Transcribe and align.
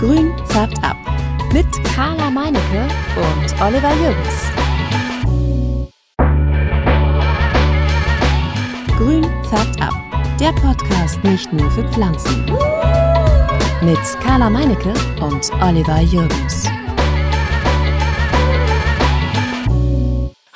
Grün 0.00 0.32
färbt 0.46 0.82
ab. 0.82 0.96
Mit 1.52 1.66
Carla 1.94 2.30
Meinecke 2.30 2.88
und 3.16 3.60
Oliver 3.60 3.92
Jürgens. 4.00 4.50
Grün 8.96 9.24
färbt 9.50 9.82
ab. 9.82 9.92
Der 10.40 10.52
Podcast 10.52 11.22
nicht 11.22 11.52
nur 11.52 11.70
für 11.70 11.86
Pflanzen. 11.92 12.46
Mit 13.82 13.98
Carla 14.24 14.48
Meinecke 14.48 14.94
und 15.20 15.50
Oliver 15.62 16.00
Jürgens. 16.00 16.66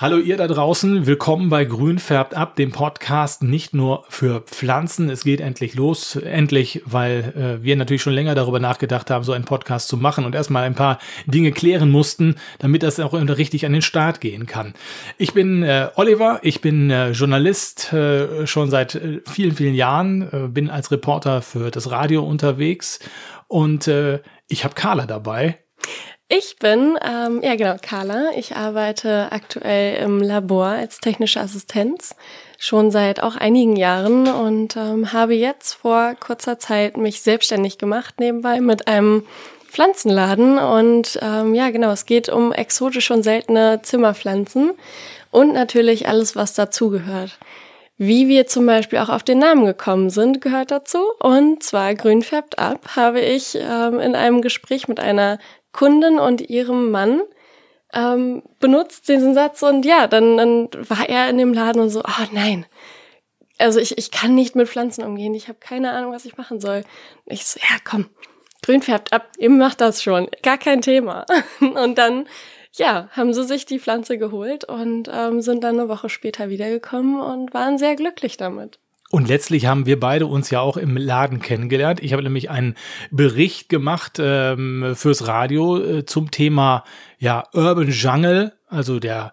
Hallo 0.04 0.18
ihr 0.18 0.36
da 0.36 0.46
draußen, 0.46 1.06
willkommen 1.06 1.48
bei 1.48 1.64
Grün 1.64 1.98
färbt 1.98 2.34
ab, 2.34 2.56
dem 2.56 2.72
Podcast 2.72 3.42
nicht 3.42 3.72
nur 3.72 4.04
für 4.10 4.42
Pflanzen. 4.42 5.08
Es 5.08 5.24
geht 5.24 5.40
endlich 5.40 5.76
los, 5.76 6.16
endlich, 6.16 6.82
weil 6.84 7.32
äh, 7.34 7.64
wir 7.64 7.74
natürlich 7.74 8.02
schon 8.02 8.12
länger 8.12 8.34
darüber 8.34 8.60
nachgedacht 8.60 9.10
haben, 9.10 9.24
so 9.24 9.32
einen 9.32 9.46
Podcast 9.46 9.88
zu 9.88 9.96
machen 9.96 10.26
und 10.26 10.34
erstmal 10.34 10.64
ein 10.64 10.74
paar 10.74 10.98
Dinge 11.24 11.52
klären 11.52 11.90
mussten, 11.90 12.34
damit 12.58 12.82
das 12.82 13.00
auch 13.00 13.14
richtig 13.14 13.64
an 13.64 13.72
den 13.72 13.80
Start 13.80 14.20
gehen 14.20 14.44
kann. 14.44 14.74
Ich 15.16 15.32
bin 15.32 15.62
äh, 15.62 15.88
Oliver, 15.94 16.38
ich 16.42 16.60
bin 16.60 16.90
äh, 16.90 17.12
Journalist 17.12 17.90
äh, 17.94 18.46
schon 18.46 18.68
seit 18.68 18.96
äh, 18.96 19.22
vielen, 19.26 19.56
vielen 19.56 19.74
Jahren, 19.74 20.28
äh, 20.30 20.48
bin 20.48 20.68
als 20.68 20.90
Reporter 20.90 21.40
für 21.40 21.70
das 21.70 21.90
Radio 21.90 22.24
unterwegs 22.24 22.98
und 23.48 23.88
ich 24.48 24.64
habe 24.64 24.74
Carla 24.74 25.06
dabei. 25.06 25.64
Ich 26.28 26.56
bin, 26.58 26.98
ähm, 27.02 27.42
ja 27.42 27.54
genau, 27.54 27.76
Carla. 27.80 28.30
Ich 28.34 28.56
arbeite 28.56 29.28
aktuell 29.30 30.02
im 30.02 30.20
Labor 30.20 30.66
als 30.66 30.98
technische 30.98 31.40
Assistenz 31.40 32.16
schon 32.58 32.90
seit 32.90 33.22
auch 33.22 33.36
einigen 33.36 33.76
Jahren 33.76 34.26
und 34.28 34.76
ähm, 34.76 35.12
habe 35.12 35.34
jetzt 35.34 35.74
vor 35.74 36.14
kurzer 36.18 36.58
Zeit 36.58 36.96
mich 36.96 37.20
selbstständig 37.20 37.76
gemacht 37.76 38.20
nebenbei 38.20 38.62
mit 38.62 38.88
einem 38.88 39.24
Pflanzenladen 39.68 40.58
und 40.58 41.18
ähm, 41.20 41.54
ja 41.54 41.68
genau, 41.70 41.90
es 41.90 42.06
geht 42.06 42.30
um 42.30 42.52
exotische 42.52 43.12
und 43.12 43.22
seltene 43.22 43.80
Zimmerpflanzen 43.82 44.72
und 45.30 45.52
natürlich 45.52 46.08
alles, 46.08 46.36
was 46.36 46.54
dazugehört. 46.54 47.38
Wie 47.96 48.28
wir 48.28 48.46
zum 48.46 48.66
Beispiel 48.66 48.98
auch 49.00 49.08
auf 49.08 49.24
den 49.24 49.38
Namen 49.38 49.66
gekommen 49.66 50.10
sind, 50.10 50.40
gehört 50.40 50.72
dazu. 50.72 50.98
Und 51.20 51.62
zwar 51.62 51.94
Grün 51.94 52.22
färbt 52.22 52.58
ab, 52.58 52.96
habe 52.96 53.20
ich 53.20 53.56
ähm, 53.56 54.00
in 54.00 54.16
einem 54.16 54.42
Gespräch 54.42 54.88
mit 54.88 54.98
einer 54.98 55.38
Kundin 55.74 56.18
und 56.18 56.40
ihrem 56.40 56.90
Mann 56.90 57.20
ähm, 57.92 58.42
benutzt 58.60 59.08
diesen 59.08 59.34
Satz 59.34 59.62
und 59.62 59.84
ja, 59.84 60.06
dann, 60.06 60.38
dann 60.38 60.68
war 60.88 61.06
er 61.08 61.28
in 61.28 61.36
dem 61.36 61.52
Laden 61.52 61.82
und 61.82 61.90
so, 61.90 62.00
oh 62.00 62.26
nein, 62.32 62.64
also 63.58 63.78
ich, 63.78 63.98
ich 63.98 64.10
kann 64.10 64.34
nicht 64.34 64.56
mit 64.56 64.68
Pflanzen 64.68 65.04
umgehen, 65.04 65.34
ich 65.34 65.48
habe 65.48 65.58
keine 65.60 65.92
Ahnung, 65.92 66.12
was 66.12 66.24
ich 66.24 66.36
machen 66.36 66.60
soll. 66.60 66.84
Ich 67.26 67.44
so, 67.44 67.60
ja 67.60 67.76
komm, 67.84 68.08
grün 68.62 68.82
färbt 68.82 69.12
ab, 69.12 69.28
ihr 69.38 69.50
macht 69.50 69.80
das 69.80 70.02
schon, 70.02 70.28
gar 70.42 70.58
kein 70.58 70.80
Thema. 70.80 71.26
Und 71.60 71.98
dann, 71.98 72.26
ja, 72.72 73.08
haben 73.12 73.32
sie 73.32 73.44
sich 73.44 73.66
die 73.66 73.78
Pflanze 73.78 74.18
geholt 74.18 74.64
und 74.64 75.08
ähm, 75.12 75.40
sind 75.40 75.62
dann 75.62 75.78
eine 75.78 75.88
Woche 75.88 76.08
später 76.08 76.48
wiedergekommen 76.48 77.20
und 77.20 77.54
waren 77.54 77.78
sehr 77.78 77.94
glücklich 77.94 78.36
damit. 78.36 78.80
Und 79.14 79.28
letztlich 79.28 79.66
haben 79.66 79.86
wir 79.86 80.00
beide 80.00 80.26
uns 80.26 80.50
ja 80.50 80.58
auch 80.58 80.76
im 80.76 80.96
Laden 80.96 81.38
kennengelernt. 81.40 82.02
Ich 82.02 82.12
habe 82.12 82.24
nämlich 82.24 82.50
einen 82.50 82.74
Bericht 83.12 83.68
gemacht 83.68 84.18
ähm, 84.18 84.94
fürs 84.96 85.28
Radio 85.28 85.78
äh, 85.78 86.04
zum 86.04 86.32
Thema 86.32 86.82
ja 87.20 87.44
Urban 87.52 87.92
Jungle, 87.92 88.54
also 88.66 88.98
der 88.98 89.30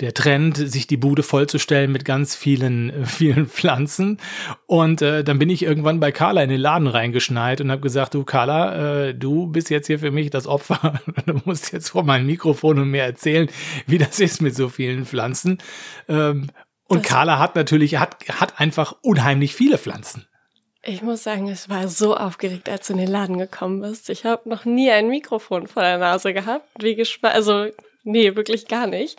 der 0.00 0.12
Trend, 0.12 0.56
sich 0.56 0.86
die 0.86 0.96
Bude 0.96 1.22
vollzustellen 1.22 1.90
mit 1.90 2.04
ganz 2.04 2.34
vielen, 2.34 2.90
äh, 2.90 3.06
vielen 3.06 3.46
Pflanzen. 3.46 4.18
Und 4.66 5.02
äh, 5.02 5.24
dann 5.24 5.38
bin 5.38 5.50
ich 5.50 5.62
irgendwann 5.62 5.98
bei 5.98 6.12
Carla 6.12 6.42
in 6.42 6.50
den 6.50 6.60
Laden 6.60 6.86
reingeschneit 6.86 7.60
und 7.60 7.70
habe 7.70 7.80
gesagt, 7.80 8.14
du 8.14 8.24
Carla, 8.24 9.06
äh, 9.06 9.14
du 9.14 9.46
bist 9.46 9.70
jetzt 9.70 9.86
hier 9.88 9.98
für 9.98 10.10
mich 10.10 10.30
das 10.30 10.46
Opfer. 10.46 11.00
du 11.26 11.40
musst 11.44 11.72
jetzt 11.72 11.90
vor 11.90 12.04
meinem 12.04 12.26
Mikrofon 12.26 12.78
und 12.78 12.90
mir 12.90 13.02
erzählen, 13.02 13.48
wie 13.86 13.98
das 13.98 14.20
ist 14.20 14.42
mit 14.42 14.54
so 14.54 14.68
vielen 14.68 15.06
Pflanzen. 15.06 15.58
Ähm, 16.08 16.48
und 16.88 17.04
das 17.04 17.06
Carla 17.06 17.38
hat 17.38 17.56
natürlich, 17.56 17.96
hat, 17.96 18.16
hat 18.28 18.60
einfach 18.60 18.96
unheimlich 19.02 19.54
viele 19.54 19.78
Pflanzen. 19.78 20.26
Ich 20.86 21.00
muss 21.00 21.22
sagen, 21.22 21.48
es 21.48 21.70
war 21.70 21.88
so 21.88 22.14
aufgeregt, 22.14 22.68
als 22.68 22.86
du 22.86 22.92
in 22.92 22.98
den 22.98 23.08
Laden 23.08 23.38
gekommen 23.38 23.80
bist. 23.80 24.10
Ich 24.10 24.26
habe 24.26 24.48
noch 24.48 24.66
nie 24.66 24.90
ein 24.90 25.08
Mikrofon 25.08 25.66
vor 25.66 25.82
der 25.82 25.96
Nase 25.96 26.34
gehabt. 26.34 26.68
Wie 26.78 26.94
gespannt, 26.94 27.34
also 27.34 27.68
nee, 28.04 28.36
wirklich 28.36 28.68
gar 28.68 28.86
nicht. 28.86 29.18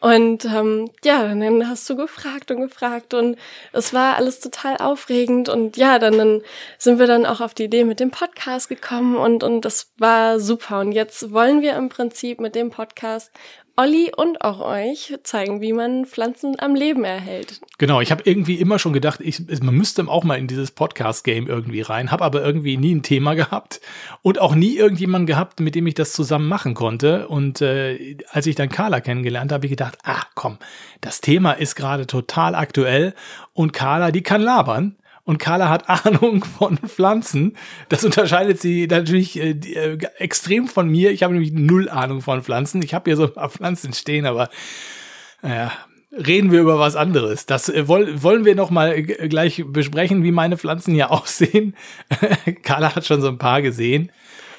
Und 0.00 0.46
ähm, 0.46 0.90
ja, 1.04 1.22
dann 1.28 1.68
hast 1.68 1.88
du 1.88 1.96
gefragt 1.96 2.50
und 2.50 2.60
gefragt 2.60 3.14
und 3.14 3.36
es 3.72 3.92
war 3.92 4.16
alles 4.16 4.40
total 4.40 4.78
aufregend. 4.78 5.48
Und 5.50 5.76
ja, 5.76 5.98
dann, 5.98 6.16
dann 6.16 6.42
sind 6.78 6.98
wir 6.98 7.06
dann 7.06 7.26
auch 7.26 7.40
auf 7.40 7.54
die 7.54 7.64
Idee 7.64 7.84
mit 7.84 8.00
dem 8.00 8.10
Podcast 8.10 8.68
gekommen 8.68 9.16
und, 9.16 9.44
und 9.44 9.66
das 9.66 9.92
war 9.98 10.40
super. 10.40 10.80
Und 10.80 10.92
jetzt 10.92 11.32
wollen 11.32 11.60
wir 11.60 11.76
im 11.76 11.90
Prinzip 11.90 12.40
mit 12.40 12.54
dem 12.54 12.70
Podcast 12.70 13.30
Olli 13.76 14.12
und 14.14 14.42
auch 14.42 14.60
euch 14.60 15.14
zeigen, 15.22 15.62
wie 15.62 15.72
man 15.72 16.04
Pflanzen 16.04 16.56
am 16.58 16.74
Leben 16.74 17.04
erhält. 17.04 17.60
Genau, 17.78 18.02
ich 18.02 18.10
habe 18.10 18.22
irgendwie 18.26 18.56
immer 18.56 18.78
schon 18.78 18.92
gedacht, 18.92 19.20
ich, 19.22 19.40
man 19.62 19.74
müsste 19.74 20.06
auch 20.08 20.24
mal 20.24 20.38
in 20.38 20.46
dieses 20.46 20.72
Podcast-Game 20.72 21.46
irgendwie 21.46 21.80
rein, 21.80 22.10
habe 22.10 22.24
aber 22.24 22.44
irgendwie 22.44 22.76
nie 22.76 22.94
ein 22.94 23.02
Thema 23.02 23.34
gehabt 23.34 23.80
und 24.20 24.40
auch 24.40 24.54
nie 24.54 24.76
irgendjemanden 24.76 25.26
gehabt, 25.26 25.60
mit 25.60 25.74
dem 25.74 25.86
ich 25.86 25.94
das 25.94 26.12
zusammen 26.12 26.48
machen 26.48 26.74
konnte. 26.74 27.28
Und 27.28 27.62
äh, 27.62 28.18
als 28.30 28.46
ich 28.46 28.56
dann 28.56 28.68
Carla 28.68 29.00
kennengelernt 29.00 29.52
habe, 29.52 29.64
ich 29.66 29.70
gedacht, 29.70 29.96
ah 30.04 30.22
komm, 30.34 30.58
das 31.00 31.22
Thema 31.22 31.52
ist 31.52 31.74
gerade 31.74 32.06
total 32.06 32.54
aktuell 32.54 33.14
und 33.54 33.72
Carla, 33.72 34.10
die 34.10 34.22
kann 34.22 34.42
labern 34.42 34.96
und 35.24 35.38
Carla 35.38 35.68
hat 35.68 35.88
Ahnung 36.06 36.44
von 36.44 36.78
Pflanzen. 36.78 37.56
Das 37.88 38.04
unterscheidet 38.04 38.60
sie 38.60 38.86
natürlich 38.86 39.38
äh, 39.38 39.50
äh, 39.50 39.98
extrem 40.18 40.66
von 40.66 40.88
mir. 40.88 41.10
Ich 41.10 41.22
habe 41.22 41.32
nämlich 41.32 41.52
null 41.52 41.88
Ahnung 41.88 42.20
von 42.20 42.42
Pflanzen. 42.42 42.82
Ich 42.82 42.94
habe 42.94 43.10
hier 43.10 43.16
so 43.16 43.24
ein 43.24 43.34
paar 43.34 43.50
Pflanzen 43.50 43.92
stehen, 43.92 44.26
aber 44.26 44.48
naja, 45.42 45.72
reden 46.12 46.52
wir 46.52 46.60
über 46.60 46.78
was 46.78 46.96
anderes. 46.96 47.46
Das 47.46 47.68
äh, 47.68 47.88
woll, 47.88 48.22
wollen 48.22 48.44
wir 48.44 48.54
noch 48.54 48.70
mal 48.70 48.92
äh, 48.92 49.02
gleich 49.02 49.64
besprechen, 49.66 50.24
wie 50.24 50.32
meine 50.32 50.56
Pflanzen 50.58 50.94
hier 50.94 51.10
aussehen. 51.12 51.76
Carla 52.62 52.94
hat 52.94 53.06
schon 53.06 53.20
so 53.20 53.28
ein 53.28 53.38
paar 53.38 53.62
gesehen. 53.62 54.10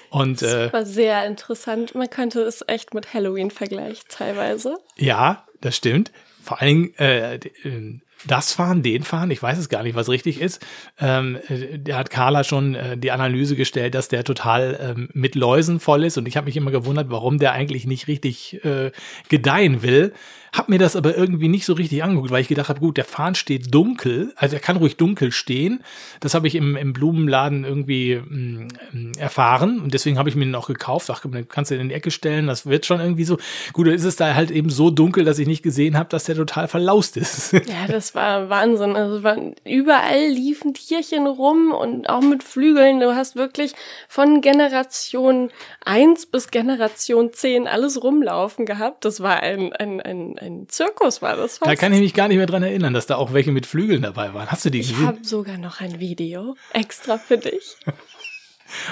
Und, 0.09 0.43
das 0.43 0.71
war 0.71 0.85
sehr 0.85 1.25
interessant. 1.25 1.95
Man 1.95 2.07
könnte 2.07 2.41
es 2.41 2.63
echt 2.67 2.93
mit 2.93 3.15
Halloween 3.15 3.49
vergleichen, 3.49 4.05
teilweise. 4.09 4.77
Ja, 4.95 5.43
das 5.59 5.75
stimmt. 5.75 6.11
Vor 6.43 6.61
allen 6.61 6.67
Dingen, 6.67 6.95
äh, 6.99 7.35
äh 7.35 7.99
das 8.27 8.53
fahren, 8.53 8.83
den 8.83 9.03
fahren, 9.03 9.31
ich 9.31 9.41
weiß 9.41 9.57
es 9.57 9.69
gar 9.69 9.83
nicht, 9.83 9.95
was 9.95 10.09
richtig 10.09 10.39
ist. 10.39 10.65
Ähm, 10.99 11.37
äh, 11.47 11.79
der 11.79 11.97
hat 11.97 12.09
Carla 12.09 12.43
schon 12.43 12.75
äh, 12.75 12.97
die 12.97 13.11
Analyse 13.11 13.55
gestellt, 13.55 13.95
dass 13.95 14.07
der 14.07 14.23
total 14.23 14.79
ähm, 14.81 15.09
mit 15.13 15.35
Läusen 15.35 15.79
voll 15.79 16.03
ist 16.03 16.17
und 16.17 16.27
ich 16.27 16.37
habe 16.37 16.45
mich 16.45 16.57
immer 16.57 16.71
gewundert, 16.71 17.09
warum 17.09 17.37
der 17.37 17.53
eigentlich 17.53 17.85
nicht 17.85 18.07
richtig 18.07 18.63
äh, 18.65 18.91
gedeihen 19.29 19.81
will. 19.81 20.13
Hab 20.53 20.69
mir 20.69 20.77
das 20.77 20.95
aber 20.95 21.17
irgendwie 21.17 21.47
nicht 21.47 21.65
so 21.65 21.73
richtig 21.73 22.03
angeguckt, 22.03 22.29
weil 22.29 22.41
ich 22.41 22.47
gedacht 22.47 22.69
habe, 22.69 22.79
gut, 22.79 22.97
der 22.97 23.05
Fahnen 23.05 23.33
steht 23.33 23.73
dunkel, 23.73 24.33
also 24.35 24.55
er 24.55 24.59
kann 24.59 24.77
ruhig 24.77 24.97
dunkel 24.97 25.31
stehen. 25.31 25.83
Das 26.19 26.35
habe 26.35 26.47
ich 26.47 26.53
im, 26.53 26.75
im 26.75 26.93
Blumenladen 26.93 27.63
irgendwie 27.65 28.21
mh, 28.23 28.67
mm, 28.91 29.11
erfahren 29.17 29.81
und 29.81 29.95
deswegen 29.95 30.19
habe 30.19 30.29
ich 30.29 30.35
mir 30.35 30.45
den 30.45 30.53
auch 30.53 30.67
gekauft. 30.67 31.09
Ach, 31.09 31.21
dann 31.21 31.47
kannst 31.47 31.71
du 31.71 31.75
den 31.75 31.81
in 31.81 31.89
die 31.89 31.95
Ecke 31.95 32.11
stellen, 32.11 32.45
das 32.45 32.67
wird 32.67 32.85
schon 32.85 32.99
irgendwie 32.99 33.23
so. 33.23 33.37
Gut, 33.73 33.87
dann 33.87 33.95
ist 33.95 34.03
es 34.03 34.15
da 34.15 34.35
halt 34.35 34.51
eben 34.51 34.69
so 34.69 34.91
dunkel, 34.91 35.25
dass 35.25 35.39
ich 35.39 35.47
nicht 35.47 35.63
gesehen 35.63 35.97
habe, 35.97 36.09
dass 36.09 36.25
der 36.25 36.35
total 36.35 36.67
verlaust 36.67 37.17
ist. 37.17 37.53
Ja, 37.73 37.87
das 37.87 38.13
war 38.13 38.49
Wahnsinn. 38.49 38.95
Also 38.95 39.23
waren, 39.23 39.55
überall 39.65 40.27
liefen 40.27 40.73
Tierchen 40.73 41.25
rum 41.25 41.71
und 41.71 42.07
auch 42.09 42.21
mit 42.21 42.43
Flügeln. 42.43 42.99
Du 42.99 43.15
hast 43.15 43.35
wirklich 43.35 43.73
von 44.07 44.41
Generation 44.41 45.49
eins 45.83 46.25
bis 46.25 46.51
Generation 46.51 47.33
zehn 47.33 47.67
alles 47.67 48.03
rumlaufen 48.03 48.65
gehabt. 48.65 49.05
Das 49.05 49.21
war 49.21 49.39
ein, 49.41 49.73
ein, 49.73 50.01
ein 50.01 50.37
ein 50.43 50.67
Zirkus 50.67 51.21
war 51.21 51.35
das 51.35 51.57
fast. 51.57 51.71
Da 51.71 51.75
kann 51.75 51.93
ich 51.93 51.99
mich 51.99 52.13
gar 52.13 52.27
nicht 52.27 52.37
mehr 52.37 52.45
dran 52.45 52.63
erinnern, 52.63 52.93
dass 52.93 53.05
da 53.05 53.15
auch 53.15 53.33
welche 53.33 53.51
mit 53.51 53.65
Flügeln 53.65 54.01
dabei 54.01 54.33
waren. 54.33 54.47
Hast 54.51 54.65
du 54.65 54.69
die 54.69 54.79
gesehen? 54.79 54.97
Ich 54.99 55.05
habe 55.05 55.23
sogar 55.23 55.57
noch 55.57 55.81
ein 55.81 55.99
Video 55.99 56.55
extra 56.71 57.17
für 57.17 57.37
dich. 57.37 57.77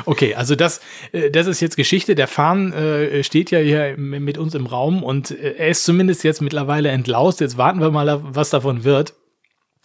Okay, 0.06 0.36
also 0.36 0.54
das, 0.56 0.80
äh, 1.12 1.32
das 1.32 1.48
ist 1.48 1.60
jetzt 1.60 1.76
Geschichte. 1.76 2.14
Der 2.14 2.28
Farn 2.28 2.72
äh, 2.72 3.24
steht 3.24 3.50
ja 3.50 3.58
hier 3.58 3.98
mit 3.98 4.38
uns 4.38 4.54
im 4.54 4.68
Raum 4.68 5.02
und 5.02 5.32
äh, 5.32 5.56
er 5.58 5.70
ist 5.70 5.86
zumindest 5.86 6.24
jetzt 6.24 6.40
mittlerweile 6.40 6.90
entlaust. 6.90 7.40
Jetzt 7.40 7.58
warten 7.58 7.80
wir 7.80 7.90
mal, 7.90 8.20
was 8.22 8.52
davon 8.52 8.84
wird. 8.84 9.16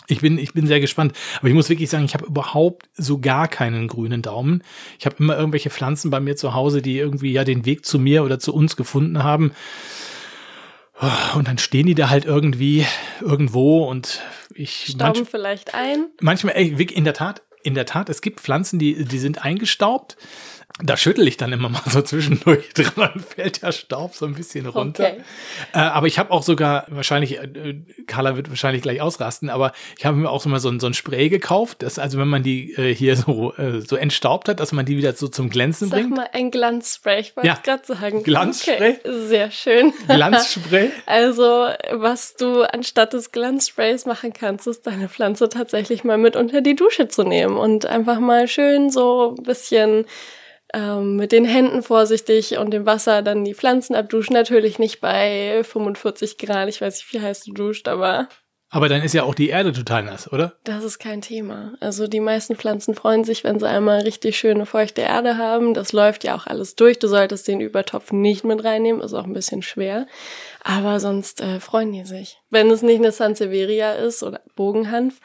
Ich 0.09 0.21
bin, 0.21 0.39
ich 0.39 0.53
bin 0.53 0.67
sehr 0.67 0.81
gespannt. 0.81 1.15
Aber 1.39 1.49
ich 1.49 1.55
muss 1.55 1.69
wirklich 1.69 1.89
sagen, 1.89 2.05
ich 2.05 2.15
habe 2.15 2.27
überhaupt 2.27 2.91
so 2.95 3.19
gar 3.19 3.49
keinen 3.49 3.89
grünen 3.89 4.21
Daumen. 4.21 4.63
Ich 4.99 5.07
habe 5.07 5.17
immer 5.19 5.37
irgendwelche 5.37 5.71
Pflanzen 5.71 6.11
bei 6.11 6.21
mir 6.21 6.37
zu 6.37 6.55
Hause, 6.55 6.83
die 6.83 6.99
irgendwie 6.99 7.33
ja 7.33 7.45
den 7.45 7.65
Weg 7.65 7.87
zu 7.87 7.99
mir 7.99 8.23
oder 8.23 8.39
zu 8.39 8.55
uns 8.55 8.77
gefunden 8.77 9.25
haben. 9.25 9.53
Und 11.35 11.47
dann 11.47 11.59
stehen 11.59 11.87
die 11.87 11.95
da 11.95 12.09
halt 12.09 12.25
irgendwie 12.25 12.87
irgendwo 13.21 13.85
und 13.85 14.23
ich. 14.55 14.87
Stauben 14.87 15.19
manch, 15.21 15.29
vielleicht 15.29 15.75
ein. 15.75 16.07
Manchmal, 16.21 16.57
ey, 16.57 16.69
in 16.69 17.05
der 17.05 17.13
Tat, 17.13 17.43
in 17.63 17.75
der 17.75 17.85
Tat, 17.85 18.09
es 18.09 18.23
gibt 18.23 18.41
Pflanzen, 18.41 18.79
die, 18.79 19.05
die 19.05 19.19
sind 19.19 19.45
eingestaubt. 19.45 20.17
Da 20.83 20.99
schüttel 20.99 21.27
ich 21.27 21.39
dann 21.39 21.55
immer 21.55 21.71
mal 21.71 21.81
so 21.87 22.03
zwischendurch 22.03 22.69
dran, 22.75 22.93
dann 23.15 23.21
fällt 23.21 23.63
der 23.63 23.73
Staub 23.73 24.15
so 24.15 24.27
ein 24.27 24.35
bisschen 24.35 24.67
runter. 24.67 25.05
Okay. 25.05 25.21
Äh, 25.73 25.79
aber 25.79 26.07
ich 26.07 26.19
habe 26.19 26.31
auch 26.31 26.43
sogar, 26.43 26.85
wahrscheinlich, 26.89 27.39
äh, 27.39 27.77
Carla 28.07 28.37
wird 28.37 28.51
wahrscheinlich 28.51 28.83
gleich 28.83 29.01
ausrasten, 29.01 29.49
aber 29.49 29.73
ich 29.99 30.05
habe 30.05 30.19
mir 30.19 30.29
auch 30.29 30.43
so 30.43 30.51
mal 30.51 30.61
so, 30.61 30.69
ein- 30.69 30.79
so 30.79 30.87
ein 30.87 30.93
Spray 30.93 31.31
gekauft, 31.31 31.83
dass 31.83 31.99
also 31.99 32.19
wenn 32.19 32.29
man 32.29 32.43
die 32.43 32.75
äh, 32.75 32.95
hier 32.95 33.17
so, 33.17 33.55
äh, 33.57 33.81
so 33.81 33.97
entstaubt 33.97 34.51
hat, 34.51 34.61
dass 34.61 34.73
man 34.73 34.85
die 34.85 34.99
wieder 34.99 35.15
so 35.15 35.29
zum 35.29 35.49
Glänzen 35.49 35.89
Sag 35.89 36.01
bringt. 36.01 36.15
mal 36.15 36.29
ein 36.35 36.51
Glanzspray, 36.51 37.21
ich 37.21 37.35
wollte 37.37 37.47
Ja. 37.49 37.55
gerade 37.63 37.87
sagen. 37.87 38.23
Glanzspray? 38.23 38.99
Okay. 39.03 39.27
Sehr 39.29 39.51
schön. 39.51 39.95
Glanzspray. 40.09 40.91
Also, 41.07 41.69
was 41.93 42.35
du 42.35 42.63
anstatt 42.65 43.15
des 43.15 43.33
Glanzsprays 43.33 44.05
machen 44.05 44.35
kannst, 44.35 44.67
ist 44.67 44.87
deine 44.87 45.09
Pflanze 45.09 45.49
tatsächlich 45.49 46.05
mal 46.05 46.19
mit 46.19 46.37
unter 46.37 46.61
die 46.61 46.77
Dusche 46.77 47.09
zu 47.09 47.23
nehmen 47.23 47.57
und 47.57 47.87
einfach 47.87 48.21
mal 48.21 48.47
schön 48.47 48.91
so 48.91 49.35
ein 49.39 49.43
bisschen 49.43 50.05
ähm, 50.77 51.17
mit 51.17 51.33
den 51.33 51.47
Händen 51.47 51.83
vorsichtig 51.83 52.59
und 52.59 52.71
dem 52.71 52.85
Wasser 52.85 53.23
dann 53.23 53.45
die 53.45 53.55
Pflanzen 53.55 53.97
abduschen. 53.97 54.35
Natürlich 54.35 54.79
nicht 54.79 55.01
bei 55.01 55.63
45 55.65 56.37
Grad, 56.37 56.69
ich 56.69 56.83
weiß 56.83 56.97
nicht, 56.97 57.13
wie 57.15 57.21
heiß 57.21 57.45
du 57.45 57.55
duscht, 57.55 57.89
aber 57.89 58.29
Aber 58.69 58.91
dann 58.91 59.01
ist 59.01 59.15
ja 59.15 59.23
auch 59.23 59.35
die 59.35 59.49
Erde 59.49 59.73
total 59.73 60.03
nass, 60.03 60.31
oder? 60.31 60.59
das 60.65 60.85
ist 60.85 60.99
kein 60.99 61.23
Thema. 61.23 61.75
Also 61.81 62.07
die 62.09 62.21
meisten 62.21 62.57
Pflanzen 62.57 62.95
freuen 62.95 63.25
sich, 63.25 63.43
wenn 63.43 63.59
sie 63.59 63.67
einmal 63.69 64.01
richtig 64.03 64.37
schöne 64.37 64.67
feuchte 64.67 65.01
Erde 65.01 65.39
haben. 65.39 65.73
Das 65.73 65.93
läuft 65.95 66.25
ja 66.25 66.37
auch 66.37 66.47
alles 66.47 66.75
durch. 66.75 66.99
Du 66.99 67.09
solltest 67.09 67.49
den 67.49 67.61
Übertopf 67.61 68.13
nicht 68.13 68.45
mit 68.45 68.63
reinnehmen, 68.63 69.01
ist 69.01 69.15
auch 69.15 69.25
ein 69.25 69.33
bisschen 69.33 69.63
schwer. 69.63 70.07
Aber 70.63 71.01
sonst 71.01 71.41
äh, 71.41 71.59
freuen 71.59 71.93
die 71.93 72.05
sich. 72.05 72.39
Wenn 72.51 72.71
es 72.71 72.83
nicht 72.83 72.99
eine 72.99 73.13
Sansevieria 73.13 73.93
ist 73.93 74.23
oder 74.23 74.43
Bogenhanf, 74.57 75.21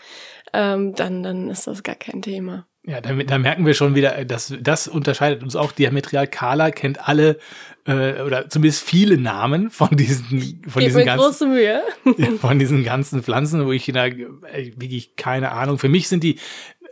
ähm, 0.54 0.96
dann, 0.96 1.24
dann 1.24 1.50
ist 1.50 1.68
das 1.68 1.84
gar 1.84 1.96
kein 1.96 2.22
Thema. 2.22 2.68
Ja, 2.84 3.00
da, 3.00 3.14
da 3.14 3.38
merken 3.38 3.66
wir 3.66 3.76
schon 3.76 3.94
wieder, 3.94 4.26
dass 4.26 4.54
das 4.60 4.88
unterscheidet 4.88 5.44
uns 5.44 5.56
auch 5.56 5.72
diametral. 5.72 6.26
Carla 6.26 6.72
kennt 6.72 7.08
alle 7.08 7.38
äh, 7.86 8.22
oder 8.22 8.50
zumindest 8.50 8.84
viele 8.84 9.20
Namen 9.20 9.70
von 9.70 9.90
diesen 9.96 10.64
von 10.68 10.84
diesen 10.84 11.06
ganzen 11.06 11.24
große 11.24 11.46
Mühe. 11.46 11.84
von 12.40 12.58
diesen 12.58 12.84
ganzen 12.84 13.22
Pflanzen, 13.22 13.66
wo 13.68 13.72
ich 13.72 13.86
da 13.86 14.08
äh, 14.08 14.72
wirklich 14.78 15.16
keine 15.16 15.52
Ahnung. 15.52 15.78
Für 15.78 15.90
mich 15.90 16.08
sind 16.08 16.24
die, 16.24 16.40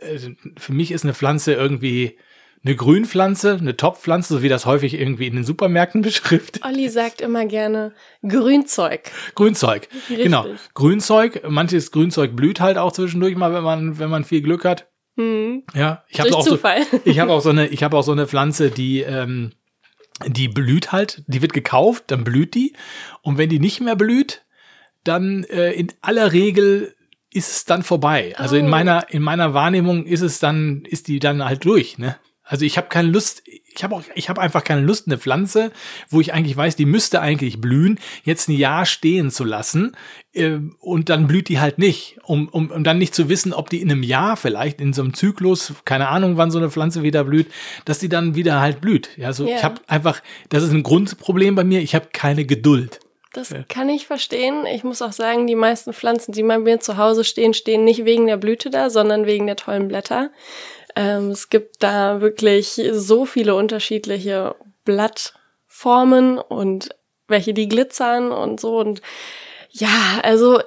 äh, 0.00 0.18
für 0.56 0.72
mich 0.72 0.92
ist 0.92 1.02
eine 1.02 1.14
Pflanze 1.14 1.54
irgendwie 1.54 2.16
eine 2.62 2.76
Grünpflanze, 2.76 3.56
eine 3.58 3.76
Topfpflanze, 3.76 4.34
so 4.34 4.42
wie 4.42 4.48
das 4.48 4.66
häufig 4.66 4.94
irgendwie 4.94 5.26
in 5.26 5.34
den 5.34 5.44
Supermärkten 5.44 6.02
beschriftet. 6.02 6.64
Olli 6.64 6.88
sagt 6.88 7.20
immer 7.20 7.46
gerne 7.46 7.92
Grünzeug. 8.26 9.10
Grünzeug. 9.34 9.88
Richtig. 10.08 10.24
Genau. 10.24 10.46
Grünzeug. 10.74 11.48
Manches 11.48 11.90
Grünzeug 11.90 12.36
blüht 12.36 12.60
halt 12.60 12.78
auch 12.78 12.92
zwischendurch 12.92 13.34
mal, 13.34 13.52
wenn 13.52 13.64
man, 13.64 13.98
wenn 13.98 14.10
man 14.10 14.24
viel 14.24 14.42
Glück 14.42 14.64
hat. 14.64 14.89
Hm. 15.20 15.62
Ja, 15.74 16.04
ich 16.08 16.20
habe 16.20 16.34
auch 16.34 16.42
so, 16.44 16.58
ich 17.04 17.18
habe 17.18 17.32
auch 17.32 17.40
so 17.40 17.50
eine, 17.50 17.68
ich 17.68 17.82
habe 17.82 17.96
auch 17.96 18.02
so 18.02 18.12
eine 18.12 18.26
Pflanze, 18.26 18.70
die, 18.70 19.00
ähm, 19.00 19.52
die 20.26 20.48
blüht 20.48 20.92
halt, 20.92 21.22
die 21.26 21.42
wird 21.42 21.52
gekauft, 21.52 22.04
dann 22.08 22.24
blüht 22.24 22.54
die. 22.54 22.74
Und 23.22 23.38
wenn 23.38 23.48
die 23.48 23.58
nicht 23.60 23.80
mehr 23.80 23.96
blüht, 23.96 24.44
dann 25.04 25.44
äh, 25.44 25.72
in 25.72 25.88
aller 26.02 26.32
Regel 26.32 26.94
ist 27.32 27.50
es 27.50 27.64
dann 27.64 27.82
vorbei. 27.82 28.34
Also 28.36 28.56
in 28.56 28.66
Oh. 28.66 28.70
meiner, 28.70 29.10
in 29.10 29.22
meiner 29.22 29.54
Wahrnehmung 29.54 30.04
ist 30.04 30.20
es 30.20 30.40
dann, 30.40 30.82
ist 30.84 31.08
die 31.08 31.20
dann 31.20 31.44
halt 31.44 31.64
durch, 31.64 31.96
ne? 31.98 32.16
Also 32.50 32.64
ich 32.64 32.76
habe 32.76 32.88
keine 32.88 33.08
Lust, 33.08 33.44
ich 33.46 33.84
habe 33.84 33.94
auch, 33.94 34.02
ich 34.16 34.28
habe 34.28 34.40
einfach 34.40 34.64
keine 34.64 34.80
Lust, 34.80 35.06
eine 35.06 35.18
Pflanze, 35.18 35.70
wo 36.08 36.20
ich 36.20 36.34
eigentlich 36.34 36.56
weiß, 36.56 36.74
die 36.74 36.84
müsste 36.84 37.20
eigentlich 37.20 37.60
blühen, 37.60 38.00
jetzt 38.24 38.48
ein 38.48 38.56
Jahr 38.56 38.86
stehen 38.86 39.30
zu 39.30 39.44
lassen 39.44 39.96
äh, 40.32 40.58
und 40.80 41.08
dann 41.10 41.28
blüht 41.28 41.48
die 41.48 41.60
halt 41.60 41.78
nicht, 41.78 42.18
um, 42.24 42.48
um, 42.48 42.72
um 42.72 42.82
dann 42.82 42.98
nicht 42.98 43.14
zu 43.14 43.28
wissen, 43.28 43.52
ob 43.52 43.70
die 43.70 43.80
in 43.80 43.88
einem 43.88 44.02
Jahr 44.02 44.36
vielleicht 44.36 44.80
in 44.80 44.92
so 44.92 45.02
einem 45.02 45.14
Zyklus, 45.14 45.74
keine 45.84 46.08
Ahnung, 46.08 46.36
wann 46.36 46.50
so 46.50 46.58
eine 46.58 46.70
Pflanze 46.70 47.04
wieder 47.04 47.22
blüht, 47.22 47.46
dass 47.84 48.00
die 48.00 48.08
dann 48.08 48.34
wieder 48.34 48.60
halt 48.60 48.80
blüht. 48.80 49.10
Ja, 49.16 49.32
so 49.32 49.46
Ja. 49.46 49.56
ich 49.56 49.62
habe 49.62 49.80
einfach, 49.86 50.20
das 50.48 50.64
ist 50.64 50.72
ein 50.72 50.82
Grundproblem 50.82 51.54
bei 51.54 51.62
mir. 51.62 51.80
Ich 51.80 51.94
habe 51.94 52.08
keine 52.12 52.44
Geduld. 52.44 52.98
Das 53.32 53.54
kann 53.68 53.88
ich 53.88 54.08
verstehen. 54.08 54.66
Ich 54.66 54.82
muss 54.82 55.02
auch 55.02 55.12
sagen, 55.12 55.46
die 55.46 55.54
meisten 55.54 55.92
Pflanzen, 55.92 56.32
die 56.32 56.42
bei 56.42 56.58
mir 56.58 56.80
zu 56.80 56.96
Hause 56.96 57.22
stehen, 57.22 57.54
stehen 57.54 57.84
nicht 57.84 58.04
wegen 58.04 58.26
der 58.26 58.36
Blüte 58.36 58.70
da, 58.70 58.90
sondern 58.90 59.24
wegen 59.24 59.46
der 59.46 59.54
tollen 59.54 59.86
Blätter. 59.86 60.30
Ähm, 61.00 61.30
es 61.30 61.48
gibt 61.48 61.82
da 61.82 62.20
wirklich 62.20 62.80
so 62.92 63.24
viele 63.24 63.54
unterschiedliche 63.54 64.54
Blattformen 64.84 66.38
und 66.38 66.90
welche 67.26 67.54
die 67.54 67.68
glitzern 67.68 68.32
und 68.32 68.60
so. 68.60 68.78
Und 68.78 69.00
ja, 69.70 70.20
also 70.22 70.60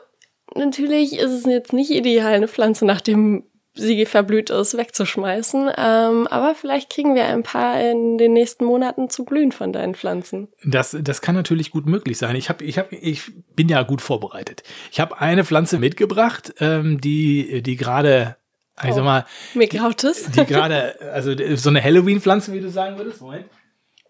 natürlich 0.55 1.19
ist 1.19 1.31
es 1.31 1.45
jetzt 1.45 1.73
nicht 1.73 1.91
ideal, 1.91 2.33
eine 2.33 2.47
Pflanze 2.47 2.85
nachdem 2.85 3.43
sie 3.75 4.05
verblüht 4.05 4.49
ist, 4.49 4.77
wegzuschmeißen. 4.77 5.71
Ähm, 5.77 6.27
aber 6.27 6.55
vielleicht 6.55 6.91
kriegen 6.91 7.15
wir 7.15 7.25
ein 7.25 7.43
paar 7.43 7.81
in 7.81 8.17
den 8.17 8.33
nächsten 8.33 8.65
Monaten 8.65 9.09
zu 9.09 9.25
blühen 9.25 9.51
von 9.51 9.73
deinen 9.73 9.95
Pflanzen. 9.95 10.49
Das, 10.63 10.95
das 11.01 11.21
kann 11.21 11.35
natürlich 11.35 11.71
gut 11.71 11.87
möglich 11.87 12.17
sein. 12.17 12.35
Ich, 12.35 12.49
hab, 12.49 12.61
ich, 12.61 12.77
hab, 12.77 12.91
ich 12.91 13.31
bin 13.55 13.69
ja 13.69 13.81
gut 13.81 14.01
vorbereitet. 14.01 14.63
Ich 14.91 14.99
habe 14.99 15.19
eine 15.19 15.43
Pflanze 15.43 15.79
mitgebracht, 15.79 16.53
ähm, 16.59 17.01
die, 17.01 17.63
die 17.63 17.75
gerade, 17.75 18.37
ich 18.81 18.91
Oh. 18.91 18.95
sag 18.95 19.03
mal, 19.03 19.25
Mir 19.53 19.67
graut 19.67 20.03
es. 20.03 20.25
die 20.31 20.45
gerade, 20.45 20.99
also 21.13 21.33
so 21.55 21.69
eine 21.69 21.83
Halloween-Pflanze, 21.83 22.53
wie 22.53 22.59
du 22.59 22.69
sagen 22.69 22.97
würdest. 22.97 23.21
Moment. 23.21 23.45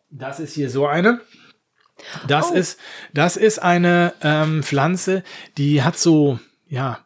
Das 0.09 0.39
ist 0.39 0.53
hier 0.53 0.69
so 0.69 0.87
eine. 0.87 1.21
Das 2.27 2.51
Oh. 2.51 2.55
ist, 2.55 2.79
das 3.13 3.37
ist 3.37 3.59
eine 3.59 4.13
ähm, 4.21 4.63
Pflanze, 4.63 5.23
die 5.57 5.83
hat 5.83 5.97
so, 5.97 6.39
ja, 6.67 6.99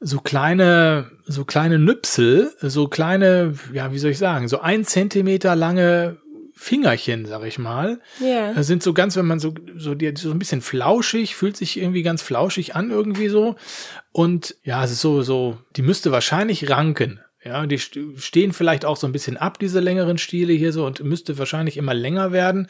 so 0.00 0.20
kleine, 0.20 1.10
so 1.26 1.44
kleine 1.44 1.78
Nüpsel, 1.78 2.52
so 2.60 2.88
kleine, 2.88 3.54
ja, 3.72 3.92
wie 3.92 3.98
soll 3.98 4.12
ich 4.12 4.18
sagen, 4.18 4.46
so 4.48 4.60
ein 4.60 4.84
Zentimeter 4.84 5.56
lange 5.56 6.18
Fingerchen, 6.58 7.24
sag 7.24 7.44
ich 7.44 7.58
mal. 7.58 8.00
Ja. 8.20 8.52
Das 8.52 8.66
sind 8.66 8.82
so 8.82 8.92
ganz, 8.92 9.16
wenn 9.16 9.26
man 9.26 9.38
so, 9.38 9.54
so, 9.76 9.94
die, 9.94 10.12
so 10.16 10.30
ein 10.32 10.38
bisschen 10.40 10.60
flauschig, 10.60 11.36
fühlt 11.36 11.56
sich 11.56 11.78
irgendwie 11.78 12.02
ganz 12.02 12.20
flauschig 12.20 12.74
an, 12.74 12.90
irgendwie 12.90 13.28
so. 13.28 13.54
Und 14.10 14.56
ja, 14.64 14.82
es 14.84 14.90
ist 14.90 15.00
so, 15.00 15.22
so, 15.22 15.56
die 15.76 15.82
müsste 15.82 16.10
wahrscheinlich 16.10 16.68
ranken. 16.68 17.20
Ja, 17.44 17.64
die 17.66 17.78
st- 17.78 18.18
stehen 18.20 18.52
vielleicht 18.52 18.84
auch 18.84 18.96
so 18.96 19.06
ein 19.06 19.12
bisschen 19.12 19.36
ab, 19.36 19.60
diese 19.60 19.78
längeren 19.78 20.18
Stiele 20.18 20.52
hier 20.52 20.72
so, 20.72 20.84
und 20.84 21.02
müsste 21.04 21.38
wahrscheinlich 21.38 21.76
immer 21.76 21.94
länger 21.94 22.32
werden. 22.32 22.66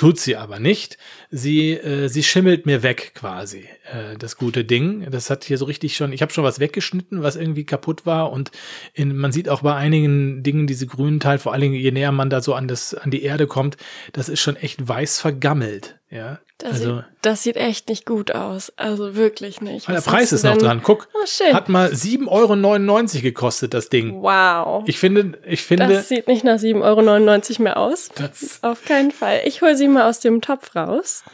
Tut 0.00 0.18
sie 0.18 0.34
aber 0.34 0.60
nicht. 0.60 0.96
Sie, 1.30 1.72
äh, 1.72 2.08
sie 2.08 2.22
schimmelt 2.22 2.64
mir 2.64 2.82
weg 2.82 3.12
quasi, 3.14 3.68
äh, 3.92 4.16
das 4.18 4.38
gute 4.38 4.64
Ding. 4.64 5.06
Das 5.10 5.28
hat 5.28 5.44
hier 5.44 5.58
so 5.58 5.66
richtig 5.66 5.94
schon, 5.94 6.14
ich 6.14 6.22
habe 6.22 6.32
schon 6.32 6.42
was 6.42 6.58
weggeschnitten, 6.58 7.22
was 7.22 7.36
irgendwie 7.36 7.66
kaputt 7.66 8.06
war. 8.06 8.32
Und 8.32 8.50
in, 8.94 9.14
man 9.14 9.30
sieht 9.30 9.50
auch 9.50 9.60
bei 9.60 9.74
einigen 9.74 10.42
Dingen 10.42 10.66
diese 10.66 10.86
grünen 10.86 11.20
Teil, 11.20 11.38
vor 11.38 11.52
allen 11.52 11.60
Dingen 11.60 11.74
je 11.74 11.90
näher 11.90 12.12
man 12.12 12.30
da 12.30 12.40
so 12.40 12.54
an, 12.54 12.66
das, 12.66 12.94
an 12.94 13.10
die 13.10 13.22
Erde 13.22 13.46
kommt, 13.46 13.76
das 14.14 14.30
ist 14.30 14.40
schon 14.40 14.56
echt 14.56 14.88
weiß 14.88 15.20
vergammelt. 15.20 15.98
Ja, 16.08 16.40
Das, 16.62 16.72
also 16.72 16.96
sieht, 16.96 17.04
das 17.22 17.42
sieht 17.42 17.56
echt 17.56 17.88
nicht 17.88 18.06
gut 18.06 18.32
aus. 18.34 18.72
Also 18.76 19.16
wirklich 19.16 19.60
nicht. 19.60 19.88
Ah, 19.88 19.92
der 19.92 20.00
Preis 20.00 20.32
ist 20.32 20.44
noch 20.44 20.56
dran. 20.58 20.80
Guck, 20.82 21.08
Oh, 21.14 21.26
schön. 21.26 21.54
hat 21.54 21.68
mal 21.68 21.88
7,99 21.90 22.28
Euro 23.16 23.22
gekostet, 23.22 23.74
das 23.74 23.88
Ding. 23.88 24.22
Wow. 24.22 24.84
Ich 24.86 24.98
finde, 24.98 25.38
ich 25.46 25.62
finde, 25.62 25.88
das 25.88 26.08
sieht 26.08 26.28
nicht 26.28 26.44
nach 26.44 26.58
7,99 26.58 26.80
Euro 27.50 27.62
mehr 27.62 27.76
aus. 27.78 28.10
das, 28.14 28.58
Auf 28.62 28.84
keinen 28.84 29.10
Fall. 29.10 29.40
Ich 29.44 29.62
hole 29.62 29.76
sie 29.76 29.88
mal 29.88 30.08
aus 30.08 30.20
dem 30.20 30.40
Topf 30.40 30.74
raus. 30.76 31.24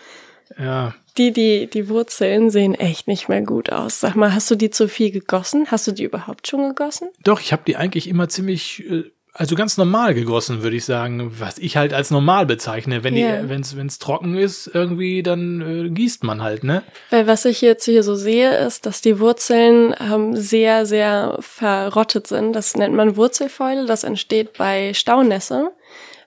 ja, 0.59 0.95
Die, 1.19 1.33
die, 1.33 1.69
die 1.69 1.89
Wurzeln 1.89 2.51
sehen 2.51 2.75
echt 2.75 3.09
nicht 3.09 3.29
mehr 3.29 3.43
gut 3.43 3.71
aus. 3.73 4.01
Sag 4.01 4.15
mal, 4.17 4.33
hast 4.35 4.51
du 4.51 4.55
die 4.55 4.71
zu 4.71 4.89
viel 4.89 5.11
gegossen? 5.11 5.67
Hast 5.71 5.87
du 5.87 5.93
die 5.93 6.05
überhaupt 6.05 6.47
schon 6.49 6.69
gegossen? 6.69 7.09
doch, 7.25 7.41
ich 7.41 7.53
habe 7.53 7.63
die 7.67 7.77
eigentlich 7.77 8.09
immer 8.09 8.29
ziemlich, 8.29 8.85
äh, 8.89 9.05
also 9.39 9.55
ganz 9.55 9.77
normal 9.77 10.15
gegossen, 10.15 10.63
würde 10.63 10.77
ich 10.77 10.85
sagen, 10.85 11.31
was 11.39 11.59
ich 11.59 11.77
halt 11.77 11.93
als 11.93 12.11
normal 12.11 12.47
bezeichne. 12.47 13.05
Wenn 13.05 13.15
Ja. 13.17 13.43
die, 13.43 13.49
wenn's, 13.51 13.77
wenn's 13.77 13.99
trocken 13.99 14.37
ist, 14.37 14.71
irgendwie, 14.73 15.23
dann 15.23 15.61
äh, 15.61 15.91
gießt 15.91 16.25
man 16.25 16.43
halt, 16.43 16.65
ne? 16.65 16.83
Weil 17.11 17.27
was 17.27 17.45
ich 17.45 17.61
jetzt 17.61 17.85
hier 17.85 18.03
so 18.03 18.15
sehe, 18.15 18.57
ist, 18.67 18.87
dass 18.87 19.03
die 19.03 19.21
Wurzeln 19.21 19.95
ähm, 20.01 20.35
sehr, 20.35 20.87
sehr 20.87 21.37
verrottet 21.41 22.27
sind. 22.27 22.55
Das 22.55 22.77
nennt 22.77 22.95
man 22.95 23.17
Wurzelfäule. 23.17 23.87
Das 23.87 24.05
entsteht 24.05 24.57
bei 24.57 24.95
Staunässe, 24.95 25.71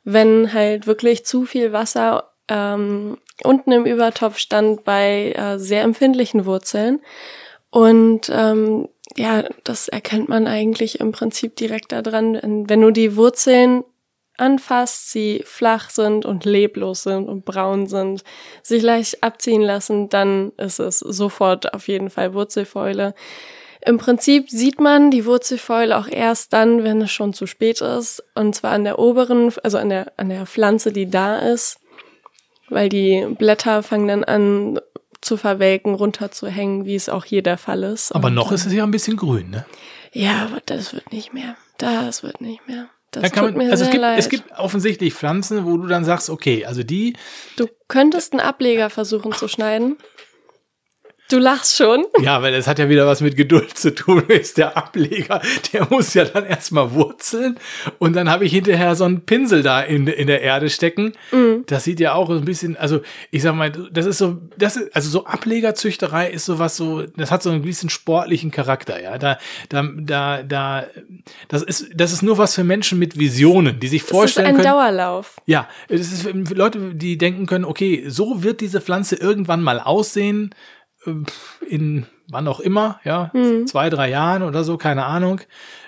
wenn 0.03 0.53
halt 0.53 0.85
wirklich 0.85 1.25
zu 1.25 1.45
viel 1.45 1.73
Wasser 1.73 2.31
ähm, 2.47 3.17
unten 3.43 3.71
im 3.71 3.85
Übertopf 3.85 4.37
stand 4.37 4.83
bei 4.83 5.31
äh, 5.33 5.57
sehr 5.57 5.83
empfindlichen 5.83 6.45
Wurzeln. 6.45 6.99
Und 7.71 8.31
ähm, 8.33 8.89
ja, 9.17 9.43
das 9.63 9.87
erkennt 9.87 10.29
man 10.29 10.47
eigentlich 10.47 10.99
im 10.99 11.11
Prinzip 11.11 11.55
direkt 11.55 11.91
daran, 11.91 12.39
wenn 12.67 12.81
du 12.81 12.91
die 12.91 13.15
Wurzeln 13.15 13.83
anfasst, 14.37 15.11
sie 15.11 15.41
flach 15.45 15.89
sind 15.89 16.25
und 16.25 16.45
leblos 16.45 17.03
sind 17.03 17.27
und 17.27 17.45
braun 17.45 17.87
sind, 17.87 18.23
sich 18.63 18.81
leicht 18.81 19.23
abziehen 19.23 19.61
lassen, 19.61 20.09
dann 20.09 20.51
ist 20.57 20.79
es 20.79 20.99
sofort 20.99 21.73
auf 21.73 21.87
jeden 21.87 22.09
Fall 22.09 22.33
Wurzelfäule. 22.33 23.13
Im 23.85 23.97
Prinzip 23.97 24.49
sieht 24.49 24.79
man 24.79 25.09
die 25.11 25.25
Wurzelfäule 25.25 25.97
auch 25.97 26.07
erst 26.07 26.53
dann, 26.53 26.83
wenn 26.83 27.01
es 27.01 27.11
schon 27.11 27.33
zu 27.33 27.47
spät 27.47 27.81
ist, 27.81 28.23
und 28.35 28.55
zwar 28.55 28.71
an 28.71 28.83
der 28.83 28.99
oberen, 28.99 29.53
also 29.63 29.77
an 29.77 29.89
der, 29.89 30.13
an 30.17 30.29
der 30.29 30.45
Pflanze, 30.45 30.91
die 30.91 31.09
da 31.09 31.39
ist, 31.39 31.79
weil 32.69 32.89
die 32.89 33.25
Blätter 33.37 33.83
fangen 33.83 34.07
dann 34.07 34.23
an 34.23 34.79
zu 35.21 35.37
verwelken, 35.37 35.95
runterzuhängen, 35.95 36.85
wie 36.85 36.95
es 36.95 37.09
auch 37.09 37.25
hier 37.25 37.43
der 37.43 37.57
Fall 37.57 37.83
ist. 37.83 38.11
Aber 38.13 38.27
Und 38.27 38.35
noch 38.35 38.45
dann- 38.47 38.55
ist 38.55 38.65
es 38.65 38.73
ja 38.73 38.83
ein 38.83 38.91
bisschen 38.91 39.17
grün, 39.17 39.49
ne? 39.49 39.65
ja, 40.13 40.43
aber 40.45 40.61
das 40.65 40.93
wird 40.93 41.11
nicht 41.11 41.33
mehr. 41.33 41.55
Das 41.77 42.23
wird 42.23 42.41
nicht 42.41 42.67
mehr. 42.67 42.87
Das 43.11 43.23
Da 43.23 43.29
kann 43.29 43.45
tut 43.47 43.55
man, 43.57 43.65
mir 43.65 43.71
also 43.71 43.85
es 43.85 43.89
gibt, 43.89 44.01
leid. 44.01 44.19
es 44.19 44.29
gibt 44.29 44.51
offensichtlich 44.57 45.13
Pflanzen, 45.15 45.65
wo 45.65 45.77
du 45.77 45.87
dann 45.87 46.05
sagst, 46.05 46.29
okay, 46.29 46.65
also 46.65 46.83
die, 46.83 47.13
du 47.57 47.67
könntest 47.87 48.33
einen 48.33 48.39
Ableger 48.41 48.89
versuchen 48.91 49.31
zu 49.31 49.47
schneiden. 49.47 49.97
Du 51.29 51.37
lachst 51.37 51.77
schon. 51.77 52.05
ja, 52.21 52.41
weil 52.41 52.51
das 52.53 52.67
hat 52.67 52.79
ja 52.79 52.89
wieder 52.89 53.05
was 53.05 53.21
mit 53.21 53.37
Geduld 53.37 53.77
zu 53.77 53.93
tun, 53.93 54.23
ist 54.27 54.57
der 54.57 54.75
Ableger, 54.75 55.41
der 55.71 55.87
muss 55.89 56.15
ja 56.15 56.25
dann 56.25 56.43
erstmal 56.45 56.91
wurzeln 56.93 57.59
und 57.99 58.15
dann 58.15 58.29
habe 58.29 58.45
ich 58.45 58.51
hinterher 58.51 58.95
so 58.95 59.03
einen 59.03 59.21
Pinsel 59.21 59.61
da 59.61 59.81
in, 59.81 60.07
in 60.07 60.25
der 60.25 60.41
Erde 60.41 60.69
stecken. 60.69 61.13
Das 61.67 61.83
sieht 61.83 61.99
ja 61.99 62.13
auch 62.13 62.29
so 62.29 62.35
ein 62.35 62.45
bisschen, 62.45 62.77
also 62.77 63.01
ich 63.29 63.43
sag 63.43 63.53
mal, 63.53 63.71
das 63.71 64.07
ist 64.07 64.17
so, 64.17 64.39
das 64.57 64.75
ist, 64.75 64.95
also 64.95 65.09
so 65.09 65.25
Ablegerzüchterei 65.25 66.29
ist 66.31 66.45
sowas 66.45 66.75
so, 66.75 67.03
das 67.03 67.29
hat 67.29 67.43
so 67.43 67.51
einen 67.51 67.61
gewissen 67.61 67.89
sportlichen 67.89 68.49
Charakter, 68.49 69.01
ja. 69.01 69.17
Da, 69.19 69.37
da, 69.69 69.87
da, 69.97 70.43
da, 70.43 70.87
das 71.47 71.61
ist, 71.61 71.89
das 71.93 72.11
ist 72.11 72.23
nur 72.23 72.39
was 72.39 72.55
für 72.55 72.63
Menschen 72.63 72.97
mit 72.97 73.19
Visionen, 73.19 73.79
die 73.79 73.87
sich 73.87 74.01
Es 74.01 74.07
ist 74.07 74.11
vorstellen 74.11 74.47
ein 74.47 74.55
können. 74.55 74.67
Dauerlauf. 74.67 75.39
Ja, 75.45 75.67
es 75.89 76.11
ist 76.11 76.23
für 76.23 76.55
Leute, 76.55 76.95
die 76.95 77.19
denken 77.19 77.45
können, 77.45 77.65
okay, 77.65 78.05
so 78.07 78.41
wird 78.41 78.61
diese 78.61 78.81
Pflanze 78.81 79.15
irgendwann 79.15 79.61
mal 79.61 79.79
aussehen, 79.79 80.55
in 81.67 82.05
wann 82.29 82.47
auch 82.47 82.59
immer, 82.59 82.99
ja, 83.03 83.31
zwei, 83.65 83.89
drei 83.89 84.09
Jahren 84.09 84.43
oder 84.43 84.63
so, 84.63 84.77
keine 84.77 85.05
Ahnung, 85.05 85.41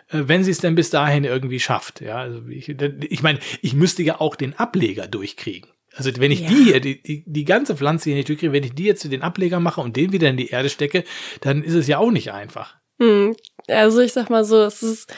äh, 0.09 0.23
wenn 0.25 0.43
sie 0.43 0.51
es 0.51 0.59
denn 0.59 0.75
bis 0.75 0.89
dahin 0.89 1.23
irgendwie 1.23 1.59
schafft. 1.59 2.01
Ja, 2.01 2.17
also 2.17 2.41
ich, 2.47 2.69
ich 2.69 3.23
meine, 3.23 3.39
ich 3.61 3.73
müsste 3.73 4.03
ja 4.03 4.19
auch 4.19 4.35
den 4.35 4.57
Ableger 4.57 5.07
durchkriegen. 5.07 5.69
Also 5.93 6.09
wenn 6.17 6.31
ich 6.31 6.41
Ja. 6.41 6.47
die 6.49 6.63
hier, 6.63 6.79
die, 6.79 7.03
die, 7.03 7.23
die 7.27 7.45
ganze 7.45 7.75
Pflanze 7.75 8.05
hier 8.05 8.15
nicht 8.15 8.29
durchkriege, 8.29 8.53
wenn 8.53 8.63
ich 8.63 8.73
die 8.73 8.85
jetzt 8.85 9.01
zu 9.01 9.09
den 9.09 9.21
Ableger 9.23 9.59
mache 9.59 9.81
und 9.81 9.95
den 9.97 10.13
wieder 10.13 10.29
in 10.29 10.37
die 10.37 10.49
Erde 10.49 10.69
stecke, 10.69 11.03
dann 11.41 11.63
ist 11.63 11.73
es 11.73 11.87
ja 11.87 11.97
auch 11.97 12.11
nicht 12.11 12.31
einfach. 12.31 12.75
Hm. 12.99 13.35
Also 13.67 13.99
ich 13.99 14.13
sag 14.13 14.29
mal 14.29 14.45
so, 14.45 14.61
es 14.61 14.81
ist 14.81 15.13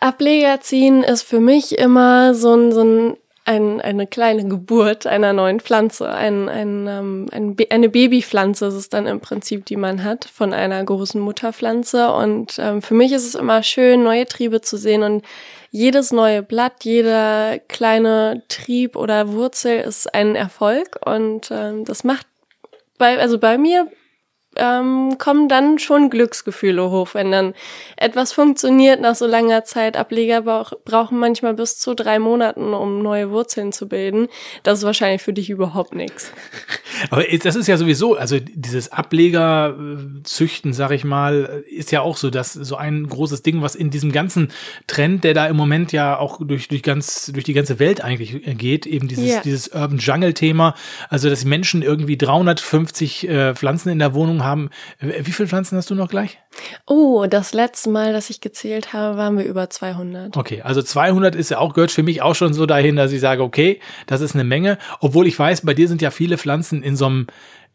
Ableger 0.00 0.60
ziehen 0.60 1.02
ist 1.02 1.22
für 1.22 1.40
mich 1.40 1.78
immer 1.78 2.34
so 2.34 2.54
ein, 2.54 2.72
so 2.72 2.82
ein, 2.82 3.16
ein 3.50 3.80
eine 3.80 4.06
kleine 4.06 4.46
Geburt 4.46 5.06
einer 5.06 5.32
neuen 5.32 5.60
Pflanze. 5.60 6.08
Ein, 6.08 6.48
ein, 6.48 6.86
ähm, 6.86 7.26
ein, 7.32 7.56
eine 7.70 7.88
Babypflanze 7.88 8.66
ist 8.66 8.74
es 8.74 8.88
dann 8.88 9.06
im 9.06 9.20
Prinzip, 9.20 9.66
die 9.66 9.76
man 9.76 10.04
hat 10.04 10.24
von 10.24 10.52
einer 10.52 10.82
großen 10.84 11.20
Mutterpflanze. 11.20 12.12
Und 12.12 12.58
ähm, 12.58 12.80
für 12.80 12.94
mich 12.94 13.12
ist 13.12 13.26
es 13.26 13.34
immer 13.34 13.62
schön, 13.62 14.04
neue 14.04 14.26
Triebe 14.26 14.60
zu 14.60 14.76
sehen 14.76 15.02
und 15.02 15.24
jedes 15.72 16.12
neue 16.12 16.42
Blatt, 16.42 16.84
jeder 16.84 17.58
kleine 17.68 18.42
Trieb 18.48 18.96
oder 18.96 19.32
Wurzel 19.32 19.80
ist 19.80 20.14
ein 20.14 20.34
Erfolg 20.34 20.98
und 21.04 21.50
ähm, 21.52 21.84
das 21.84 22.02
macht 22.02 22.26
bei, 22.98 23.18
also 23.18 23.38
bei 23.38 23.56
mir 23.56 23.86
ähm, 24.56 25.16
kommen 25.18 25.48
dann 25.48 25.78
schon 25.78 26.10
Glücksgefühle 26.10 26.90
hoch, 26.90 27.10
wenn 27.14 27.30
dann 27.30 27.54
etwas 27.96 28.32
funktioniert 28.32 29.00
nach 29.00 29.14
so 29.14 29.26
langer 29.26 29.64
Zeit. 29.64 29.96
Ableger 29.96 30.42
brauch, 30.42 30.72
brauchen 30.84 31.18
manchmal 31.18 31.54
bis 31.54 31.78
zu 31.78 31.94
drei 31.94 32.18
Monaten, 32.18 32.74
um 32.74 33.00
neue 33.00 33.30
Wurzeln 33.30 33.70
zu 33.72 33.88
bilden. 33.88 34.28
Das 34.64 34.78
ist 34.80 34.84
wahrscheinlich 34.84 35.22
für 35.22 35.32
dich 35.32 35.50
überhaupt 35.50 35.94
nichts. 35.94 36.32
Aber 37.10 37.22
das 37.22 37.54
ist 37.54 37.68
ja 37.68 37.76
sowieso, 37.76 38.16
also 38.16 38.38
dieses 38.40 38.90
Ablegerzüchten, 38.90 40.72
sag 40.72 40.90
ich 40.90 41.04
mal, 41.04 41.62
ist 41.68 41.92
ja 41.92 42.00
auch 42.00 42.16
so, 42.16 42.30
dass 42.30 42.52
so 42.52 42.74
ein 42.76 43.06
großes 43.08 43.42
Ding, 43.42 43.62
was 43.62 43.74
in 43.76 43.90
diesem 43.90 44.10
ganzen 44.10 44.50
Trend, 44.88 45.22
der 45.22 45.34
da 45.34 45.46
im 45.46 45.56
Moment 45.56 45.92
ja 45.92 46.18
auch 46.18 46.40
durch, 46.44 46.66
durch 46.68 46.82
ganz, 46.82 47.30
durch 47.32 47.44
die 47.44 47.54
ganze 47.54 47.78
Welt 47.78 48.02
eigentlich 48.02 48.42
geht, 48.58 48.86
eben 48.86 49.06
dieses, 49.06 49.28
Ja. 49.28 49.40
dieses 49.42 49.68
Urban 49.68 49.98
Jungle 49.98 50.34
Thema, 50.34 50.74
also 51.08 51.30
dass 51.30 51.44
Menschen 51.44 51.82
irgendwie 51.82 52.16
350 52.16 53.28
äh, 53.28 53.54
Pflanzen 53.54 53.90
in 53.90 53.98
der 53.98 54.14
Wohnung 54.14 54.39
haben. 54.44 54.70
Äh, 54.98 55.24
Wie 55.24 55.32
viele 55.32 55.48
Pflanzen 55.48 55.76
hast 55.76 55.90
du 55.90 55.94
noch 55.94 56.08
gleich? 56.08 56.38
Oh, 56.86 57.26
das 57.28 57.52
letzte 57.52 57.90
Mal, 57.90 58.12
dass 58.12 58.30
ich 58.30 58.40
gezählt 58.40 58.92
habe, 58.92 59.16
waren 59.16 59.38
wir 59.38 59.44
über 59.44 59.70
200. 59.70 60.36
Okay, 60.36 60.62
also 60.62 60.82
200 60.82 61.34
ist 61.34 61.50
ja 61.50 61.58
auch, 61.58 61.74
gehört 61.74 61.90
für 61.90 62.02
mich 62.02 62.22
auch 62.22 62.34
schon 62.34 62.52
so 62.54 62.66
dahin, 62.66 62.96
dass 62.96 63.12
ich 63.12 63.20
sage, 63.20 63.42
okay, 63.42 63.80
das 64.06 64.20
ist 64.20 64.34
eine 64.34 64.44
Menge. 64.44 64.78
Obwohl 65.00 65.26
ich 65.26 65.38
weiß, 65.38 65.64
bei 65.64 65.74
dir 65.74 65.88
sind 65.88 66.02
ja 66.02 66.10
viele 66.10 66.38
Pflanzen 66.38 66.82
in 66.82 66.96
so 66.96 67.06
einem, 67.06 67.26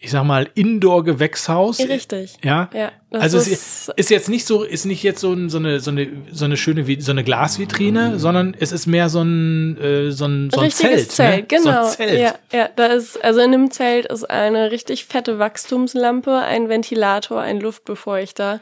ich 0.05 0.11
sag 0.11 0.23
mal, 0.23 0.47
Indoor-Gewächshaus. 0.53 1.79
Richtig. 1.79 2.37
Ja. 2.43 2.69
Ja, 2.73 2.91
also 3.11 3.37
es 3.37 3.47
ist- 3.47 3.93
ist 3.95 4.09
jetzt 4.09 4.29
nicht 4.29 4.45
so, 4.45 4.63
ist 4.63 4.85
nicht 4.85 5.03
jetzt 5.03 5.19
so, 5.19 5.33
ein, 5.33 5.49
so 5.49 5.57
eine 5.57 5.79
so 5.79 5.91
eine 5.91 6.07
so 6.31 6.45
eine 6.45 6.57
schöne 6.57 6.85
so 7.01 7.11
eine 7.11 7.23
Glasvitrine, 7.23 8.19
sondern 8.19 8.55
es 8.59 8.71
ist 8.71 8.85
mehr 8.85 9.09
so 9.09 9.21
ein 9.21 9.77
äh, 9.81 10.11
so 10.11 10.25
ein 10.25 10.49
so 10.51 10.59
ein 10.59 10.65
richtiges 10.65 11.09
Zelt, 11.09 11.11
Zelt, 11.11 11.51
ne? 11.51 11.57
genau. 11.59 11.83
So 11.83 11.87
ein 11.89 11.93
Zelt. 12.09 12.19
Ja, 12.21 12.35
ja, 12.53 12.69
da 12.75 12.85
ist 12.87 13.23
also 13.23 13.39
in 13.41 13.51
dem 13.51 13.71
Zelt 13.71 14.05
ist 14.05 14.29
eine 14.29 14.71
richtig 14.71 15.05
fette 15.05 15.39
Wachstumslampe, 15.39 16.37
ein 16.37 16.69
Ventilator, 16.69 17.41
ein 17.41 17.59
Luftbefeuchter 17.59 18.61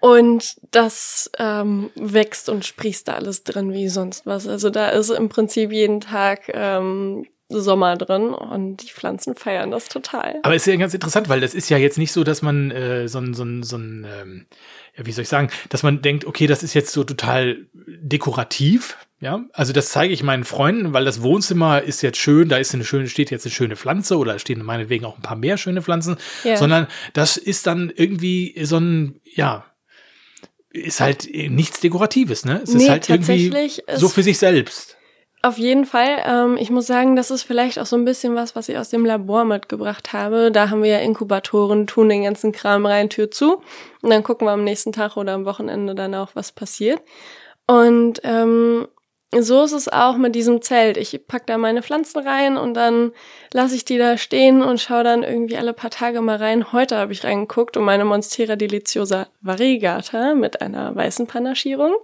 und 0.00 0.56
das 0.70 1.30
ähm, 1.38 1.90
wächst 1.94 2.48
und 2.48 2.64
sprießt 2.64 3.08
da 3.08 3.14
alles 3.14 3.44
drin 3.44 3.72
wie 3.72 3.88
sonst 3.88 4.26
was. 4.26 4.46
Also 4.48 4.70
da 4.70 4.88
ist 4.90 5.10
im 5.10 5.28
Prinzip 5.28 5.72
jeden 5.72 6.00
Tag 6.00 6.50
ähm, 6.52 7.26
Sommer 7.50 7.96
drin 7.96 8.28
und 8.30 8.78
die 8.78 8.88
Pflanzen 8.92 9.34
feiern 9.34 9.70
das 9.70 9.88
total. 9.88 10.38
Aber 10.42 10.54
es 10.54 10.62
ist 10.66 10.72
ja 10.72 10.78
ganz 10.78 10.94
interessant, 10.94 11.28
weil 11.28 11.40
das 11.40 11.54
ist 11.54 11.68
ja 11.68 11.78
jetzt 11.78 11.98
nicht 11.98 12.12
so, 12.12 12.24
dass 12.24 12.42
man 12.42 12.70
äh, 12.70 13.08
so 13.08 13.18
ein, 13.18 13.34
so 13.34 13.44
ein, 13.44 13.62
so 13.62 13.76
ein 13.76 14.06
ähm, 14.20 14.46
ja, 14.96 15.06
wie 15.06 15.12
soll 15.12 15.22
ich 15.22 15.28
sagen, 15.28 15.50
dass 15.68 15.82
man 15.82 16.02
denkt, 16.02 16.24
okay, 16.24 16.46
das 16.46 16.62
ist 16.62 16.74
jetzt 16.74 16.92
so 16.92 17.04
total 17.04 17.66
dekorativ. 17.74 18.96
Ja, 19.22 19.44
also 19.52 19.74
das 19.74 19.90
zeige 19.90 20.14
ich 20.14 20.22
meinen 20.22 20.44
Freunden, 20.44 20.94
weil 20.94 21.04
das 21.04 21.20
Wohnzimmer 21.20 21.82
ist 21.82 22.00
jetzt 22.00 22.16
schön, 22.16 22.48
da 22.48 22.56
ist 22.56 22.72
eine 22.72 22.84
schöne, 22.84 23.06
steht 23.06 23.30
jetzt 23.30 23.44
eine 23.44 23.52
schöne 23.52 23.76
Pflanze 23.76 24.16
oder 24.16 24.38
stehen 24.38 24.64
meinetwegen 24.64 25.04
auch 25.04 25.16
ein 25.16 25.22
paar 25.22 25.36
mehr 25.36 25.58
schöne 25.58 25.82
Pflanzen, 25.82 26.16
Ja. 26.42 26.56
sondern 26.56 26.86
das 27.12 27.36
ist 27.36 27.66
dann 27.66 27.92
irgendwie 27.94 28.54
so 28.64 28.78
ein, 28.78 29.20
ja, 29.24 29.66
ist 30.70 31.00
halt 31.00 31.28
nichts 31.30 31.80
Dekoratives, 31.80 32.46
ne? 32.46 32.60
Es 32.62 32.72
Nee, 32.72 32.84
ist 32.84 32.88
halt 32.88 33.10
irgendwie 33.10 33.52
so 33.94 34.08
für 34.08 34.22
sich 34.22 34.38
selbst. 34.38 34.96
Auf 35.42 35.56
jeden 35.56 35.86
Fall. 35.86 36.18
Ähm, 36.26 36.58
ich 36.58 36.70
muss 36.70 36.86
sagen, 36.86 37.16
das 37.16 37.30
ist 37.30 37.44
vielleicht 37.44 37.78
auch 37.78 37.86
so 37.86 37.96
ein 37.96 38.04
bisschen 38.04 38.34
was, 38.34 38.54
was 38.54 38.68
ich 38.68 38.76
aus 38.76 38.90
dem 38.90 39.06
Labor 39.06 39.44
mitgebracht 39.44 40.12
habe. 40.12 40.50
Da 40.52 40.68
haben 40.68 40.82
wir 40.82 40.90
ja 40.90 40.98
Inkubatoren, 40.98 41.86
tun 41.86 42.10
den 42.10 42.24
ganzen 42.24 42.52
Kram 42.52 42.84
rein, 42.84 43.08
Tür 43.08 43.30
zu. 43.30 43.62
Und 44.02 44.10
dann 44.10 44.22
gucken 44.22 44.46
wir 44.46 44.52
am 44.52 44.64
nächsten 44.64 44.92
Tag 44.92 45.16
oder 45.16 45.32
am 45.32 45.46
Wochenende 45.46 45.94
dann 45.94 46.14
auch, 46.14 46.30
was 46.34 46.52
passiert. 46.52 47.00
Und 47.66 48.20
ähm, 48.24 48.86
so 49.38 49.62
ist 49.62 49.72
es 49.72 49.88
auch 49.88 50.18
mit 50.18 50.34
diesem 50.34 50.60
Zelt. 50.60 50.98
Ich 50.98 51.18
pack 51.26 51.46
da 51.46 51.56
meine 51.56 51.82
Pflanzen 51.82 52.18
rein 52.18 52.58
und 52.58 52.74
dann 52.74 53.12
lasse 53.54 53.76
ich 53.76 53.86
die 53.86 53.96
da 53.96 54.18
stehen 54.18 54.60
und 54.60 54.80
schaue 54.80 55.04
dann 55.04 55.22
irgendwie 55.22 55.56
alle 55.56 55.72
paar 55.72 55.90
Tage 55.90 56.20
mal 56.20 56.36
rein. 56.36 56.72
Heute 56.72 56.96
habe 56.96 57.12
ich 57.12 57.24
reingeguckt 57.24 57.78
und 57.78 57.84
meine 57.84 58.04
Monstera 58.04 58.56
deliciosa 58.56 59.28
variegata 59.40 60.34
mit 60.34 60.60
einer 60.60 60.94
weißen 60.94 61.26
Panaschierung 61.28 61.94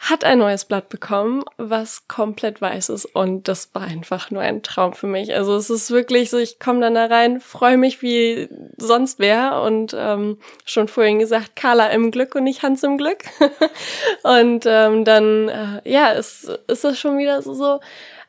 hat 0.00 0.24
ein 0.24 0.38
neues 0.38 0.64
Blatt 0.64 0.88
bekommen, 0.88 1.44
was 1.58 2.08
komplett 2.08 2.62
weiß 2.62 2.88
ist 2.88 3.04
und 3.04 3.48
das 3.48 3.74
war 3.74 3.82
einfach 3.82 4.30
nur 4.30 4.40
ein 4.40 4.62
Traum 4.62 4.94
für 4.94 5.06
mich. 5.06 5.34
Also 5.34 5.54
es 5.56 5.68
ist 5.68 5.90
wirklich 5.90 6.30
so, 6.30 6.38
ich 6.38 6.58
komme 6.58 6.80
dann 6.80 6.94
da 6.94 7.04
rein, 7.04 7.38
freue 7.38 7.76
mich 7.76 8.00
wie 8.00 8.48
sonst 8.78 9.18
wer 9.18 9.60
und 9.60 9.94
ähm, 9.96 10.38
schon 10.64 10.88
vorhin 10.88 11.18
gesagt, 11.18 11.54
Carla 11.54 11.88
im 11.88 12.10
Glück 12.10 12.34
und 12.34 12.44
nicht 12.44 12.62
Hans 12.62 12.82
im 12.82 12.96
Glück. 12.96 13.24
und 14.22 14.64
ähm, 14.66 15.04
dann, 15.04 15.48
äh, 15.50 15.82
ja, 15.84 16.08
ist, 16.12 16.44
ist 16.66 16.82
das 16.82 16.98
schon 16.98 17.18
wieder 17.18 17.42
so, 17.42 17.52
so 17.52 17.80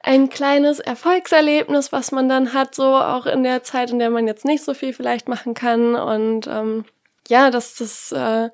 ein 0.04 0.30
kleines 0.30 0.82
Erfolgserlebnis, 0.82 1.94
was 1.94 2.12
man 2.12 2.28
dann 2.28 2.54
hat, 2.54 2.76
so 2.76 2.84
auch 2.84 3.26
in 3.26 3.44
der 3.44 3.64
Zeit, 3.64 3.92
in 3.92 4.00
der 4.00 4.10
man 4.10 4.28
jetzt 4.28 4.44
nicht 4.44 4.64
so 4.64 4.74
viel 4.74 4.92
vielleicht 4.92 5.30
machen 5.30 5.54
kann 5.54 5.96
und 5.96 6.48
ähm, 6.48 6.84
ja, 7.30 7.50
dass 7.50 7.76
das 7.76 8.12
äh, 8.12 8.50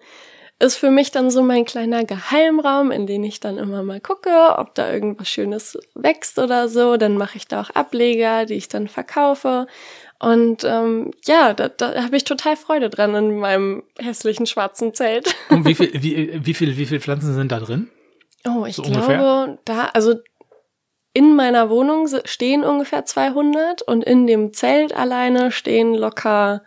ist 0.59 0.77
für 0.77 0.89
mich 0.89 1.11
dann 1.11 1.29
so 1.29 1.43
mein 1.43 1.65
kleiner 1.65 2.03
Geheimraum, 2.03 2.91
in 2.91 3.05
den 3.05 3.23
ich 3.23 3.39
dann 3.39 3.57
immer 3.57 3.83
mal 3.83 4.01
gucke, 4.01 4.55
ob 4.57 4.73
da 4.73 4.91
irgendwas 4.91 5.29
Schönes 5.29 5.77
wächst 5.93 6.39
oder 6.39 6.67
so. 6.67 6.97
Dann 6.97 7.17
mache 7.17 7.37
ich 7.37 7.47
da 7.47 7.61
auch 7.61 7.69
Ableger, 7.71 8.45
die 8.45 8.55
ich 8.55 8.67
dann 8.67 8.87
verkaufe. 8.87 9.67
Und 10.19 10.63
ähm, 10.63 11.11
ja, 11.25 11.53
da, 11.53 11.69
da 11.69 12.03
habe 12.03 12.17
ich 12.17 12.23
total 12.23 12.55
Freude 12.55 12.89
dran 12.89 13.13
in 13.13 13.37
meinem 13.37 13.83
hässlichen 13.99 14.47
schwarzen 14.47 14.95
Zelt. 14.95 15.35
Und 15.49 15.65
wie 15.65 15.75
viel, 15.75 15.91
wie, 15.93 16.39
wie 16.43 16.53
viel, 16.55 16.75
wie 16.77 16.85
viel 16.87 16.99
Pflanzen 16.99 17.35
sind 17.35 17.51
da 17.51 17.59
drin? 17.59 17.89
Oh, 18.47 18.65
ich 18.65 18.75
So 18.75 18.81
glaube, 18.81 18.97
ungefähr? 18.97 19.57
da, 19.65 19.85
also 19.93 20.15
in 21.13 21.35
meiner 21.35 21.69
Wohnung 21.69 22.07
stehen 22.25 22.63
ungefähr 22.63 23.05
200 23.05 23.81
und 23.83 24.03
in 24.03 24.25
dem 24.25 24.53
Zelt 24.53 24.93
alleine 24.93 25.51
stehen 25.51 25.93
locker 25.93 26.63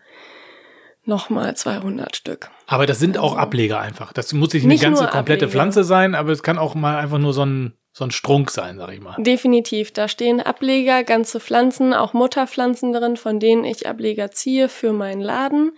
nochmal 1.05 1.57
200 1.57 2.15
Stück. 2.17 2.51
Aber 2.71 2.87
das 2.87 3.01
sind 3.01 3.19
auch 3.19 3.37
Ableger 3.37 3.81
einfach. 3.81 4.13
Das 4.13 4.33
muss 4.33 4.53
nicht 4.53 4.63
eine 4.63 4.73
Nicht 4.73 4.85
ganze 4.85 5.03
nur 5.03 5.11
komplette 5.11 5.47
Ableger. 5.47 5.51
Pflanze 5.51 5.83
sein, 5.83 6.15
aber 6.15 6.31
es 6.31 6.45
kann 6.45 6.57
auch 6.57 6.77
mal 6.77 6.99
einfach 6.99 7.19
nur 7.19 7.33
so 7.33 7.45
ein, 7.45 7.73
so 7.91 8.05
ein 8.05 8.13
Strunk 8.13 8.53
sein, 8.53 8.79
sag 8.79 8.93
ich 8.93 9.01
mal. 9.01 9.17
Definitiv, 9.19 9.91
da 9.91 10.07
stehen 10.07 10.41
Ableger, 10.41 11.03
ganze 11.03 11.41
Pflanzen, 11.41 11.93
auch 11.93 12.13
Mutterpflanzen 12.13 12.93
drin, 12.93 13.17
von 13.17 13.41
denen 13.41 13.65
ich 13.65 13.89
Ableger 13.89 14.31
ziehe 14.31 14.69
für 14.69 14.93
meinen 14.93 15.21
Laden. 15.21 15.73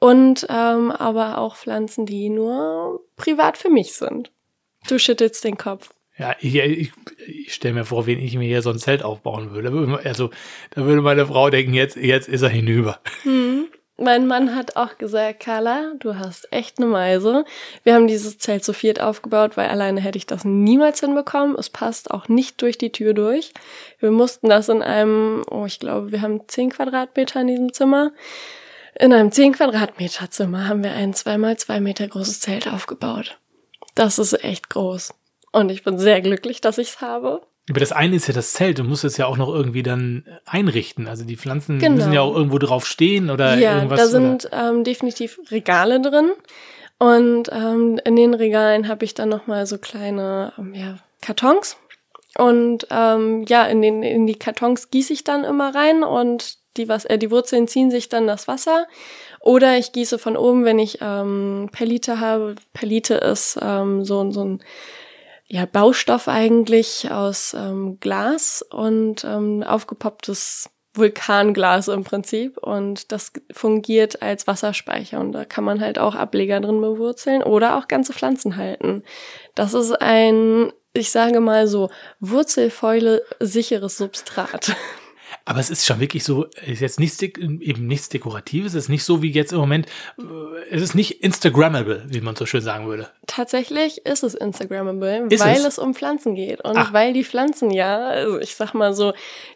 Und 0.00 0.44
ähm, 0.50 0.90
aber 0.90 1.38
auch 1.38 1.54
Pflanzen, 1.54 2.06
die 2.06 2.28
nur 2.28 2.98
privat 3.14 3.56
für 3.56 3.70
mich 3.70 3.94
sind. 3.94 4.32
Du 4.88 4.98
schüttelst 4.98 5.44
den 5.44 5.56
Kopf. 5.56 5.90
Ja, 6.18 6.34
ich, 6.40 6.56
ich, 6.56 6.92
ich 7.24 7.54
stelle 7.54 7.74
mir 7.74 7.84
vor, 7.84 8.06
wen 8.06 8.18
ich 8.18 8.36
mir 8.36 8.48
hier 8.48 8.62
so 8.62 8.70
ein 8.70 8.80
Zelt 8.80 9.04
aufbauen 9.04 9.52
würde. 9.52 10.00
Also, 10.02 10.30
da 10.70 10.84
würde 10.84 11.02
meine 11.02 11.24
Frau 11.24 11.50
denken, 11.50 11.72
jetzt, 11.72 11.94
jetzt 11.94 12.28
ist 12.28 12.42
er 12.42 12.48
hinüber. 12.48 12.98
Mein 14.02 14.26
Mann 14.26 14.56
hat 14.56 14.74
auch 14.74 14.98
gesagt, 14.98 15.38
Carla, 15.38 15.92
du 16.00 16.16
hast 16.16 16.52
echt 16.52 16.78
eine 16.78 16.88
Meise. 16.88 17.44
Wir 17.84 17.94
haben 17.94 18.08
dieses 18.08 18.36
Zelt 18.36 18.64
zu 18.64 18.72
viert 18.72 19.00
aufgebaut, 19.00 19.56
weil 19.56 19.68
alleine 19.68 20.00
hätte 20.00 20.18
ich 20.18 20.26
das 20.26 20.44
niemals 20.44 20.98
hinbekommen. 20.98 21.54
Es 21.56 21.70
passt 21.70 22.10
auch 22.10 22.26
nicht 22.26 22.60
durch 22.62 22.76
die 22.78 22.90
Tür 22.90 23.14
durch. 23.14 23.52
Wir 24.00 24.10
mussten 24.10 24.48
das 24.48 24.68
in 24.68 24.82
einem, 24.82 25.44
oh, 25.48 25.66
ich 25.66 25.78
glaube, 25.78 26.10
wir 26.10 26.20
haben 26.20 26.48
zehn 26.48 26.70
Quadratmeter 26.70 27.42
in 27.42 27.46
diesem 27.46 27.72
Zimmer. 27.72 28.10
In 28.98 29.12
einem 29.12 29.30
zehn 29.30 29.52
Quadratmeter 29.52 30.28
Zimmer 30.30 30.66
haben 30.66 30.82
wir 30.82 30.94
ein 30.94 31.14
zweimal 31.14 31.56
zwei 31.56 31.78
Meter 31.78 32.08
großes 32.08 32.40
Zelt 32.40 32.66
aufgebaut. 32.66 33.38
Das 33.94 34.18
ist 34.18 34.42
echt 34.42 34.68
groß. 34.68 35.14
Und 35.52 35.70
ich 35.70 35.84
bin 35.84 36.00
sehr 36.00 36.20
glücklich, 36.20 36.60
dass 36.60 36.78
ich 36.78 36.88
es 36.88 37.00
habe. 37.00 37.42
Aber 37.70 37.78
das 37.78 37.92
eine 37.92 38.16
ist 38.16 38.26
ja 38.26 38.34
das 38.34 38.54
Zelt, 38.54 38.78
du 38.80 38.84
musst 38.84 39.04
es 39.04 39.16
ja 39.16 39.26
auch 39.26 39.36
noch 39.36 39.48
irgendwie 39.48 39.84
dann 39.84 40.24
einrichten. 40.46 41.06
Also 41.06 41.24
die 41.24 41.36
Pflanzen 41.36 41.78
genau. 41.78 41.96
müssen 41.96 42.12
ja 42.12 42.20
auch 42.20 42.34
irgendwo 42.34 42.58
drauf 42.58 42.86
stehen 42.86 43.30
oder 43.30 43.56
ja, 43.56 43.76
irgendwas. 43.76 44.00
Da 44.00 44.06
sind 44.08 44.50
ähm, 44.52 44.82
definitiv 44.82 45.38
Regale 45.50 46.00
drin. 46.00 46.32
Und 46.98 47.50
ähm, 47.52 48.00
in 48.04 48.16
den 48.16 48.34
Regalen 48.34 48.88
habe 48.88 49.04
ich 49.04 49.14
dann 49.14 49.28
nochmal 49.28 49.66
so 49.66 49.78
kleine 49.78 50.52
ähm, 50.58 50.74
ja, 50.74 50.98
Kartons. 51.20 51.76
Und 52.36 52.86
ähm, 52.90 53.44
ja, 53.48 53.64
in, 53.66 53.82
den, 53.82 54.02
in 54.02 54.26
die 54.26 54.38
Kartons 54.38 54.90
gieße 54.90 55.12
ich 55.12 55.22
dann 55.22 55.44
immer 55.44 55.74
rein 55.74 56.02
und 56.02 56.58
die, 56.76 56.88
was, 56.88 57.04
äh, 57.04 57.18
die 57.18 57.30
Wurzeln 57.30 57.68
ziehen 57.68 57.90
sich 57.90 58.08
dann 58.08 58.26
das 58.26 58.48
Wasser. 58.48 58.86
Oder 59.40 59.76
ich 59.76 59.92
gieße 59.92 60.18
von 60.18 60.36
oben, 60.36 60.64
wenn 60.64 60.78
ich 60.78 60.98
ähm, 61.00 61.68
Perlite 61.72 62.20
habe. 62.20 62.54
Perlite 62.72 63.14
ist 63.14 63.58
ähm, 63.60 64.04
so, 64.04 64.30
so 64.30 64.44
ein 64.44 64.62
ja, 65.52 65.66
Baustoff 65.66 66.28
eigentlich 66.28 67.10
aus 67.10 67.52
ähm, 67.52 68.00
Glas 68.00 68.64
und 68.70 69.22
ähm, 69.22 69.62
aufgepopptes 69.62 70.70
Vulkanglas 70.94 71.88
im 71.88 72.04
Prinzip 72.04 72.56
und 72.56 73.12
das 73.12 73.32
fungiert 73.50 74.22
als 74.22 74.46
Wasserspeicher 74.46 75.20
und 75.20 75.32
da 75.32 75.44
kann 75.44 75.64
man 75.64 75.82
halt 75.82 75.98
auch 75.98 76.14
Ableger 76.14 76.58
drin 76.60 76.80
bewurzeln 76.80 77.42
oder 77.42 77.76
auch 77.76 77.86
ganze 77.86 78.14
Pflanzen 78.14 78.56
halten. 78.56 79.02
Das 79.54 79.74
ist 79.74 79.92
ein, 79.92 80.72
ich 80.94 81.10
sage 81.10 81.40
mal 81.40 81.66
so, 81.66 81.90
Wurzelfäule 82.18 83.22
sicheres 83.38 83.98
Substrat. 83.98 84.74
Aber 85.44 85.60
es 85.60 85.70
ist 85.70 85.86
schon 85.86 86.00
wirklich 86.00 86.24
so, 86.24 86.46
ist 86.66 86.80
jetzt 86.80 87.00
nichts, 87.00 87.20
eben 87.22 87.86
nichts 87.86 88.08
Dekoratives, 88.08 88.74
es 88.74 88.84
ist 88.84 88.88
nicht 88.88 89.04
so 89.04 89.22
wie 89.22 89.30
jetzt 89.30 89.52
im 89.52 89.58
Moment, 89.58 89.86
äh, 90.18 90.22
es 90.70 90.82
ist 90.82 90.94
nicht 90.94 91.22
Instagrammable, 91.22 92.04
wie 92.08 92.20
man 92.20 92.36
so 92.36 92.46
schön 92.46 92.60
sagen 92.60 92.86
würde. 92.86 93.08
Tatsächlich 93.26 94.04
ist 94.06 94.22
es 94.22 94.34
Instagrammable, 94.34 95.26
ist 95.30 95.44
weil 95.44 95.56
es? 95.56 95.64
es? 95.64 95.78
um 95.78 95.94
Pflanzen 95.94 96.34
geht. 96.34 96.62
Und 96.62 96.76
Ach. 96.76 96.92
weil 96.92 97.12
die 97.12 97.24
Pflanzen 97.24 97.70
ja, 97.70 98.08
also 98.08 98.38
ich 98.40 98.54
sag 98.54 98.74
mal 98.74 98.94
so, 98.94 99.12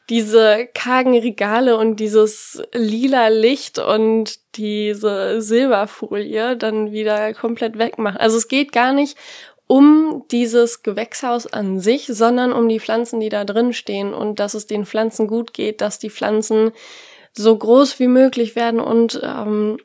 diese 0.08 0.68
kargen 0.74 1.18
Regale 1.18 1.76
und 1.76 1.96
dieses 1.96 2.62
lila 2.72 3.28
Licht 3.28 3.78
und 3.78 4.38
diese 4.56 5.40
Silberfolie 5.42 6.56
dann 6.56 6.92
wieder 6.92 7.34
komplett 7.34 7.78
wegmachen. 7.78 8.16
Also 8.16 8.38
es 8.38 8.48
geht 8.48 8.72
gar 8.72 8.92
nicht 8.92 9.16
um 9.66 10.24
dieses 10.30 10.82
Gewächshaus 10.82 11.46
an 11.46 11.80
sich, 11.80 12.06
sondern 12.06 12.52
um 12.52 12.68
die 12.68 12.80
Pflanzen, 12.80 13.20
die 13.20 13.28
da 13.28 13.44
drin 13.44 13.72
stehen 13.72 14.14
und 14.14 14.38
dass 14.38 14.54
es 14.54 14.66
den 14.66 14.86
Pflanzen 14.86 15.26
gut 15.26 15.52
geht, 15.52 15.80
dass 15.80 15.98
die 15.98 16.10
Pflanzen 16.10 16.72
so 17.32 17.56
groß 17.56 17.98
wie 17.98 18.08
möglich 18.08 18.56
werden 18.56 18.80
und 18.80 19.20
ähm, 19.22 19.78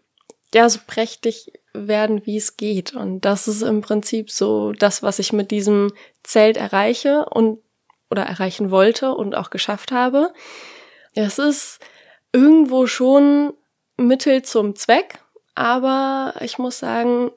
ja, 0.53 0.69
so 0.69 0.79
prächtig 0.85 1.53
werden, 1.73 2.25
wie 2.25 2.37
es 2.37 2.57
geht. 2.57 2.93
Und 2.93 3.21
das 3.21 3.47
ist 3.47 3.61
im 3.61 3.81
Prinzip 3.81 4.29
so 4.29 4.73
das, 4.73 5.01
was 5.03 5.19
ich 5.19 5.33
mit 5.33 5.51
diesem 5.51 5.91
Zelt 6.23 6.57
erreiche 6.57 7.25
und 7.29 7.59
oder 8.09 8.23
erreichen 8.23 8.71
wollte 8.71 9.15
und 9.15 9.35
auch 9.35 9.49
geschafft 9.49 9.91
habe. 9.93 10.33
Es 11.13 11.39
ist 11.39 11.79
irgendwo 12.33 12.85
schon 12.85 13.53
Mittel 13.97 14.43
zum 14.43 14.75
Zweck, 14.75 15.19
aber 15.55 16.33
ich 16.41 16.57
muss 16.57 16.79
sagen, 16.79 17.31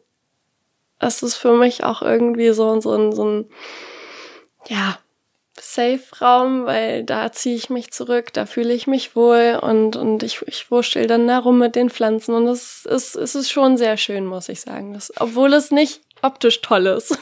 es 1.07 1.23
ist 1.23 1.37
für 1.37 1.53
mich 1.57 1.85
auch 1.85 2.03
irgendwie 2.03 2.51
so, 2.51 2.81
so, 2.81 2.93
ein, 2.93 3.13
so 3.13 3.25
ein, 3.25 3.51
ja, 4.69 4.99
Safe-Raum, 5.61 6.67
weil 6.67 7.05
da 7.05 7.31
ziehe 7.33 7.57
ich 7.57 7.71
mich 7.71 7.93
zurück, 7.93 8.33
da 8.33 8.45
fühle 8.45 8.75
ich 8.75 8.87
mich 8.87 9.15
wohl 9.15 9.59
und, 9.63 9.97
und 9.97 10.23
ich, 10.23 10.43
ich 10.47 10.71
wurschtel 10.71 11.07
dann 11.07 11.29
da 11.29 11.39
rum 11.39 11.59
mit 11.59 11.77
den 11.77 11.91
Pflanzen 11.91 12.35
und 12.35 12.47
es 12.49 12.85
ist, 12.87 13.15
es 13.15 13.35
ist 13.35 13.51
schon 13.51 13.77
sehr 13.77 13.97
schön, 13.97 14.27
muss 14.27 14.49
ich 14.49 14.61
sagen. 14.61 14.93
Das, 14.93 15.13
obwohl 15.19 15.53
es 15.53 15.71
nicht 15.71 16.01
optisch 16.23 16.61
toll 16.61 16.87
ist. 16.87 17.19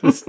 Das, 0.00 0.24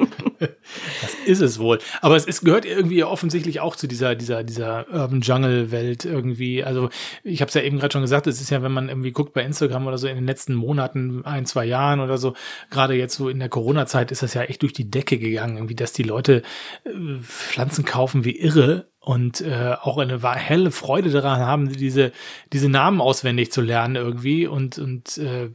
ist 1.25 1.41
es 1.41 1.59
wohl. 1.59 1.79
Aber 2.01 2.15
es 2.15 2.25
ist, 2.25 2.43
gehört 2.43 2.65
irgendwie 2.65 3.03
offensichtlich 3.03 3.59
auch 3.59 3.75
zu 3.75 3.87
dieser, 3.87 4.15
dieser, 4.15 4.43
dieser 4.43 4.87
Urban 4.91 5.21
Jungle-Welt 5.21 6.05
irgendwie. 6.05 6.63
Also 6.63 6.89
ich 7.23 7.41
habe 7.41 7.49
es 7.49 7.55
ja 7.55 7.61
eben 7.61 7.79
gerade 7.79 7.93
schon 7.93 8.01
gesagt, 8.01 8.27
es 8.27 8.41
ist 8.41 8.49
ja, 8.49 8.63
wenn 8.63 8.71
man 8.71 8.89
irgendwie 8.89 9.11
guckt 9.11 9.33
bei 9.33 9.43
Instagram 9.43 9.87
oder 9.87 9.97
so 9.97 10.07
in 10.07 10.15
den 10.15 10.25
letzten 10.25 10.55
Monaten, 10.55 11.23
ein, 11.25 11.45
zwei 11.45 11.65
Jahren 11.65 11.99
oder 11.99 12.17
so, 12.17 12.33
gerade 12.69 12.95
jetzt 12.95 13.15
so 13.15 13.29
in 13.29 13.39
der 13.39 13.49
Corona-Zeit 13.49 14.11
ist 14.11 14.23
das 14.23 14.33
ja 14.33 14.43
echt 14.43 14.61
durch 14.61 14.73
die 14.73 14.89
Decke 14.89 15.17
gegangen, 15.17 15.57
irgendwie, 15.57 15.75
dass 15.75 15.93
die 15.93 16.03
Leute 16.03 16.41
äh, 16.83 16.89
Pflanzen 17.21 17.85
kaufen 17.85 18.25
wie 18.25 18.37
irre 18.39 18.87
und 18.99 19.41
äh, 19.41 19.75
auch 19.79 19.99
eine 19.99 20.19
helle 20.35 20.71
Freude 20.71 21.11
daran 21.11 21.39
haben, 21.39 21.71
diese, 21.71 22.11
diese 22.51 22.69
Namen 22.69 23.01
auswendig 23.01 23.51
zu 23.51 23.61
lernen 23.61 23.95
irgendwie 23.95 24.47
und, 24.47 24.79
und 24.79 25.19
äh, 25.19 25.51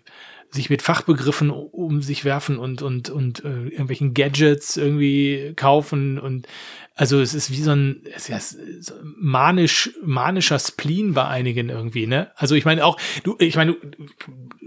sich 0.50 0.70
mit 0.70 0.82
Fachbegriffen 0.82 1.50
um 1.50 2.02
sich 2.02 2.24
werfen 2.24 2.58
und 2.58 2.82
und 2.82 3.08
und 3.10 3.44
äh, 3.44 3.68
irgendwelchen 3.68 4.14
Gadgets 4.14 4.76
irgendwie 4.76 5.52
kaufen 5.54 6.18
und 6.18 6.46
also 6.94 7.20
es 7.20 7.34
ist 7.34 7.50
wie 7.50 7.62
so 7.62 7.70
ein 7.70 8.02
es 8.14 8.28
ist 8.28 8.58
so 8.80 8.94
manisch 9.16 9.90
manischer 10.02 10.58
Spleen 10.58 11.14
bei 11.14 11.26
einigen 11.26 11.68
irgendwie 11.68 12.06
ne 12.06 12.30
also 12.36 12.54
ich 12.54 12.64
meine 12.64 12.84
auch 12.84 12.98
du 13.24 13.36
ich 13.38 13.56
meine 13.56 13.72
du 13.72 13.88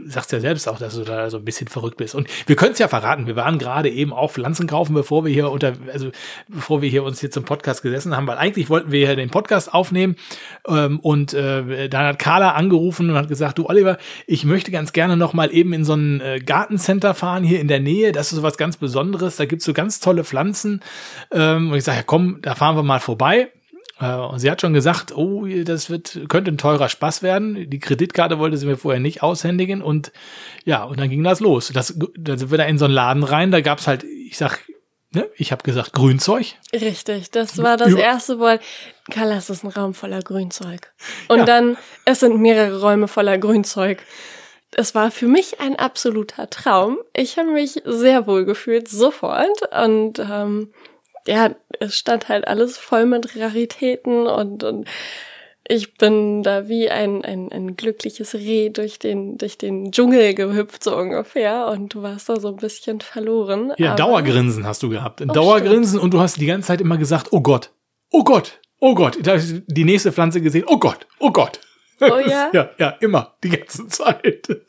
sagst 0.06 0.32
ja 0.32 0.40
selbst 0.40 0.68
auch 0.68 0.80
dass 0.80 0.96
du 0.96 1.04
da 1.04 1.30
so 1.30 1.38
ein 1.38 1.46
bisschen 1.46 1.68
verrückt 1.68 1.98
bist 1.98 2.16
und 2.16 2.28
wir 2.48 2.56
können 2.56 2.74
es 2.74 2.80
ja 2.80 2.88
verraten 2.88 3.28
wir 3.28 3.36
waren 3.36 3.60
gerade 3.60 3.90
eben 3.90 4.14
auch 4.14 4.32
Pflanzen 4.32 4.68
kaufen 4.68 4.94
bevor 4.94 5.26
wir 5.26 5.34
hier 5.34 5.52
unter 5.52 5.74
also 5.92 6.12
bevor 6.48 6.82
wir 6.82 6.90
hier 6.90 7.04
uns 7.04 7.20
hier 7.20 7.32
zum 7.32 7.46
Podcast 7.46 7.84
gesessen 7.84 8.16
haben 8.16 8.28
weil 8.28 8.38
eigentlich 8.38 8.70
wollten 8.70 8.92
wir 8.92 9.02
ja 9.02 9.16
den 9.16 9.30
Podcast 9.30 9.74
aufnehmen 9.74 10.16
ähm, 10.68 11.00
und 11.00 11.34
äh, 11.34 11.88
dann 11.90 12.06
hat 12.06 12.20
Carla 12.20 12.52
angerufen 12.52 13.10
und 13.10 13.16
hat 13.16 13.30
gesagt 13.30 13.58
du 13.58 13.68
Oliver 13.68 13.98
ich 14.28 14.46
möchte 14.46 14.72
ganz 14.72 14.94
gerne 14.94 15.18
noch 15.18 15.34
mal 15.34 15.54
eben 15.54 15.74
in 15.74 15.86
so 15.86 15.94
ein 15.94 16.22
äh, 16.22 16.40
Gartencenter 16.40 17.14
fahren 17.14 17.44
hier 17.44 17.60
in 17.60 17.68
der 17.68 17.80
Nähe. 17.80 18.12
Das 18.12 18.32
ist 18.32 18.38
so 18.38 18.44
was 18.44 18.58
ganz 18.58 18.78
Besonderes. 18.78 19.36
Da 19.36 19.46
gibt's 19.46 19.66
so 19.66 19.74
ganz 19.74 20.00
tolle 20.00 20.24
Pflanzen. 20.24 20.82
Ähm, 21.32 21.72
und 21.72 21.78
ich 21.78 21.84
sage, 21.84 21.98
ja 21.98 22.04
komm, 22.14 22.38
da 22.44 22.54
fahren 22.54 22.76
wir 22.76 22.84
mal 22.84 23.00
vorbei. 23.00 23.52
Äh, 24.00 24.14
und 24.14 24.38
sie 24.38 24.52
hat 24.52 24.62
schon 24.62 24.76
gesagt, 24.76 25.18
oh, 25.18 25.48
das 25.48 25.90
wird, 25.90 26.20
könnte 26.30 26.52
ein 26.52 26.60
teurer 26.60 26.88
Spaß 26.88 27.24
werden. 27.24 27.72
Die 27.72 27.80
Kreditkarte 27.80 28.38
wollte 28.38 28.58
sie 28.58 28.68
mir 28.68 28.78
vorher 28.78 29.00
nicht 29.00 29.24
aushändigen. 29.24 29.82
Und 29.82 30.12
ja, 30.64 30.84
und 30.84 31.00
dann 31.00 31.10
ging 31.10 31.24
das 31.24 31.40
los. 31.40 31.72
Das, 31.74 31.98
da 32.16 32.38
sind 32.38 32.52
wir 32.52 32.60
da 32.60 32.66
in 32.66 32.78
so 32.78 32.86
einen 32.86 32.94
Laden 32.94 33.24
rein. 33.24 33.50
Da 33.50 33.62
gab's 33.62 33.88
halt, 33.88 34.04
ich 34.04 34.38
sag, 34.38 34.60
Ne? 35.16 35.30
Ich 35.36 35.52
habe 35.52 35.62
gesagt 35.62 35.94
Grünzeug. 35.94 36.56
Richtig, 36.74 37.30
das 37.30 37.60
war 37.60 37.78
das 37.78 37.90
Über 37.90 38.02
erste 38.02 38.40
Wort. 38.40 38.62
Carla, 39.12 39.36
es 39.36 39.52
ist 39.52 39.64
ein 39.64 39.70
Raum 39.70 39.94
voller 39.94 40.22
Grünzeug. 40.22 40.92
Und 41.28 41.38
ja. 41.40 41.46
dann, 41.46 41.78
es 42.06 42.22
sind 42.22 42.42
mehrere 42.42 42.82
Räume 42.82 43.08
voller 43.08 43.38
Grünzeug 43.38 44.04
es 44.76 44.96
war 44.96 45.12
für 45.12 45.28
mich 45.28 45.60
ein 45.60 45.76
absoluter 45.76 46.50
Traum. 46.50 46.98
Ich 47.16 47.38
habe 47.38 47.52
mich 47.52 47.82
sehr 47.86 48.28
wohl 48.28 48.46
gefühlt, 48.46 48.88
sofort. 48.88 49.72
Und 49.72 50.20
ähm, 50.20 50.74
ja, 51.28 51.56
es 51.80 51.96
stand 51.96 52.30
halt 52.30 52.48
alles 52.48 52.78
voll 52.78 53.06
mit 53.06 53.38
Raritäten 53.38 54.28
und, 54.28 54.64
und 54.64 54.88
ich 55.68 55.96
bin 55.96 56.44
da 56.44 56.68
wie 56.68 56.90
ein, 56.90 57.24
ein, 57.24 57.52
ein 57.52 57.78
glückliches 57.78 58.34
Reh 58.34 58.70
durch 58.70 59.00
den, 59.00 59.38
durch 59.38 59.58
den 59.58 59.92
Dschungel 59.92 60.34
gehüpft, 60.34 60.84
so 60.84 60.96
ungefähr. 60.98 61.68
Und 61.68 61.94
du 61.94 62.02
warst 62.02 62.28
da 62.28 62.38
so 62.38 62.50
ein 62.50 62.58
bisschen 62.58 63.00
verloren. 63.00 63.74
Ja, 63.78 63.96
Dauergrinsen 63.96 64.66
hast 64.66 64.84
du 64.84 64.90
gehabt. 64.90 65.22
Ein 65.22 65.30
oh, 65.30 65.34
Dauergrinsen 65.34 66.00
stimmt. 66.00 66.04
und 66.04 66.14
du 66.14 66.20
hast 66.20 66.40
die 66.40 66.48
ganze 66.48 66.68
Zeit 66.68 66.82
immer 66.82 66.98
gesagt, 66.98 67.30
oh 67.32 67.42
Gott, 67.42 67.72
oh 68.12 68.24
Gott, 68.24 68.60
oh 68.80 68.94
Gott. 68.94 69.18
Da 69.24 69.36
hast 69.36 69.52
du 69.52 69.62
die 69.68 69.86
nächste 69.86 70.12
Pflanze 70.12 70.42
gesehen, 70.42 70.66
oh 70.68 70.78
Gott, 70.78 71.08
oh 71.20 71.32
Gott. 71.32 71.62
Oh 72.02 72.18
ja? 72.28 72.50
ja, 72.54 72.70
ja, 72.78 72.90
immer, 73.00 73.36
die 73.44 73.50
ganze 73.50 73.88
Zeit. 73.88 74.48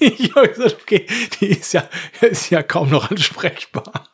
Ich 0.00 0.34
habe 0.34 0.48
gesagt, 0.48 0.78
okay, 0.80 1.06
die 1.38 1.48
ist 1.48 1.74
ja, 1.74 1.86
ist 2.22 2.48
ja 2.48 2.62
kaum 2.62 2.88
noch 2.88 3.10
ansprechbar. 3.10 4.08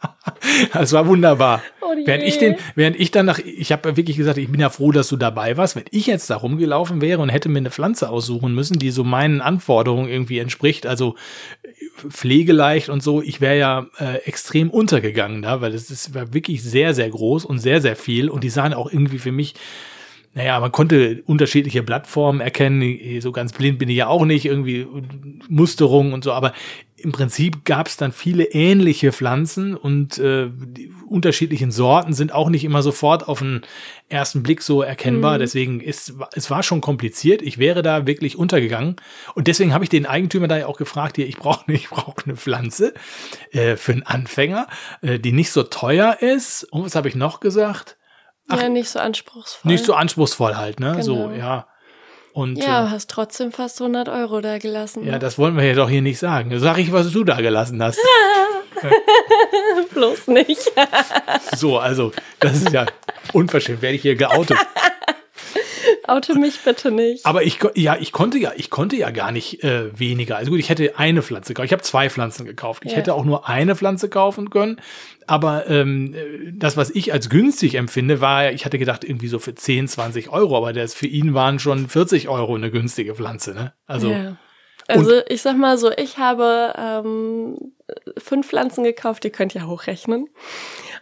Das 0.72 0.92
war 0.92 1.06
wunderbar. 1.06 1.62
Oh 1.80 1.94
während 2.04 2.24
ich 2.24 2.38
den, 2.38 2.56
während 2.74 2.98
ich 2.98 3.10
dann 3.10 3.26
nach, 3.26 3.38
ich 3.38 3.72
habe 3.72 3.96
wirklich 3.96 4.16
gesagt, 4.16 4.38
ich 4.38 4.50
bin 4.50 4.60
ja 4.60 4.70
froh, 4.70 4.92
dass 4.92 5.08
du 5.08 5.16
dabei 5.16 5.56
warst. 5.56 5.76
Wenn 5.76 5.84
ich 5.90 6.06
jetzt 6.06 6.30
da 6.30 6.36
rumgelaufen 6.36 7.00
wäre 7.00 7.20
und 7.20 7.28
hätte 7.28 7.48
mir 7.48 7.58
eine 7.58 7.70
Pflanze 7.70 8.08
aussuchen 8.08 8.54
müssen, 8.54 8.78
die 8.78 8.90
so 8.90 9.04
meinen 9.04 9.40
Anforderungen 9.40 10.08
irgendwie 10.08 10.38
entspricht, 10.38 10.86
also 10.86 11.14
pflegeleicht 12.08 12.88
und 12.88 13.02
so, 13.02 13.22
ich 13.22 13.40
wäre 13.40 13.58
ja 13.58 13.86
äh, 13.98 14.18
extrem 14.24 14.70
untergegangen 14.70 15.42
da, 15.42 15.60
weil 15.60 15.74
es 15.74 15.90
ist 15.90 16.14
war 16.14 16.34
wirklich 16.34 16.62
sehr, 16.62 16.94
sehr 16.94 17.08
groß 17.08 17.44
und 17.44 17.58
sehr, 17.58 17.80
sehr 17.80 17.96
viel 17.96 18.28
und 18.28 18.44
die 18.44 18.50
sahen 18.50 18.74
auch 18.74 18.90
irgendwie 18.90 19.18
für 19.18 19.32
mich 19.32 19.54
naja, 20.36 20.60
man 20.60 20.70
konnte 20.70 21.22
unterschiedliche 21.24 21.82
Blattformen 21.82 22.42
erkennen. 22.42 22.98
So 23.22 23.32
ganz 23.32 23.54
blind 23.54 23.78
bin 23.78 23.88
ich 23.88 23.96
ja 23.96 24.08
auch 24.08 24.26
nicht, 24.26 24.44
irgendwie 24.44 24.86
Musterung 25.48 26.12
und 26.12 26.24
so, 26.24 26.32
aber 26.32 26.52
im 26.98 27.10
Prinzip 27.10 27.64
gab 27.64 27.88
es 27.88 27.96
dann 27.96 28.12
viele 28.12 28.44
ähnliche 28.44 29.12
Pflanzen 29.12 29.74
und 29.74 30.18
äh, 30.18 30.50
die 30.50 30.92
unterschiedlichen 31.08 31.70
Sorten 31.70 32.12
sind 32.12 32.34
auch 32.34 32.50
nicht 32.50 32.64
immer 32.64 32.82
sofort 32.82 33.28
auf 33.28 33.38
den 33.38 33.62
ersten 34.10 34.42
Blick 34.42 34.60
so 34.60 34.82
erkennbar. 34.82 35.36
Mhm. 35.36 35.40
Deswegen 35.40 35.80
ist 35.80 36.14
es 36.34 36.50
war 36.50 36.62
schon 36.62 36.82
kompliziert. 36.82 37.40
Ich 37.40 37.56
wäre 37.56 37.82
da 37.82 38.06
wirklich 38.06 38.36
untergegangen 38.36 38.96
und 39.34 39.46
deswegen 39.46 39.72
habe 39.72 39.84
ich 39.84 39.90
den 39.90 40.04
Eigentümer 40.04 40.48
da 40.48 40.58
ja 40.58 40.66
auch 40.66 40.76
gefragt: 40.76 41.16
Hier, 41.16 41.26
ich 41.26 41.38
brauche 41.38 41.72
ich 41.72 41.88
brauche 41.88 42.26
eine 42.26 42.36
Pflanze 42.36 42.92
äh, 43.52 43.76
für 43.76 43.92
einen 43.92 44.02
Anfänger, 44.02 44.66
äh, 45.00 45.18
die 45.18 45.32
nicht 45.32 45.50
so 45.50 45.62
teuer 45.62 46.18
ist. 46.20 46.64
Und 46.64 46.84
was 46.84 46.94
habe 46.94 47.08
ich 47.08 47.14
noch 47.14 47.40
gesagt? 47.40 47.96
Ach, 48.48 48.60
ja, 48.60 48.68
nicht 48.68 48.88
so 48.88 48.98
anspruchsvoll. 48.98 49.70
Nicht 49.70 49.84
so 49.84 49.94
anspruchsvoll 49.94 50.56
halt, 50.56 50.80
ne? 50.80 50.92
Genau. 50.92 51.02
So, 51.02 51.30
ja. 51.30 51.66
Und, 52.32 52.56
ja, 52.56 52.84
äh, 52.86 52.90
hast 52.90 53.10
trotzdem 53.10 53.50
fast 53.50 53.80
100 53.80 54.08
Euro 54.10 54.40
da 54.42 54.58
gelassen. 54.58 55.06
Ja, 55.06 55.18
das 55.18 55.38
wollen 55.38 55.56
wir 55.56 55.64
ja 55.64 55.74
doch 55.74 55.88
hier 55.88 56.02
nicht 56.02 56.18
sagen. 56.18 56.56
Sag 56.58 56.78
ich, 56.78 56.92
was 56.92 57.10
du 57.10 57.24
da 57.24 57.40
gelassen 57.40 57.82
hast. 57.82 57.98
Bloß 59.94 60.28
nicht. 60.28 60.70
so, 61.56 61.78
also, 61.78 62.12
das 62.38 62.56
ist 62.58 62.72
ja 62.72 62.84
unverschämt. 63.32 63.80
Werde 63.80 63.96
ich 63.96 64.02
hier 64.02 64.16
geoutet. 64.16 64.58
Oute 66.08 66.38
mich 66.38 66.60
bitte 66.60 66.90
nicht. 66.90 67.26
Aber 67.26 67.42
ich, 67.42 67.58
ja, 67.74 67.96
ich 67.98 68.12
konnte 68.12 68.38
ja, 68.38 68.52
ich 68.56 68.70
konnte 68.70 68.96
ja 68.96 69.10
gar 69.10 69.32
nicht 69.32 69.64
äh, 69.64 69.98
weniger. 69.98 70.36
Also 70.36 70.50
gut, 70.50 70.60
ich 70.60 70.68
hätte 70.68 70.98
eine 70.98 71.22
Pflanze 71.22 71.54
gekauft. 71.54 71.66
Ich 71.66 71.72
habe 71.72 71.82
zwei 71.82 72.10
Pflanzen 72.10 72.46
gekauft. 72.46 72.84
Ich 72.84 72.92
ja. 72.92 72.98
hätte 72.98 73.14
auch 73.14 73.24
nur 73.24 73.48
eine 73.48 73.76
Pflanze 73.76 74.08
kaufen 74.08 74.50
können. 74.50 74.80
Aber 75.26 75.68
ähm, 75.68 76.14
das, 76.52 76.76
was 76.76 76.90
ich 76.90 77.12
als 77.12 77.28
günstig 77.28 77.74
empfinde, 77.74 78.20
war, 78.20 78.52
ich 78.52 78.64
hatte 78.64 78.78
gedacht, 78.78 79.04
irgendwie 79.04 79.28
so 79.28 79.38
für 79.38 79.54
10, 79.54 79.88
20 79.88 80.30
Euro, 80.30 80.56
aber 80.56 80.72
das 80.72 80.94
für 80.94 81.08
ihn 81.08 81.34
waren 81.34 81.58
schon 81.58 81.88
40 81.88 82.28
Euro 82.28 82.54
eine 82.54 82.70
günstige 82.70 83.14
Pflanze. 83.14 83.54
Ne? 83.54 83.72
Also. 83.86 84.10
Ja. 84.10 84.36
Also 84.88 85.20
ich 85.28 85.42
sag 85.42 85.56
mal 85.56 85.78
so, 85.78 85.90
ich 85.90 86.18
habe 86.18 86.72
ähm, 86.78 87.72
fünf 88.16 88.46
Pflanzen 88.46 88.84
gekauft, 88.84 89.24
die 89.24 89.30
könnt 89.30 89.52
ihr 89.54 89.66
hochrechnen. 89.66 90.28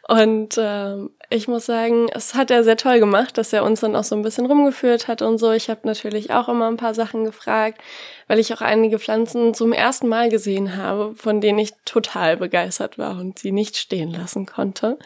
Und 0.07 0.57
ähm, 0.59 1.11
ich 1.31 1.49
muss 1.49 1.65
sagen, 1.65 2.09
es 2.13 2.35
hat 2.35 2.51
er 2.51 2.63
sehr 2.63 2.77
toll 2.77 3.01
gemacht, 3.01 3.39
dass 3.39 3.55
er 3.55 3.65
uns 3.65 3.81
dann 3.81 3.97
auch 3.97 4.05
so 4.05 4.15
ein 4.15 4.23
bisschen 4.23 4.45
rumgeführt 4.45 5.09
hat 5.09 5.23
und 5.23 5.39
so. 5.39 5.51
Ich 5.53 5.71
habe 5.71 5.81
natürlich 5.85 6.31
auch 6.31 6.49
immer 6.49 6.69
ein 6.69 6.77
paar 6.77 6.95
Sachen 6.95 7.25
gefragt, 7.25 7.81
weil 8.29 8.39
ich 8.39 8.53
auch 8.53 8.61
einige 8.61 8.99
Pflanzen 8.99 9.55
zum 9.55 9.73
ersten 9.73 10.09
Mal 10.09 10.29
gesehen 10.29 10.77
habe, 10.77 11.15
von 11.17 11.41
denen 11.41 11.59
ich 11.59 11.73
total 11.87 12.37
begeistert 12.37 12.99
war 12.99 13.19
und 13.19 13.39
sie 13.39 13.53
nicht 13.53 13.79
stehen 13.79 14.11
lassen 14.11 14.45
konnte. 14.45 14.99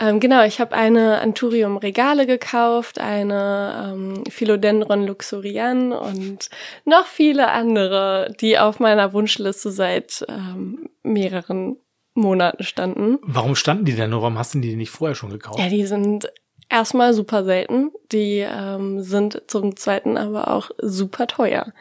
Ähm, 0.00 0.20
genau, 0.20 0.44
ich 0.44 0.60
habe 0.60 0.74
eine 0.74 1.20
Anthurium 1.20 1.76
regale 1.76 2.26
gekauft, 2.26 2.98
eine 2.98 3.92
ähm, 3.92 4.24
Philodendron 4.30 5.06
luxurian 5.06 5.92
und 5.92 6.48
noch 6.84 7.06
viele 7.06 7.48
andere, 7.48 8.32
die 8.40 8.58
auf 8.58 8.80
meiner 8.80 9.12
Wunschliste 9.12 9.70
seit 9.70 10.24
ähm, 10.28 10.88
mehreren 11.02 11.76
Monaten 12.14 12.62
standen. 12.62 13.18
Warum 13.22 13.56
standen 13.56 13.84
die 13.84 13.94
denn 13.94 14.10
nur? 14.10 14.22
Warum 14.22 14.38
hast 14.38 14.54
du 14.54 14.60
die 14.60 14.76
nicht 14.76 14.90
vorher 14.90 15.14
schon 15.14 15.30
gekauft? 15.30 15.58
Ja, 15.58 15.68
die 15.68 15.86
sind 15.86 16.30
erstmal 16.68 17.14
super 17.14 17.44
selten. 17.44 17.90
Die 18.10 18.38
ähm, 18.38 19.02
sind 19.02 19.42
zum 19.46 19.76
zweiten 19.76 20.16
aber 20.16 20.48
auch 20.48 20.70
super 20.78 21.26
teuer. 21.26 21.72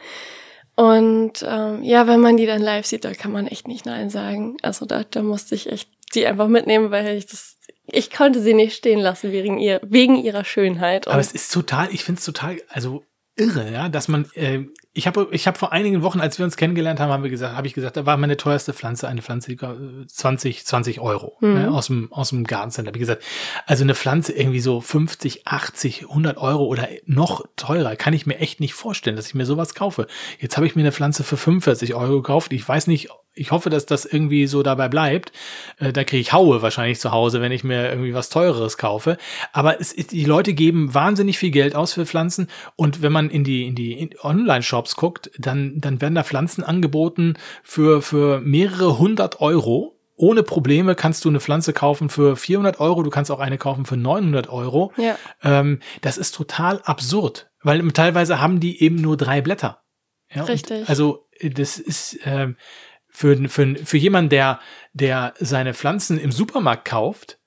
Und 0.76 1.46
ähm, 1.48 1.84
ja, 1.84 2.08
wenn 2.08 2.22
man 2.22 2.38
die 2.38 2.46
dann 2.46 2.62
live 2.62 2.86
sieht, 2.86 3.06
da 3.06 3.14
kann 3.14 3.32
man 3.32 3.48
echt 3.48 3.68
nicht 3.68 3.86
Nein 3.86 4.10
sagen. 4.10 4.58
Also 4.62 4.86
da, 4.86 5.04
da 5.04 5.22
musste 5.22 5.56
ich 5.56 5.70
echt 5.70 5.90
die 6.16 6.26
einfach 6.26 6.48
mitnehmen, 6.48 6.92
weil 6.92 7.18
ich 7.18 7.26
das, 7.26 7.58
ich 7.86 8.12
konnte 8.12 8.42
sie 8.42 8.54
nicht 8.54 8.76
stehen 8.76 9.00
lassen 9.00 9.32
wegen 9.32 9.60
ihr, 9.60 9.80
wegen 9.84 10.16
ihrer 10.16 10.44
Schönheit. 10.44 11.08
Aber 11.08 11.20
es 11.20 11.32
ist 11.32 11.54
total, 11.54 11.90
ich 11.92 12.04
finde 12.04 12.20
es 12.20 12.26
total, 12.26 12.58
also 12.70 13.04
irre, 13.36 13.72
ja, 13.72 13.90
dass 13.90 14.08
man, 14.08 14.26
äh, 14.34 14.66
ich 14.94 15.08
habe 15.08 15.30
ich 15.32 15.48
hab 15.48 15.58
vor 15.58 15.72
einigen 15.72 16.02
Wochen, 16.02 16.20
als 16.20 16.38
wir 16.38 16.44
uns 16.44 16.58
kennengelernt 16.58 17.00
haben, 17.00 17.12
haben 17.12 17.24
wir 17.24 17.30
gesagt, 17.30 17.56
habe 17.56 17.66
ich 17.66 17.74
gesagt, 17.74 17.96
da 17.96 18.06
war 18.06 18.18
meine 18.18 18.36
teuerste 18.36 18.74
Pflanze 18.74 19.08
eine 19.08 19.22
Pflanze, 19.22 19.56
die 19.56 20.06
20, 20.08 20.66
20 20.66 21.00
Euro 21.00 21.38
mhm. 21.40 21.54
ne, 21.54 21.72
aus 21.72 21.88
dem 21.88 22.12
aus 22.12 22.30
dem 22.30 22.44
Gartencenter. 22.44 22.90
Habe 22.90 22.98
ich 22.98 23.02
gesagt, 23.02 23.24
also 23.66 23.84
eine 23.86 23.96
Pflanze 23.96 24.34
irgendwie 24.34 24.60
so 24.60 24.82
50, 24.82 25.48
80, 25.48 26.10
100 26.10 26.38
Euro 26.38 26.66
oder 26.66 26.90
noch 27.06 27.46
teurer, 27.56 27.96
kann 27.96 28.14
ich 28.14 28.26
mir 28.26 28.40
echt 28.40 28.60
nicht 28.60 28.74
vorstellen, 28.74 29.16
dass 29.16 29.28
ich 29.28 29.36
mir 29.36 29.46
sowas 29.46 29.76
kaufe. 29.76 30.08
Jetzt 30.40 30.58
habe 30.58 30.68
ich 30.68 30.76
mir 30.76 30.82
eine 30.82 30.92
Pflanze 30.92 31.24
für 31.24 31.38
45 31.38 31.96
Euro 31.96 32.22
gekauft. 32.22 32.52
Ich 32.52 32.68
weiß 32.68 32.88
nicht, 32.88 33.10
ich 33.34 33.52
hoffe, 33.52 33.70
dass 33.70 33.86
das 33.86 34.06
irgendwie 34.06 34.46
so 34.48 34.62
dabei 34.62 34.90
bleibt. 34.90 35.32
Äh, 35.80 35.94
da 35.94 36.04
kriege 36.04 36.22
ich 36.22 36.34
Haue 36.34 36.62
wahrscheinlich 36.62 37.00
zu 37.00 37.12
Hause, 37.12 37.42
wenn 37.42 37.52
ich 37.52 37.64
mir 37.64 37.90
irgendwie 37.90 38.14
was 38.14 38.30
Teureres 38.30 38.78
kaufe. 38.78 39.18
Aber 39.54 39.80
es, 39.80 39.96
die 39.96 40.26
Leute 40.26 40.54
geben 40.54 40.94
wahnsinnig 40.94 41.38
viel 41.38 41.52
Geld 41.52 41.76
aus 41.76 41.94
für 41.94 42.06
Pflanzen 42.06 42.48
und 42.76 43.02
wenn 43.02 43.12
man 43.12 43.30
in 43.30 43.44
die 43.44 43.68
in 43.68 43.76
die 43.76 44.18
Online-Shops 44.22 44.92
Shops 44.92 44.96
guckt, 44.96 45.32
dann, 45.38 45.80
dann 45.80 46.02
werden 46.02 46.16
da 46.16 46.24
Pflanzen 46.24 46.64
angeboten 46.64 47.36
für, 47.64 48.02
für 48.02 48.40
mehrere 48.40 48.98
hundert 48.98 49.42
Euro. 49.42 49.98
Ohne 50.16 50.44
Probleme 50.44 50.96
kannst 50.96 51.26
du 51.26 51.30
eine 51.30 51.40
Pflanze 51.40 51.74
kaufen 51.74 52.10
für 52.10 52.36
400 52.36 52.80
Euro, 52.80 53.02
du 53.02 53.10
kannst 53.10 53.32
auch 53.32 53.40
eine 53.40 53.58
kaufen 53.58 53.86
für 53.86 53.98
900 53.98 54.50
Euro. 54.50 54.92
Ja. 54.98 55.18
Ähm, 55.44 55.80
das 56.02 56.18
ist 56.18 56.36
total 56.36 56.82
absurd, 56.84 57.50
weil 57.64 57.88
teilweise 57.92 58.40
haben 58.40 58.60
die 58.60 58.84
eben 58.84 58.96
nur 58.98 59.18
drei 59.18 59.42
Blätter. 59.42 59.82
Ja, 60.34 60.44
Richtig. 60.44 60.88
also 60.88 61.28
das 61.42 61.80
ist 61.80 62.20
ähm, 62.24 62.56
für, 63.12 63.38
für, 63.50 63.76
für 63.76 63.98
jemanden, 63.98 64.30
der, 64.30 64.60
der 64.94 65.34
seine 65.40 65.74
Pflanzen 65.74 66.20
im 66.20 66.32
Supermarkt 66.32 66.86
kauft, 66.86 67.38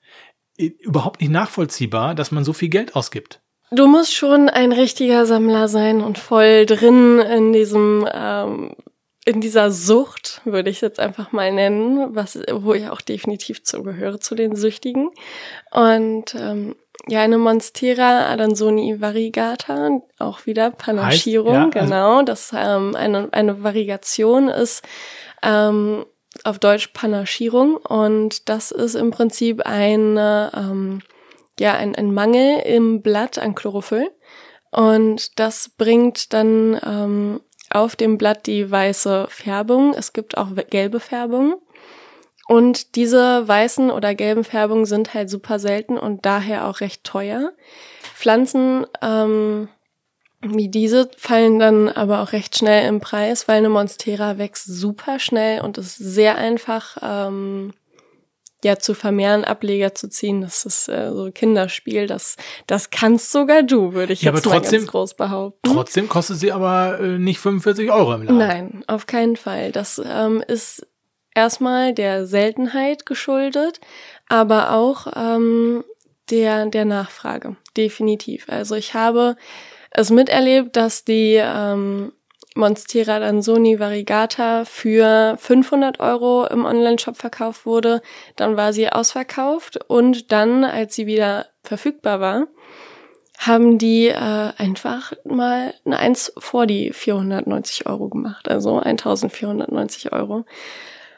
überhaupt 0.57 1.19
nicht 1.21 1.31
nachvollziehbar, 1.31 2.15
dass 2.15 2.31
man 2.31 2.45
so 2.45 2.53
viel 2.53 2.69
Geld 2.69 2.95
ausgibt. 2.95 3.41
Du 3.71 3.87
musst 3.87 4.13
schon 4.15 4.47
ein 4.47 4.71
richtiger 4.71 5.25
Sammler 5.25 5.67
sein 5.67 6.01
und 6.01 6.17
voll 6.17 6.65
drin 6.65 7.19
in 7.19 7.51
diesem, 7.51 8.07
ähm, 8.11 8.75
in 9.25 9.41
dieser 9.41 9.71
Sucht, 9.71 10.41
würde 10.45 10.69
ich 10.69 10.77
es 10.77 10.81
jetzt 10.81 10.99
einfach 10.99 11.31
mal 11.31 11.51
nennen, 11.51 12.15
was, 12.15 12.39
wo 12.51 12.73
ich 12.73 12.87
auch 12.89 13.01
definitiv 13.01 13.63
zugehöre 13.63 14.19
zu 14.19 14.35
den 14.35 14.55
Süchtigen. 14.55 15.09
Und 15.71 16.35
ähm, 16.35 16.75
ja, 17.07 17.21
eine 17.21 17.37
Monstera 17.37 18.27
Adansoni 18.31 19.01
variegata, 19.01 19.99
auch 20.19 20.45
wieder 20.45 20.71
Panaschierung, 20.71 21.65
heißt, 21.65 21.75
ja, 21.75 21.81
also 21.81 21.89
genau, 21.89 22.21
das 22.21 22.53
ähm, 22.55 22.95
eine, 22.95 23.29
eine 23.31 23.63
Variegation 23.63 24.47
ist 24.47 24.83
ähm, 25.45 26.05
auf 26.43 26.59
Deutsch 26.59 26.87
Panaschierung 26.87 27.77
und 27.77 28.49
das 28.49 28.71
ist 28.71 28.95
im 28.95 29.11
Prinzip 29.11 29.61
eine 29.65 30.51
ähm, 30.53 31.01
ja 31.59 31.73
ein, 31.75 31.95
ein 31.95 32.13
Mangel 32.13 32.59
im 32.65 33.01
Blatt 33.01 33.39
an 33.39 33.55
Chlorophyll. 33.55 34.11
Und 34.71 35.39
das 35.39 35.69
bringt 35.69 36.33
dann 36.33 36.79
ähm, 36.85 37.41
auf 37.69 37.95
dem 37.95 38.17
Blatt 38.17 38.45
die 38.45 38.69
weiße 38.69 39.27
Färbung. 39.29 39.93
Es 39.93 40.11
gibt 40.11 40.37
auch 40.37 40.49
gelbe 40.69 40.99
Färbung. 40.99 41.55
Und 42.47 42.95
diese 42.95 43.47
weißen 43.47 43.89
oder 43.89 44.13
gelben 44.13 44.43
Färbungen 44.43 44.85
sind 44.85 45.13
halt 45.13 45.29
super 45.29 45.59
selten 45.59 45.97
und 45.97 46.25
daher 46.25 46.67
auch 46.67 46.79
recht 46.79 47.03
teuer. 47.03 47.53
Pflanzen 48.13 48.85
ähm, 49.01 49.69
wie 50.53 50.69
diese 50.69 51.09
fallen 51.17 51.59
dann 51.59 51.89
aber 51.89 52.21
auch 52.21 52.31
recht 52.31 52.57
schnell 52.57 52.87
im 52.87 52.99
Preis, 52.99 53.47
weil 53.47 53.57
eine 53.57 53.69
Monstera 53.69 54.37
wächst 54.37 54.65
super 54.65 55.19
schnell 55.19 55.61
und 55.61 55.77
ist 55.77 55.95
sehr 55.95 56.37
einfach 56.37 56.97
ähm, 57.01 57.73
ja 58.63 58.77
zu 58.77 58.93
vermehren, 58.93 59.45
Ableger 59.45 59.93
zu 59.95 60.09
ziehen, 60.09 60.41
das 60.41 60.65
ist 60.65 60.89
äh, 60.89 61.11
so 61.13 61.31
Kinderspiel. 61.31 62.07
Das, 62.07 62.35
das 62.67 62.89
kannst 62.89 63.31
sogar 63.31 63.63
du, 63.63 63.93
würde 63.93 64.13
ich 64.13 64.23
ja, 64.23 64.31
jetzt 64.31 64.45
aber 64.45 64.55
trotzdem, 64.55 64.79
mal 64.79 64.85
ganz 64.85 64.91
groß 64.91 65.13
behaupten. 65.13 65.69
Trotzdem 65.71 66.09
kostet 66.09 66.39
sie 66.39 66.51
aber 66.51 66.99
äh, 66.99 67.17
nicht 67.17 67.39
45 67.39 67.91
Euro 67.91 68.15
im 68.15 68.23
Laden. 68.23 68.37
Nein, 68.37 68.83
auf 68.87 69.05
keinen 69.05 69.37
Fall. 69.37 69.71
Das 69.71 70.01
ähm, 70.03 70.43
ist 70.47 70.85
erstmal 71.33 71.93
der 71.93 72.25
Seltenheit 72.25 73.05
geschuldet, 73.05 73.79
aber 74.27 74.71
auch 74.73 75.07
ähm, 75.15 75.83
der, 76.29 76.65
der 76.65 76.85
Nachfrage. 76.85 77.55
Definitiv. 77.77 78.45
Also 78.49 78.75
ich 78.75 78.93
habe 78.93 79.35
es 79.97 80.09
miterlebt, 80.09 80.75
dass 80.75 81.05
die 81.05 81.39
ähm, 81.41 82.11
Monstera 82.55 83.19
Danzoni 83.19 83.79
Variegata 83.79 84.65
für 84.65 85.37
500 85.37 85.99
Euro 85.99 86.45
im 86.47 86.65
Online-Shop 86.65 87.15
verkauft 87.15 87.65
wurde. 87.65 88.01
Dann 88.35 88.57
war 88.57 88.73
sie 88.73 88.89
ausverkauft 88.89 89.79
und 89.87 90.31
dann, 90.31 90.63
als 90.63 90.95
sie 90.95 91.05
wieder 91.05 91.47
verfügbar 91.63 92.19
war, 92.19 92.47
haben 93.37 93.77
die 93.77 94.07
äh, 94.07 94.51
einfach 94.57 95.13
mal 95.23 95.73
eine 95.85 95.97
Eins 95.97 96.33
vor 96.37 96.65
die 96.65 96.91
490 96.91 97.87
Euro 97.87 98.09
gemacht, 98.09 98.49
also 98.49 98.79
1490 98.79 100.11
Euro. 100.13 100.45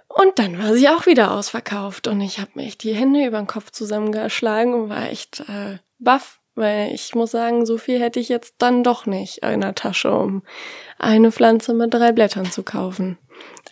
Und 0.08 0.40
dann 0.40 0.58
war 0.58 0.74
sie 0.74 0.90
auch 0.90 1.06
wieder 1.06 1.32
ausverkauft 1.32 2.08
und 2.08 2.22
ich 2.22 2.40
habe 2.40 2.52
mir 2.56 2.64
echt 2.64 2.84
die 2.84 2.94
Hände 2.94 3.26
über 3.26 3.38
den 3.38 3.48
Kopf 3.48 3.72
zusammengeschlagen 3.72 4.74
und 4.74 4.90
war 4.90 5.10
echt 5.10 5.42
äh, 5.42 5.78
baff, 6.00 6.40
weil 6.58 6.94
ich 6.94 7.16
muss 7.16 7.32
sagen, 7.32 7.66
so 7.66 7.78
viel 7.78 8.00
hätte 8.00 8.20
ich 8.20 8.30
jetzt 8.30 8.56
dann 8.58 8.84
doch 8.84 9.06
nicht 9.06 9.40
in 9.40 9.62
der 9.62 9.76
Tasche, 9.76 10.12
um 10.12 10.44
eine 10.98 11.32
Pflanze 11.32 11.74
mit 11.74 11.94
drei 11.94 12.12
Blättern 12.12 12.52
zu 12.52 12.64
kaufen. 12.64 13.18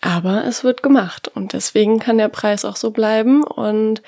Aber 0.00 0.44
es 0.44 0.62
wird 0.62 0.82
gemacht 0.82 1.28
und 1.34 1.52
deswegen 1.52 1.98
kann 1.98 2.18
der 2.18 2.28
Preis 2.28 2.64
auch 2.64 2.76
so 2.76 2.90
bleiben 2.90 3.42
und 3.42 4.02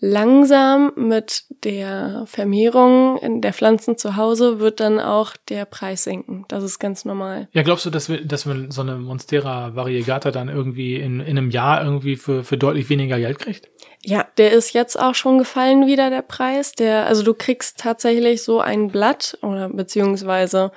langsam 0.00 0.92
mit 0.96 1.44
der 1.62 2.24
Vermehrung 2.26 3.16
in 3.18 3.40
der 3.40 3.52
Pflanzen 3.52 3.96
zu 3.96 4.16
Hause 4.16 4.58
wird 4.58 4.80
dann 4.80 5.00
auch 5.00 5.34
der 5.48 5.64
Preis 5.64 6.04
sinken. 6.04 6.44
Das 6.48 6.62
ist 6.62 6.78
ganz 6.78 7.04
normal. 7.04 7.48
Ja, 7.52 7.62
glaubst 7.62 7.86
du, 7.86 7.90
dass 7.90 8.08
wir, 8.08 8.24
dass 8.24 8.46
wir 8.46 8.70
so 8.70 8.82
eine 8.82 8.96
Monstera 8.96 9.74
variegata 9.74 10.30
dann 10.30 10.48
irgendwie 10.48 10.96
in, 10.96 11.20
in 11.20 11.38
einem 11.38 11.50
Jahr 11.50 11.82
irgendwie 11.84 12.16
für, 12.16 12.44
für 12.44 12.58
deutlich 12.58 12.90
weniger 12.90 13.18
Geld 13.18 13.38
kriegt? 13.38 13.70
Ja, 14.06 14.26
der 14.36 14.52
ist 14.52 14.74
jetzt 14.74 14.98
auch 14.98 15.14
schon 15.14 15.38
gefallen 15.38 15.86
wieder, 15.86 16.10
der 16.10 16.22
Preis. 16.22 16.72
Der, 16.72 17.06
also 17.06 17.22
du 17.22 17.32
kriegst 17.32 17.78
tatsächlich 17.78 18.42
so 18.42 18.60
ein 18.60 18.88
Blatt 18.88 19.38
oder 19.40 19.70
beziehungsweise 19.70 20.72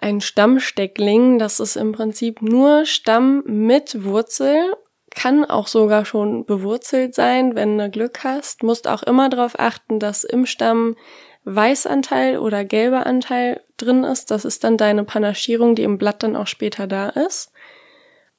ein 0.00 0.20
Stammsteckling. 0.20 1.38
Das 1.38 1.58
ist 1.58 1.76
im 1.76 1.92
Prinzip 1.92 2.42
nur 2.42 2.86
Stamm 2.86 3.42
mit 3.44 4.04
Wurzel 4.04 4.72
kann 5.10 5.44
auch 5.44 5.66
sogar 5.66 6.04
schon 6.04 6.44
bewurzelt 6.44 7.14
sein, 7.14 7.54
wenn 7.54 7.76
du 7.76 7.90
Glück 7.90 8.22
hast. 8.24 8.62
Musst 8.62 8.86
auch 8.88 9.02
immer 9.02 9.28
darauf 9.28 9.58
achten, 9.58 9.98
dass 9.98 10.24
im 10.24 10.46
Stamm 10.46 10.96
Weißanteil 11.44 12.38
oder 12.38 12.64
gelber 12.64 13.06
Anteil 13.06 13.60
drin 13.76 14.04
ist. 14.04 14.30
Das 14.30 14.44
ist 14.44 14.62
dann 14.62 14.76
deine 14.76 15.04
Panaschierung, 15.04 15.74
die 15.74 15.82
im 15.82 15.98
Blatt 15.98 16.22
dann 16.22 16.36
auch 16.36 16.46
später 16.46 16.86
da 16.86 17.08
ist. 17.08 17.52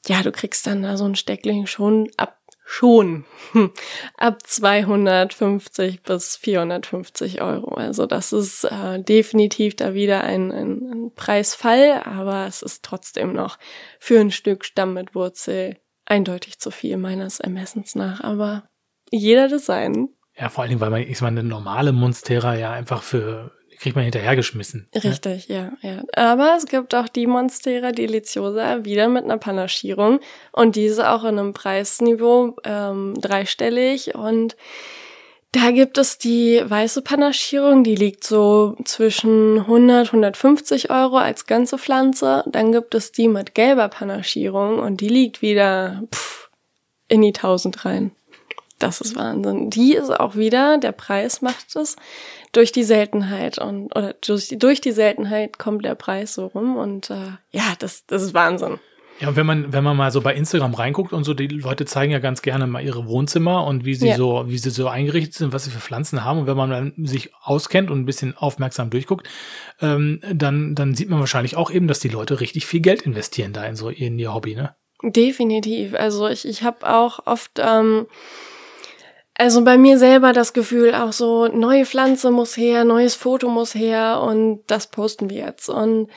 Ja, 0.08 0.24
du 0.24 0.32
kriegst 0.32 0.66
dann 0.66 0.82
da 0.82 0.98
so 0.98 1.06
ein 1.06 1.16
Steckling 1.16 1.68
schon 1.68 2.10
ab 2.18 2.41
schon 2.72 3.26
ab 4.18 4.48
250 4.48 6.04
bis 6.04 6.38
450 6.38 7.42
Euro. 7.42 7.74
Also 7.76 8.06
das 8.06 8.32
ist 8.32 8.64
äh, 8.64 9.04
definitiv 9.04 9.76
da 9.76 9.94
wieder 9.94 10.24
ein, 10.24 10.54
ein, 10.54 10.90
ein 10.90 11.12
Preisfall, 11.14 12.02
aber 12.06 12.48
es 12.48 12.62
ist 12.62 12.84
trotzdem 12.84 13.34
noch 13.34 13.60
für 14.00 14.22
ein 14.22 14.32
Stück 14.32 14.64
Stamm 14.64 14.94
mit 14.94 15.16
Wurzel 15.16 15.82
eindeutig 16.06 16.60
zu 16.60 16.72
viel 16.72 16.96
meines 16.96 17.42
Ermessens 17.42 17.96
nach, 17.96 18.22
aber 18.22 18.70
jeder 19.12 19.50
Design. 19.50 20.08
Ja, 20.42 20.50
vor 20.50 20.64
allen 20.64 20.70
Dingen, 20.70 20.82
weil 20.82 20.90
man, 20.90 21.02
ich 21.04 21.22
meine, 21.22 21.42
eine 21.42 21.50
normale 21.50 21.92
Monstera 21.92 22.56
ja 22.56 22.72
einfach 22.72 23.04
für, 23.04 23.52
kriegt 23.78 23.96
man 23.96 24.04
hinterhergeschmissen. 24.04 24.88
Ne? 24.92 25.04
Richtig, 25.04 25.50
ne? 25.50 25.78
ja, 25.84 25.90
ja. 25.90 26.04
Aber 26.16 26.56
es 26.58 26.66
gibt 26.66 26.96
auch 26.96 27.08
die 27.08 27.28
Monstera 27.28 27.92
Deliciosa 27.92 28.84
wieder 28.84 29.08
mit 29.08 29.24
einer 29.24 29.38
Panaschierung 29.38 30.20
und 30.52 30.76
diese 30.76 31.12
auch 31.12 31.24
in 31.26 31.38
einem 31.38 31.54
Preisniveau 31.54 32.58
ähm, 32.64 33.14
dreistellig 33.22 34.16
und 34.16 34.56
da 35.52 35.72
gibt 35.72 35.98
es 35.98 36.18
die 36.18 36.62
weiße 36.66 37.02
Panaschierung, 37.02 37.84
die 37.84 37.96
liegt 37.96 38.24
so 38.24 38.78
zwischen 38.86 39.60
100, 39.60 40.08
150 40.08 40.90
Euro 40.90 41.18
als 41.18 41.46
ganze 41.46 41.78
Pflanze. 41.78 42.46
Dann 42.48 42.72
gibt 42.72 42.96
es 42.96 43.12
die 43.12 43.28
mit 43.28 43.54
gelber 43.54 43.90
Panaschierung 43.90 44.80
und 44.80 45.02
die 45.02 45.10
liegt 45.10 45.42
wieder 45.42 46.04
pff, 46.16 46.50
in 47.10 47.22
die 47.22 47.34
1000 47.36 47.84
rein. 47.84 48.12
Das 48.82 49.00
ist 49.00 49.16
Wahnsinn. 49.16 49.70
Die 49.70 49.94
ist 49.94 50.10
auch 50.10 50.36
wieder, 50.36 50.80
der 50.80 50.92
Preis 50.92 51.42
macht 51.44 51.76
es 51.76 51.98
durch 52.52 52.72
die 52.72 52.84
Seltenheit 52.84 53.60
und 53.60 53.96
oder 53.96 54.14
durch, 54.26 54.56
durch 54.58 54.82
die 54.82 54.92
Seltenheit 54.92 55.60
kommt 55.60 55.86
der 55.86 55.94
Preis 55.94 56.34
so 56.34 56.48
rum 56.48 56.78
und 56.78 57.12
äh, 57.12 57.34
ja, 57.52 57.74
das, 57.78 58.06
das 58.08 58.24
ist 58.24 58.34
Wahnsinn. 58.34 58.80
Ja, 59.20 59.36
wenn 59.36 59.46
man, 59.46 59.72
wenn 59.72 59.84
man 59.84 59.96
mal 59.96 60.10
so 60.10 60.20
bei 60.22 60.34
Instagram 60.34 60.74
reinguckt 60.74 61.14
und 61.14 61.26
so, 61.26 61.36
die 61.36 61.48
Leute 61.48 61.86
zeigen 61.86 62.12
ja 62.12 62.18
ganz 62.18 62.42
gerne 62.42 62.66
mal 62.66 62.84
ihre 62.84 63.06
Wohnzimmer 63.06 63.68
und 63.68 63.86
wie 63.86 63.94
sie 63.94 64.08
ja. 64.08 64.16
so, 64.16 64.46
wie 64.48 64.58
sie 64.58 64.72
so 64.72 64.88
eingerichtet 64.88 65.36
sind, 65.36 65.54
was 65.54 65.66
sie 65.66 65.70
für 65.70 65.80
Pflanzen 65.80 66.26
haben. 66.26 66.40
Und 66.40 66.48
wenn 66.48 66.58
man 66.58 66.72
dann 66.72 66.94
sich 67.06 67.30
auskennt 67.40 67.92
und 67.92 68.00
ein 68.00 68.06
bisschen 68.08 68.36
aufmerksam 68.36 68.90
durchguckt, 68.90 69.30
ähm, 69.80 70.22
dann, 70.34 70.74
dann 70.74 70.96
sieht 70.96 71.10
man 71.10 71.20
wahrscheinlich 71.20 71.56
auch 71.56 71.70
eben, 71.70 71.88
dass 71.88 72.00
die 72.00 72.10
Leute 72.10 72.40
richtig 72.40 72.66
viel 72.66 72.80
Geld 72.82 73.04
investieren 73.04 73.54
da 73.54 73.64
in 73.64 73.76
so 73.76 73.90
in 73.90 74.18
ihr 74.18 74.34
Hobby, 74.34 74.56
ne? 74.56 74.74
Definitiv. 75.04 75.94
Also 75.94 76.28
ich, 76.28 76.48
ich 76.48 76.64
habe 76.64 76.92
auch 76.92 77.26
oft 77.28 77.60
ähm, 77.60 78.08
also 79.36 79.64
bei 79.64 79.78
mir 79.78 79.98
selber 79.98 80.34
das 80.34 80.54
Gefühl 80.54 80.94
auch 80.94 81.14
so, 81.14 81.48
neue 81.48 81.86
Pflanze 81.86 82.32
muss 82.32 82.58
her, 82.58 82.84
neues 82.84 83.16
Foto 83.16 83.50
muss 83.50 83.76
her 83.76 84.22
und 84.22 84.64
das 84.68 84.88
posten 84.88 85.30
wir 85.30 85.46
jetzt. 85.46 85.70
Und 85.70 86.10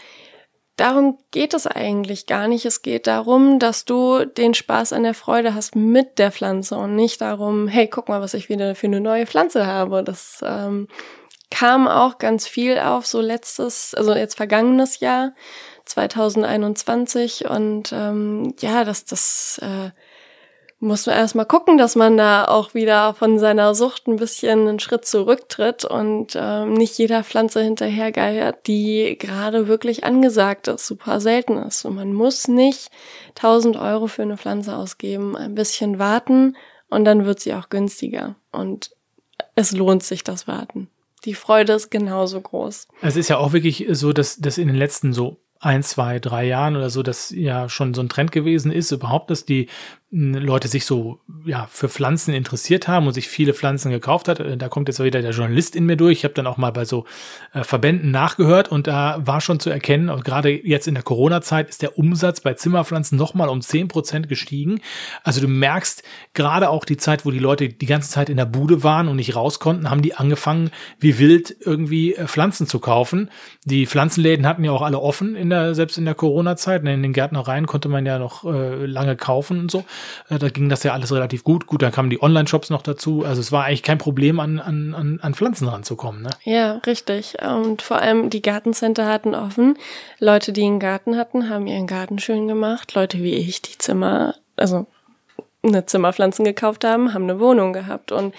Darum 0.77 1.19
geht 1.31 1.55
es 1.55 1.69
eigentlich 1.69 2.27
gar 2.27 2.49
nicht. 2.49 2.65
Es 2.65 2.83
geht 2.83 3.07
darum, 3.07 3.61
dass 3.61 3.85
du 3.85 4.25
den 4.25 4.55
Spaß 4.55 4.93
an 4.93 5.05
der 5.05 5.15
Freude 5.15 5.55
hast 5.55 5.77
mit 5.77 6.19
der 6.19 6.33
Pflanze 6.33 6.77
und 6.77 6.97
nicht 6.97 7.21
darum, 7.21 7.69
hey, 7.69 7.87
guck 7.87 8.09
mal, 8.09 8.21
was 8.21 8.35
ich 8.35 8.49
wieder 8.49 8.75
für 8.75 8.89
eine 8.89 9.01
neue 9.01 9.27
Pflanze 9.27 9.67
habe. 9.67 10.03
Das 10.03 10.41
ähm, 10.45 10.89
kam 11.49 11.87
auch 11.87 12.19
ganz 12.19 12.49
viel 12.49 12.81
auf, 12.81 13.07
so 13.07 13.21
letztes, 13.21 13.95
also 13.95 14.15
jetzt 14.15 14.37
vergangenes 14.37 14.99
Jahr, 14.99 15.35
2021. 15.85 17.49
Und 17.49 17.93
ähm, 17.93 18.55
ja, 18.59 18.85
das, 18.85 19.05
das 19.05 19.61
äh, 19.63 19.91
muss 20.85 21.07
man 21.07 21.17
erstmal 21.17 21.47
gucken, 21.47 21.79
dass 21.79 21.97
man 21.97 22.17
da 22.17 22.45
auch 22.45 22.75
wieder 22.75 23.15
von 23.15 23.39
seiner 23.39 23.75
Sucht 23.75 24.07
ein 24.07 24.17
bisschen 24.17 24.69
einen 24.69 24.79
Schritt 24.79 25.07
zurücktritt 25.07 25.85
und 25.85 26.37
ähm, 26.37 26.75
nicht 26.75 26.99
jeder 26.99 27.25
Pflanze 27.25 27.63
hinterhergeiert, 27.63 28.67
die 28.67 29.17
gerade 29.19 29.67
wirklich 29.67 30.05
angesagt 30.05 30.69
ist, 30.69 30.87
super 30.87 31.21
selten 31.21 31.57
ist. 31.57 31.85
Und 31.87 31.95
man 31.97 32.13
muss 32.13 32.49
nicht 32.49 32.91
1000 33.37 33.77
Euro 33.77 34.07
für 34.07 34.23
eine 34.23 34.37
Pflanze 34.37 34.77
ausgeben, 34.77 35.37
ein 35.37 35.55
bisschen 35.55 35.99
warten 35.99 36.57
und 36.91 37.05
dann 37.07 37.25
wird 37.25 37.41
sie 37.41 37.55
auch 37.55 37.71
günstiger. 37.71 38.37
Und 38.53 38.91
es 39.55 39.73
lohnt 39.73 40.03
sich 40.03 40.23
das 40.23 40.47
Warten. 40.47 40.89
Die 41.25 41.35
Freude 41.35 41.73
ist 41.73 41.91
genauso 41.91 42.41
groß. 42.41 42.89
Es 43.01 43.17
ist 43.17 43.29
ja 43.29 43.39
auch 43.39 43.55
wirklich 43.55 43.87
so, 43.91 44.13
dass, 44.13 44.37
dass 44.37 44.59
in 44.59 44.69
den 44.69 44.77
letzten 44.77 45.15
so 45.15 45.39
ein, 45.65 45.83
zwei, 45.83 46.19
drei 46.19 46.47
Jahren 46.47 46.77
oder 46.77 46.91
so, 46.91 47.03
das 47.03 47.31
ja 47.31 47.69
schon 47.69 47.95
so 47.95 48.03
ein 48.03 48.09
Trend 48.09 48.33
gewesen 48.33 48.71
ist, 48.71 48.91
überhaupt, 48.91 49.31
dass 49.31 49.47
die 49.47 49.69
Leute 50.17 50.69
sich 50.69 50.85
so 50.85 51.19
ja 51.45 51.67
für 51.73 51.89
Pflanzen 51.89 52.35
interessiert 52.35 52.87
haben 52.87 53.09
und 53.09 53.15
sich 53.15 53.27
viele 53.27 53.53
Pflanzen 53.53 53.91
gekauft 53.91 54.29
hat. 54.29 54.39
Äh, 54.39 54.57
da 54.57 54.69
kommt 54.69 54.87
jetzt 54.89 55.03
wieder 55.03 55.21
der 55.21 55.33
Journalist 55.33 55.75
in 55.75 55.87
mir 55.87 55.97
durch. 55.97 56.19
Ich 56.19 56.25
habe 56.25 56.35
dann 56.35 56.47
auch 56.47 56.57
mal 56.57 56.71
bei 56.71 56.85
so 56.85 57.05
äh, 57.53 57.65
Verbänden 57.65 58.13
nachgehört 58.13 58.71
und 58.71 58.87
da 58.87 59.19
war 59.25 59.41
schon 59.41 59.59
zu 59.59 59.71
erkennen, 59.71 60.11
und 60.11 60.25
gerade 60.25 60.51
jetzt 60.51 60.87
in 60.87 60.95
der 60.95 61.03
Corona-Zeit 61.03 61.69
ist 61.69 61.83
der 61.83 61.99
Umsatz 61.99 62.41
bei 62.41 62.55
Zimmerpflanzen 62.55 63.19
nochmal 63.19 63.49
um 63.49 63.61
zehn 63.61 63.89
Prozent 63.89 64.29
gestiegen. 64.29 64.81
Also 65.25 65.41
du 65.41 65.49
merkst, 65.49 66.05
gerade 66.33 66.71
auch 66.71 66.85
die 66.85 66.97
Zeit, 66.97 67.27
wo 67.27 67.33
die 67.33 67.41
Leute 67.41 67.69
die 67.69 67.87
ganze 67.87 68.09
Zeit 68.09 68.29
in 68.29 68.37
der 68.37 68.47
Bude 68.47 68.85
waren 68.85 69.09
und 69.09 69.17
nicht 69.17 69.35
raus 69.35 69.59
konnten, 69.59 69.91
haben 69.91 70.03
die 70.03 70.15
angefangen, 70.15 70.71
wie 71.01 71.19
wild 71.19 71.57
irgendwie 71.59 72.15
äh, 72.15 72.29
Pflanzen 72.29 72.69
zu 72.69 72.79
kaufen. 72.79 73.31
Die 73.65 73.85
Pflanzenläden 73.87 74.47
hatten 74.47 74.63
ja 74.63 74.71
auch 74.71 74.83
alle 74.83 75.01
offen 75.01 75.35
in 75.35 75.51
der, 75.51 75.75
selbst 75.75 75.99
in 75.99 76.05
der 76.05 76.15
Corona-Zeit. 76.15 76.85
In 76.85 77.03
den 77.03 77.13
Gärtnereien 77.13 77.67
konnte 77.67 77.89
man 77.89 78.07
ja 78.07 78.21
noch 78.21 78.45
äh, 78.45 78.87
lange 78.87 79.17
kaufen 79.17 79.59
und 79.59 79.73
so. 79.73 79.85
Äh, 80.29 80.39
da 80.39 80.49
ging 80.49 80.69
das 80.69 80.83
ja 80.83 80.93
alles 80.93 81.13
relativ 81.13 81.45
gut. 81.45 81.67
Gut, 81.67 81.83
da 81.83 81.91
kamen 81.91 82.11
die 82.11 82.23
Online-Shops 82.23 82.71
noch 82.71 82.83
dazu. 82.83 83.25
Also 83.25 83.41
es 83.41 83.53
war 83.53 83.65
eigentlich 83.65 83.83
kein 83.83 83.99
Problem, 83.99 84.41
an, 84.41 84.61
an, 84.61 85.19
an 85.21 85.35
Pflanzen 85.35 85.69
ranzukommen. 85.69 86.23
Ne? 86.23 86.31
Ja, 86.45 86.81
richtig. 86.87 87.37
Und 87.43 87.83
vor 87.83 87.99
allem 87.99 88.31
die 88.31 88.43
Gartencenter 88.43 89.07
hatten 89.07 89.35
offen. 89.35 89.79
Leute, 90.19 90.53
die 90.53 90.65
einen 90.65 90.81
Garten 90.81 91.17
hatten, 91.17 91.49
haben 91.49 91.67
ihren 91.67 91.87
Garten 91.87 92.19
schön 92.19 92.49
gemacht. 92.49 92.95
Leute 92.95 93.19
wie 93.23 93.35
ich, 93.35 93.63
die 93.63 93.79
Zimmer, 93.79 94.35
also 94.57 94.87
eine 95.63 95.87
Zimmerpflanzen 95.87 96.45
gekauft 96.45 96.85
haben, 96.85 97.15
haben 97.15 97.25
eine 97.25 97.41
Wohnung 97.41 97.73
gehabt. 97.73 98.13
Und 98.13 98.35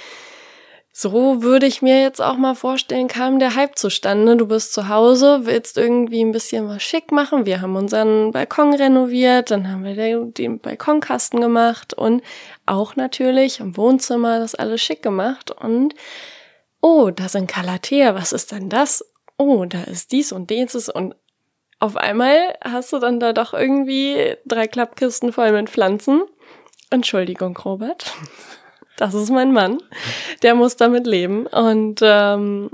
so 0.97 1.43
würde 1.43 1.65
ich 1.65 1.81
mir 1.81 2.01
jetzt 2.01 2.21
auch 2.21 2.37
mal 2.37 2.55
vorstellen, 2.55 3.09
kam 3.09 3.37
der 3.37 3.55
Hype 3.55 3.77
zustande. 3.77 4.37
Du 4.37 4.47
bist 4.47 4.71
zu 4.71 4.87
Hause, 4.87 5.41
willst 5.43 5.77
irgendwie 5.77 6.23
ein 6.23 6.31
bisschen 6.31 6.69
was 6.69 6.83
schick 6.83 7.11
machen. 7.11 7.45
Wir 7.45 7.59
haben 7.59 7.75
unseren 7.75 8.31
Balkon 8.31 8.73
renoviert, 8.73 9.51
dann 9.51 9.69
haben 9.69 9.83
wir 9.83 10.25
den 10.27 10.59
Balkonkasten 10.59 11.41
gemacht 11.41 11.93
und 11.93 12.23
auch 12.65 12.95
natürlich 12.95 13.59
im 13.59 13.75
Wohnzimmer 13.75 14.39
das 14.39 14.55
alles 14.55 14.81
schick 14.81 15.03
gemacht. 15.03 15.51
Und 15.51 15.95
oh, 16.79 17.11
da 17.13 17.27
sind 17.27 17.47
Calathea, 17.47 18.15
was 18.15 18.31
ist 18.31 18.53
denn 18.53 18.69
das? 18.69 19.03
Oh, 19.37 19.65
da 19.65 19.83
ist 19.83 20.13
dies 20.13 20.31
und 20.31 20.49
dieses 20.49 20.87
und 20.87 21.13
auf 21.81 21.97
einmal 21.97 22.55
hast 22.63 22.93
du 22.93 22.99
dann 22.99 23.19
da 23.19 23.33
doch 23.33 23.53
irgendwie 23.53 24.37
drei 24.45 24.65
Klappkisten 24.65 25.33
voll 25.33 25.51
mit 25.51 25.69
Pflanzen. 25.69 26.23
Entschuldigung, 26.89 27.57
Robert. 27.57 28.13
Das 28.97 29.13
ist 29.13 29.29
mein 29.29 29.51
Mann. 29.51 29.79
Der 30.41 30.55
muss 30.55 30.75
damit 30.77 31.05
leben. 31.05 31.47
Und 31.47 31.99
ähm, 32.01 32.69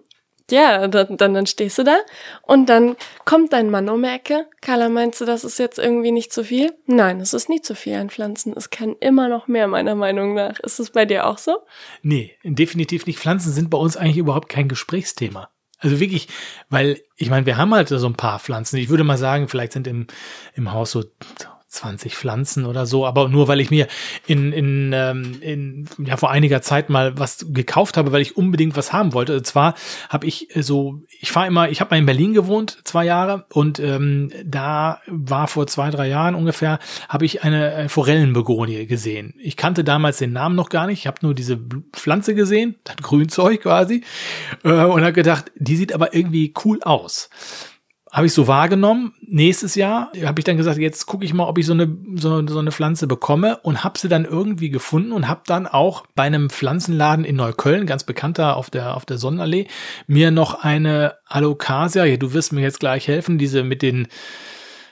ja, 0.52 0.88
dann, 0.88 1.18
dann, 1.18 1.34
dann 1.34 1.46
stehst 1.46 1.78
du 1.78 1.84
da 1.84 1.98
und 2.44 2.68
dann 2.68 2.96
kommt 3.26 3.54
dein 3.54 3.70
Mann 3.70 3.90
um 3.90 4.04
die 4.04 4.10
Ecke. 4.10 4.48
Carla, 4.60 4.90
meinst 4.90 5.22
du, 5.22 5.26
das 5.26 5.44
ist 5.44 5.58
jetzt 5.60 5.80
irgendwie 5.80 6.12
nicht 6.12 6.34
zu 6.34 6.44
viel? 6.44 6.74
Nein, 6.86 7.22
es 7.22 7.34
ist 7.34 7.50
nie 7.50 7.62
zu 7.62 7.74
viel 7.74 7.96
an 7.96 8.10
Pflanzen. 8.10 8.54
Es 8.56 8.70
kann 8.70 8.96
immer 9.00 9.30
noch 9.30 9.48
mehr, 9.48 9.68
meiner 9.68 9.96
Meinung 9.96 10.34
nach. 10.34 10.60
Ist 10.60 10.80
es 10.80 10.92
bei 10.92 11.06
dir 11.06 11.26
auch 11.26 11.38
so? 11.38 11.58
Nee, 12.02 12.36
definitiv 12.44 13.06
nicht. 13.06 13.20
Pflanzen 13.20 13.52
sind 13.52 13.70
bei 13.70 13.78
uns 13.78 13.98
eigentlich 13.98 14.18
überhaupt 14.18 14.50
kein 14.50 14.68
Gesprächsthema. 14.68 15.50
Also 15.80 16.00
wirklich, 16.00 16.28
weil 16.70 17.02
ich 17.16 17.30
meine, 17.30 17.46
wir 17.46 17.58
haben 17.58 17.74
halt 17.74 17.88
so 17.90 18.06
ein 18.06 18.14
paar 18.14 18.40
Pflanzen. 18.40 18.78
Ich 18.78 18.90
würde 18.90 19.04
mal 19.04 19.18
sagen, 19.18 19.48
vielleicht 19.48 19.74
sind 19.74 19.88
im, 19.88 20.06
im 20.54 20.72
Haus 20.74 20.92
so 20.92 21.04
20 21.72 22.16
Pflanzen 22.16 22.66
oder 22.66 22.86
so, 22.86 23.06
aber 23.06 23.30
nur 23.30 23.48
weil 23.48 23.62
ich 23.62 23.72
mir 23.72 23.88
in, 24.28 24.52
in, 24.52 24.92
ähm, 24.94 25.38
in 25.42 25.88
ja 26.06 26.18
vor 26.18 26.30
einiger 26.30 26.62
Zeit 26.62 26.90
mal 26.90 27.18
was 27.18 27.46
gekauft 27.50 27.96
habe, 27.96 28.12
weil 28.12 28.22
ich 28.22 28.36
unbedingt 28.36 28.76
was 28.76 28.92
haben 28.92 29.14
wollte. 29.14 29.38
Und 29.38 29.48
zwar 29.48 29.76
habe 30.10 30.28
ich 30.28 30.54
äh, 30.54 30.64
so, 30.64 31.02
ich 31.22 31.32
fahre 31.32 31.48
immer, 31.48 31.70
ich 31.70 31.80
habe 31.80 31.92
mal 31.92 32.00
in 32.00 32.06
Berlin 32.06 32.34
gewohnt, 32.34 32.80
zwei 32.84 33.06
Jahre, 33.06 33.46
und 33.54 33.80
ähm, 33.80 34.32
da 34.44 35.00
war 35.08 35.48
vor 35.48 35.66
zwei, 35.66 35.90
drei 35.92 36.10
Jahren 36.10 36.36
ungefähr, 36.36 36.80
habe 37.08 37.26
ich 37.26 37.44
eine 37.44 37.74
äh, 37.74 37.90
Forellenbegonie 37.90 38.86
gesehen. 38.86 39.34
Ich 39.40 39.56
kannte 39.56 39.86
damals 39.86 40.18
den 40.18 40.34
Namen 40.34 40.56
noch 40.56 40.70
gar 40.70 40.88
nicht, 40.88 41.00
ich 41.00 41.08
habe 41.08 41.20
nur 41.22 41.34
diese 41.34 41.58
Pflanze 41.94 42.36
gesehen, 42.36 42.76
das 42.84 42.98
Grünzeug 42.98 43.62
quasi, 43.62 44.04
äh, 44.66 44.72
und 44.72 45.02
habe 45.02 45.14
gedacht, 45.14 45.52
die 45.56 45.78
sieht 45.78 45.94
aber 45.94 46.14
irgendwie 46.14 46.54
cool 46.66 46.80
aus 46.84 47.30
habe 48.12 48.26
ich 48.26 48.34
so 48.34 48.48
wahrgenommen. 48.48 49.14
Nächstes 49.22 49.76
Jahr 49.76 50.12
habe 50.24 50.40
ich 50.40 50.44
dann 50.44 50.58
gesagt, 50.58 50.78
jetzt 50.78 51.06
gucke 51.06 51.24
ich 51.24 51.34
mal, 51.34 51.48
ob 51.48 51.58
ich 51.58 51.66
so 51.66 51.72
eine, 51.72 51.98
so, 52.16 52.46
so 52.46 52.60
eine 52.60 52.72
Pflanze 52.74 53.08
bekomme 53.08 53.58
und 53.64 53.86
habe 53.86 53.98
sie 53.98 54.10
dann 54.10 54.26
irgendwie 54.26 54.70
gefunden 54.70 55.14
und 55.14 55.30
habe 55.30 55.42
dann 55.46 55.66
auch 55.66 56.06
bei 56.14 56.24
einem 56.24 56.50
Pflanzenladen 56.50 57.24
in 57.24 57.38
Neukölln, 57.38 57.86
ganz 57.86 58.04
bekannter 58.04 58.58
auf 58.58 58.70
der, 58.70 58.98
auf 58.98 59.06
der 59.06 59.18
Sonnenallee, 59.18 59.68
mir 60.08 60.30
noch 60.30 60.62
eine 60.62 61.16
Alocasia, 61.26 62.04
ja, 62.04 62.18
du 62.18 62.34
wirst 62.34 62.52
mir 62.52 62.62
jetzt 62.62 62.82
gleich 62.82 63.08
helfen, 63.08 63.38
diese 63.38 63.64
mit 63.64 63.82
den 63.82 64.08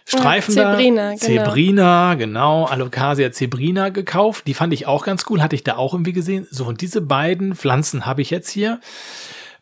Streifen 0.05 0.55
ja, 0.55 0.71
Zebrina, 0.71 1.11
da. 1.11 1.15
Genau. 1.17 1.43
Zebrina, 1.43 2.15
genau. 2.15 2.65
Alocasia 2.65 3.31
Zebrina 3.31 3.89
gekauft. 3.89 4.47
Die 4.47 4.55
fand 4.55 4.73
ich 4.73 4.87
auch 4.87 5.05
ganz 5.05 5.25
cool, 5.29 5.43
hatte 5.43 5.55
ich 5.55 5.63
da 5.63 5.75
auch 5.75 5.93
irgendwie 5.93 6.13
gesehen. 6.13 6.47
So, 6.49 6.65
und 6.65 6.81
diese 6.81 7.01
beiden 7.01 7.53
Pflanzen 7.53 8.07
habe 8.07 8.23
ich 8.23 8.31
jetzt 8.31 8.49
hier. 8.49 8.79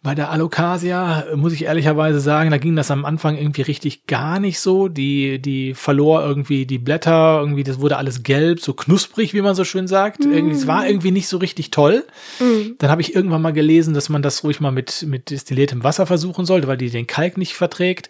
Bei 0.07 0.15
der 0.15 0.31
Alocasia 0.31 1.25
muss 1.35 1.51
ich 1.51 1.65
ehrlicherweise 1.65 2.21
sagen, 2.21 2.49
da 2.49 2.57
ging 2.57 2.77
das 2.77 2.91
am 2.91 3.03
Anfang 3.03 3.37
irgendwie 3.37 3.63
richtig 3.63 4.07
gar 4.07 4.39
nicht 4.39 4.61
so. 4.61 4.87
Die, 4.87 5.37
die 5.37 5.73
verlor 5.73 6.23
irgendwie 6.23 6.65
die 6.65 6.77
Blätter, 6.77 7.39
irgendwie, 7.41 7.65
das 7.65 7.81
wurde 7.81 7.97
alles 7.97 8.23
gelb, 8.23 8.61
so 8.61 8.73
knusprig, 8.73 9.33
wie 9.33 9.41
man 9.41 9.53
so 9.53 9.65
schön 9.65 9.85
sagt. 9.85 10.21
Mm. 10.21 10.31
Irgendwie, 10.31 10.55
es 10.55 10.65
war 10.65 10.87
irgendwie 10.87 11.11
nicht 11.11 11.27
so 11.27 11.35
richtig 11.35 11.71
toll. 11.71 12.05
Mm. 12.39 12.77
Dann 12.77 12.89
habe 12.89 13.01
ich 13.01 13.15
irgendwann 13.15 13.41
mal 13.41 13.51
gelesen, 13.51 13.93
dass 13.93 14.07
man 14.07 14.21
das 14.21 14.45
ruhig 14.45 14.61
mal 14.61 14.71
mit, 14.71 15.03
mit 15.05 15.29
destilliertem 15.29 15.83
Wasser 15.83 16.05
versuchen 16.05 16.45
sollte, 16.45 16.69
weil 16.69 16.77
die 16.77 16.89
den 16.89 17.05
Kalk 17.05 17.37
nicht 17.37 17.55
verträgt. 17.55 18.07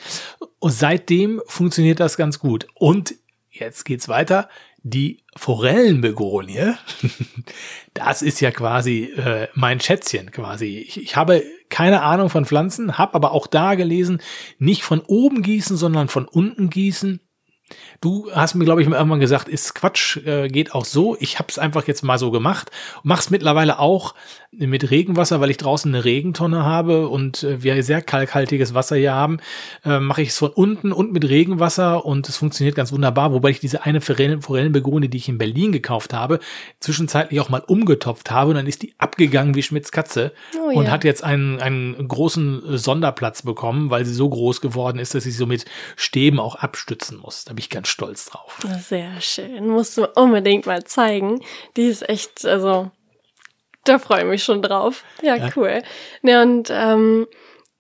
Und 0.59 0.73
seitdem 0.73 1.41
funktioniert 1.47 1.99
das 1.99 2.15
ganz 2.15 2.37
gut. 2.37 2.67
Und 2.75 3.15
jetzt 3.49 3.85
geht's 3.85 4.07
weiter 4.07 4.49
die 4.89 5.23
Forellenbegonie, 5.35 6.73
das 7.93 8.21
ist 8.21 8.39
ja 8.39 8.51
quasi 8.51 9.03
äh, 9.03 9.47
mein 9.53 9.79
Schätzchen 9.79 10.31
quasi. 10.31 10.77
Ich, 10.77 11.01
ich 11.01 11.15
habe 11.15 11.43
keine 11.69 12.01
Ahnung 12.01 12.29
von 12.29 12.45
Pflanzen, 12.45 12.97
habe 12.97 13.15
aber 13.15 13.31
auch 13.31 13.47
da 13.47 13.75
gelesen, 13.75 14.21
nicht 14.57 14.83
von 14.83 15.01
oben 15.01 15.41
gießen, 15.41 15.77
sondern 15.77 16.07
von 16.07 16.25
unten 16.25 16.69
gießen. 16.69 17.19
Du 17.99 18.31
hast 18.31 18.55
mir, 18.55 18.63
glaube 18.63 18.81
ich, 18.81 18.87
irgendwann 18.87 19.19
gesagt, 19.19 19.49
ist 19.49 19.75
Quatsch, 19.75 20.17
äh, 20.25 20.47
geht 20.47 20.73
auch 20.73 20.85
so. 20.85 21.17
Ich 21.19 21.37
habe 21.37 21.49
es 21.49 21.59
einfach 21.59 21.85
jetzt 21.85 22.01
mal 22.01 22.17
so 22.17 22.31
gemacht. 22.31 22.71
Mach's 23.03 23.29
mittlerweile 23.29 23.79
auch 23.79 24.15
mit 24.51 24.89
Regenwasser, 24.89 25.41
weil 25.41 25.49
ich 25.49 25.57
draußen 25.57 25.93
eine 25.93 26.05
Regentonne 26.05 26.63
habe 26.63 27.09
und 27.09 27.43
äh, 27.43 27.63
wir 27.63 27.81
sehr 27.83 28.01
kalkhaltiges 28.01 28.73
Wasser 28.73 28.95
hier 28.95 29.13
haben. 29.13 29.39
Äh, 29.83 29.99
Mache 29.99 30.21
ich 30.21 30.29
es 30.29 30.37
von 30.37 30.51
unten 30.51 30.91
und 30.91 31.11
mit 31.11 31.27
Regenwasser 31.27 32.05
und 32.05 32.27
es 32.29 32.37
funktioniert 32.37 32.75
ganz 32.75 32.91
wunderbar. 32.91 33.33
Wobei 33.33 33.49
ich 33.49 33.59
diese 33.59 33.83
eine 33.83 34.01
Forellen, 34.01 34.41
Forellenbegonie, 34.41 35.09
die 35.09 35.17
ich 35.17 35.29
in 35.29 35.37
Berlin 35.37 35.71
gekauft 35.71 36.13
habe, 36.13 36.39
zwischenzeitlich 36.79 37.39
auch 37.39 37.49
mal 37.49 37.63
umgetopft 37.65 38.31
habe 38.31 38.51
und 38.51 38.55
dann 38.55 38.67
ist 38.67 38.83
die 38.83 38.93
abgegangen 38.97 39.55
wie 39.55 39.63
Schmitz 39.63 39.91
Katze 39.91 40.31
oh, 40.57 40.77
und 40.77 40.85
ja. 40.85 40.91
hat 40.91 41.03
jetzt 41.03 41.23
einen, 41.23 41.59
einen 41.59 42.07
großen 42.07 42.77
Sonderplatz 42.77 43.41
bekommen, 43.41 43.89
weil 43.89 44.05
sie 44.05 44.13
so 44.13 44.29
groß 44.29 44.61
geworden 44.61 44.99
ist, 44.99 45.13
dass 45.13 45.25
ich 45.25 45.35
so 45.37 45.45
mit 45.45 45.65
Stäben 45.95 46.39
auch 46.39 46.55
abstützen 46.55 47.17
muss. 47.17 47.45
Da 47.45 47.53
bin 47.53 47.59
ich 47.59 47.69
ganz 47.69 47.87
stolz 47.87 48.25
drauf. 48.25 48.57
Sehr 48.81 49.19
schön. 49.21 49.67
Musst 49.67 49.97
du 49.97 50.07
unbedingt 50.15 50.65
mal 50.65 50.83
zeigen. 50.83 51.41
Die 51.75 51.83
ist 51.83 52.07
echt, 52.07 52.45
also, 52.45 52.91
da 53.87 53.99
freue 53.99 54.21
ich 54.21 54.27
mich 54.27 54.43
schon 54.43 54.61
drauf. 54.61 55.03
Ja, 55.21 55.35
ja. 55.35 55.49
cool. 55.55 55.81
Ja, 56.23 56.41
und 56.41 56.69
ähm, 56.71 57.27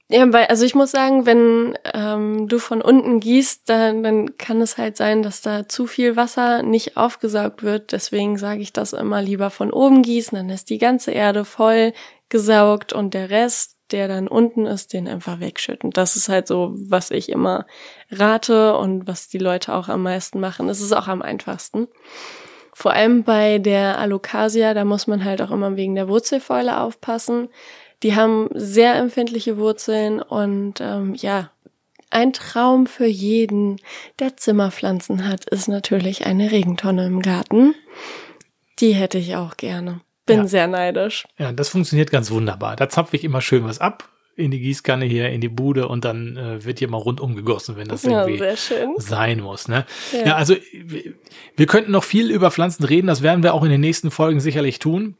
ja, 0.09 0.31
weil, 0.31 0.45
also 0.45 0.63
ich 0.65 0.73
muss 0.73 0.91
sagen, 0.91 1.25
wenn 1.25 1.77
ähm, 1.93 2.47
du 2.47 2.59
von 2.59 2.81
unten 2.81 3.19
gießt, 3.19 3.69
dann, 3.69 4.03
dann 4.03 4.37
kann 4.37 4.61
es 4.61 4.77
halt 4.77 4.95
sein, 4.95 5.21
dass 5.21 5.41
da 5.41 5.67
zu 5.67 5.85
viel 5.85 6.15
Wasser 6.15 6.63
nicht 6.63 6.95
aufgesaugt 6.95 7.61
wird. 7.61 7.91
Deswegen 7.91 8.37
sage 8.37 8.61
ich 8.61 8.71
das 8.71 8.93
immer 8.93 9.21
lieber 9.21 9.49
von 9.49 9.71
oben 9.71 10.03
gießen, 10.03 10.37
dann 10.37 10.49
ist 10.49 10.69
die 10.69 10.77
ganze 10.77 11.11
Erde 11.11 11.43
voll 11.43 11.93
gesaugt 12.29 12.93
und 12.93 13.13
der 13.13 13.29
Rest 13.29 13.77
der 13.91 14.07
dann 14.07 14.27
unten 14.27 14.65
ist, 14.65 14.93
den 14.93 15.07
einfach 15.07 15.39
wegschütten. 15.39 15.91
Das 15.91 16.15
ist 16.15 16.29
halt 16.29 16.47
so, 16.47 16.73
was 16.75 17.11
ich 17.11 17.29
immer 17.29 17.65
rate 18.11 18.77
und 18.77 19.07
was 19.07 19.27
die 19.27 19.37
Leute 19.37 19.73
auch 19.73 19.87
am 19.87 20.03
meisten 20.03 20.39
machen. 20.39 20.69
Es 20.69 20.81
ist 20.81 20.93
auch 20.93 21.07
am 21.07 21.21
einfachsten. 21.21 21.87
Vor 22.79 22.93
allem 22.93 23.23
bei 23.23 23.57
der 23.57 23.97
Alocasia, 23.97 24.75
da 24.75 24.85
muss 24.85 25.07
man 25.07 25.25
halt 25.25 25.41
auch 25.41 25.49
immer 25.49 25.77
wegen 25.77 25.95
der 25.95 26.07
Wurzelfäule 26.07 26.79
aufpassen. 26.79 27.49
Die 28.03 28.15
haben 28.15 28.49
sehr 28.53 28.93
empfindliche 28.97 29.57
Wurzeln 29.57 30.21
und 30.21 30.75
ähm, 30.79 31.15
ja, 31.15 31.49
ein 32.11 32.33
Traum 32.33 32.85
für 32.85 33.07
jeden, 33.07 33.77
der 34.19 34.37
Zimmerpflanzen 34.37 35.27
hat, 35.27 35.45
ist 35.45 35.67
natürlich 35.67 36.27
eine 36.27 36.51
Regentonne 36.51 37.07
im 37.07 37.23
Garten. 37.23 37.73
Die 38.77 38.93
hätte 38.93 39.17
ich 39.17 39.35
auch 39.35 39.57
gerne. 39.57 40.01
Bin 40.27 40.41
ja. 40.41 40.47
sehr 40.47 40.67
neidisch. 40.67 41.27
Ja, 41.39 41.51
das 41.51 41.69
funktioniert 41.69 42.11
ganz 42.11 42.29
wunderbar. 42.29 42.75
Da 42.75 42.89
zapfe 42.89 43.15
ich 43.15 43.23
immer 43.23 43.41
schön 43.41 43.63
was 43.63 43.79
ab 43.79 44.07
in 44.37 44.51
die 44.51 44.59
Gießkanne 44.59 45.05
hier, 45.05 45.29
in 45.29 45.41
die 45.41 45.49
Bude 45.49 45.87
und 45.87 46.05
dann 46.05 46.37
äh, 46.37 46.63
wird 46.63 46.79
hier 46.79 46.89
mal 46.89 46.97
rundum 46.97 47.35
gegossen, 47.35 47.75
wenn 47.75 47.87
das 47.87 48.03
ja, 48.03 48.25
irgendwie 48.25 48.55
sein 48.97 49.41
muss. 49.41 49.67
Ne? 49.67 49.85
Ja. 50.13 50.27
ja, 50.27 50.35
also 50.35 50.55
wir 51.55 51.65
könnten 51.65 51.91
noch 51.91 52.03
viel 52.03 52.29
über 52.29 52.51
Pflanzen 52.51 52.83
reden, 52.83 53.07
das 53.07 53.23
werden 53.23 53.41
wir 53.41 53.55
auch 53.55 53.63
in 53.63 53.71
den 53.71 53.81
nächsten 53.81 54.11
Folgen 54.11 54.39
sicherlich 54.39 54.77
tun. 54.79 55.15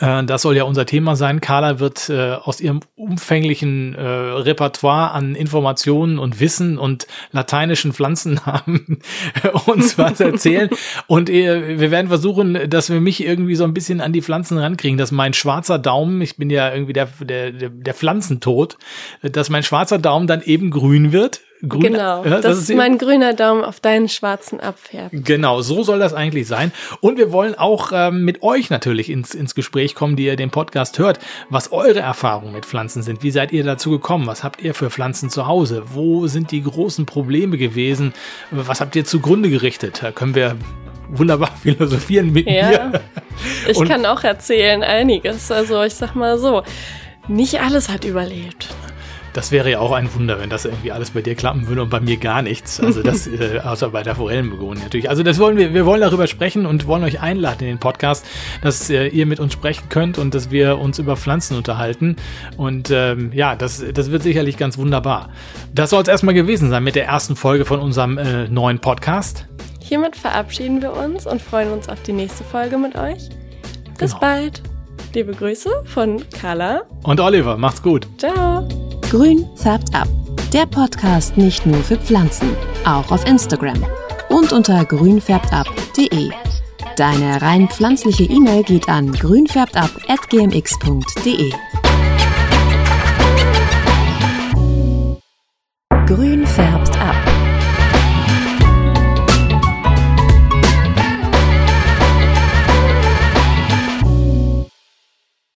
Äh, 0.00 0.24
das 0.24 0.42
soll 0.42 0.56
ja 0.56 0.64
unser 0.64 0.86
Thema 0.86 1.14
sein. 1.14 1.40
Carla 1.40 1.78
wird 1.78 2.08
äh, 2.08 2.32
aus 2.32 2.60
ihrem 2.60 2.80
umfänglichen 2.96 3.94
äh, 3.94 4.02
Repertoire 4.02 5.12
an 5.12 5.34
Informationen 5.34 6.18
und 6.18 6.40
Wissen 6.40 6.78
und 6.78 7.06
lateinischen 7.30 7.92
Pflanzennamen 7.92 9.00
uns 9.66 9.98
was 9.98 10.20
erzählen. 10.20 10.70
und 11.06 11.30
äh, 11.30 11.78
wir 11.78 11.90
werden 11.90 12.08
versuchen, 12.08 12.68
dass 12.68 12.90
wir 12.90 13.00
mich 13.00 13.24
irgendwie 13.24 13.54
so 13.54 13.64
ein 13.64 13.74
bisschen 13.74 14.00
an 14.00 14.12
die 14.12 14.22
Pflanzen 14.22 14.58
rankriegen, 14.58 14.98
dass 14.98 15.12
mein 15.12 15.34
schwarzer 15.34 15.78
Daumen, 15.78 16.20
ich 16.22 16.36
bin 16.36 16.50
ja 16.50 16.72
irgendwie 16.72 16.92
der, 16.92 17.08
der, 17.20 17.52
der 17.52 17.94
Pflanzentod, 17.94 18.78
dass 19.22 19.50
mein 19.50 19.62
schwarzer 19.62 19.98
Daumen 19.98 20.26
dann 20.26 20.42
eben 20.42 20.70
grün 20.70 21.12
wird 21.12 21.40
Grün, 21.68 21.92
genau, 21.92 22.24
ja, 22.24 22.30
das, 22.30 22.42
das, 22.42 22.58
ist 22.60 22.74
mein 22.74 22.96
grüner 22.96 23.34
Daumen 23.34 23.64
auf 23.64 23.80
deinen 23.80 24.08
schwarzen 24.08 24.60
abfärbt. 24.60 25.12
Genau, 25.12 25.60
so 25.60 25.82
soll 25.82 25.98
das 25.98 26.14
eigentlich 26.14 26.46
sein. 26.46 26.72
Und 27.00 27.18
wir 27.18 27.32
wollen 27.32 27.54
auch 27.54 27.92
ähm, 27.92 28.24
mit 28.24 28.42
euch 28.42 28.70
natürlich 28.70 29.10
ins, 29.10 29.34
ins 29.34 29.54
Gespräch 29.54 29.94
kommen, 29.94 30.16
die 30.16 30.24
ihr 30.24 30.36
den 30.36 30.50
Podcast 30.50 30.98
hört, 30.98 31.18
was 31.50 31.70
eure 31.70 32.00
Erfahrungen 32.00 32.52
mit 32.52 32.64
Pflanzen 32.64 33.02
sind. 33.02 33.22
Wie 33.22 33.30
seid 33.30 33.52
ihr 33.52 33.62
dazu 33.62 33.90
gekommen? 33.90 34.26
Was 34.26 34.42
habt 34.42 34.62
ihr 34.62 34.74
für 34.74 34.88
Pflanzen 34.88 35.28
zu 35.28 35.46
Hause? 35.46 35.82
Wo 35.92 36.26
sind 36.28 36.50
die 36.50 36.62
großen 36.62 37.04
Probleme 37.04 37.58
gewesen? 37.58 38.14
Was 38.50 38.80
habt 38.80 38.96
ihr 38.96 39.04
zugrunde 39.04 39.50
gerichtet? 39.50 40.02
Da 40.02 40.12
können 40.12 40.34
wir 40.34 40.56
wunderbar 41.10 41.50
philosophieren 41.62 42.32
mit 42.32 42.46
ja, 42.46 42.68
mir. 42.68 43.00
Ich 43.68 43.76
Und 43.76 43.88
kann 43.88 44.06
auch 44.06 44.24
erzählen 44.24 44.82
einiges. 44.82 45.50
Also 45.50 45.82
ich 45.82 45.94
sag 45.94 46.14
mal 46.14 46.38
so, 46.38 46.62
nicht 47.28 47.60
alles 47.60 47.90
hat 47.90 48.04
überlebt. 48.04 48.68
Das 49.32 49.52
wäre 49.52 49.70
ja 49.70 49.78
auch 49.78 49.92
ein 49.92 50.12
Wunder, 50.14 50.40
wenn 50.40 50.50
das 50.50 50.64
irgendwie 50.64 50.92
alles 50.92 51.10
bei 51.10 51.22
dir 51.22 51.34
klappen 51.34 51.68
würde 51.68 51.82
und 51.82 51.90
bei 51.90 52.00
mir 52.00 52.16
gar 52.16 52.42
nichts. 52.42 52.80
Also 52.80 53.02
das, 53.02 53.26
äh, 53.26 53.60
außer 53.62 53.90
bei 53.90 54.02
der 54.02 54.16
Forellenbegonie 54.16 54.80
natürlich. 54.80 55.08
Also 55.08 55.22
das 55.22 55.38
wollen 55.38 55.56
wir, 55.56 55.72
wir 55.74 55.86
wollen 55.86 56.00
darüber 56.00 56.26
sprechen 56.26 56.66
und 56.66 56.86
wollen 56.86 57.04
euch 57.04 57.20
einladen 57.20 57.60
in 57.60 57.66
den 57.66 57.78
Podcast, 57.78 58.26
dass 58.62 58.90
äh, 58.90 59.06
ihr 59.06 59.26
mit 59.26 59.40
uns 59.40 59.52
sprechen 59.52 59.88
könnt 59.88 60.18
und 60.18 60.34
dass 60.34 60.50
wir 60.50 60.78
uns 60.78 60.98
über 60.98 61.16
Pflanzen 61.16 61.56
unterhalten. 61.56 62.16
Und 62.56 62.90
ähm, 62.90 63.30
ja, 63.32 63.54
das, 63.54 63.84
das 63.94 64.10
wird 64.10 64.22
sicherlich 64.22 64.56
ganz 64.56 64.78
wunderbar. 64.78 65.30
Das 65.74 65.90
soll 65.90 66.02
es 66.02 66.08
erstmal 66.08 66.34
gewesen 66.34 66.70
sein 66.70 66.82
mit 66.82 66.96
der 66.96 67.06
ersten 67.06 67.36
Folge 67.36 67.64
von 67.64 67.80
unserem 67.80 68.18
äh, 68.18 68.48
neuen 68.48 68.80
Podcast. 68.80 69.46
Hiermit 69.80 70.16
verabschieden 70.16 70.82
wir 70.82 70.92
uns 70.92 71.26
und 71.26 71.42
freuen 71.42 71.72
uns 71.72 71.88
auf 71.88 72.00
die 72.02 72.12
nächste 72.12 72.44
Folge 72.44 72.78
mit 72.78 72.96
euch. 72.96 73.28
Bis 73.98 74.12
genau. 74.12 74.20
bald. 74.20 74.69
Liebe 75.12 75.32
Grüße 75.32 75.70
von 75.86 76.22
Carla 76.30 76.82
und 77.02 77.18
Oliver. 77.20 77.56
Macht's 77.56 77.82
gut. 77.82 78.06
Ciao. 78.18 78.68
Grün 79.10 79.48
färbt 79.56 79.92
ab. 79.94 80.06
Der 80.52 80.66
Podcast 80.66 81.36
nicht 81.36 81.66
nur 81.66 81.82
für 81.82 81.96
Pflanzen, 81.96 82.54
auch 82.84 83.10
auf 83.10 83.26
Instagram 83.26 83.84
und 84.28 84.52
unter 84.52 84.84
grünfärbtab.de. 84.84 86.30
Deine 86.96 87.42
rein 87.42 87.68
pflanzliche 87.68 88.22
E-Mail 88.24 88.62
geht 88.62 88.88
an 88.88 89.12
grünfärbtab.gmx.de. 89.12 91.52
Grün 96.06 96.46
färbt 96.46 96.96
ab. 97.00 97.29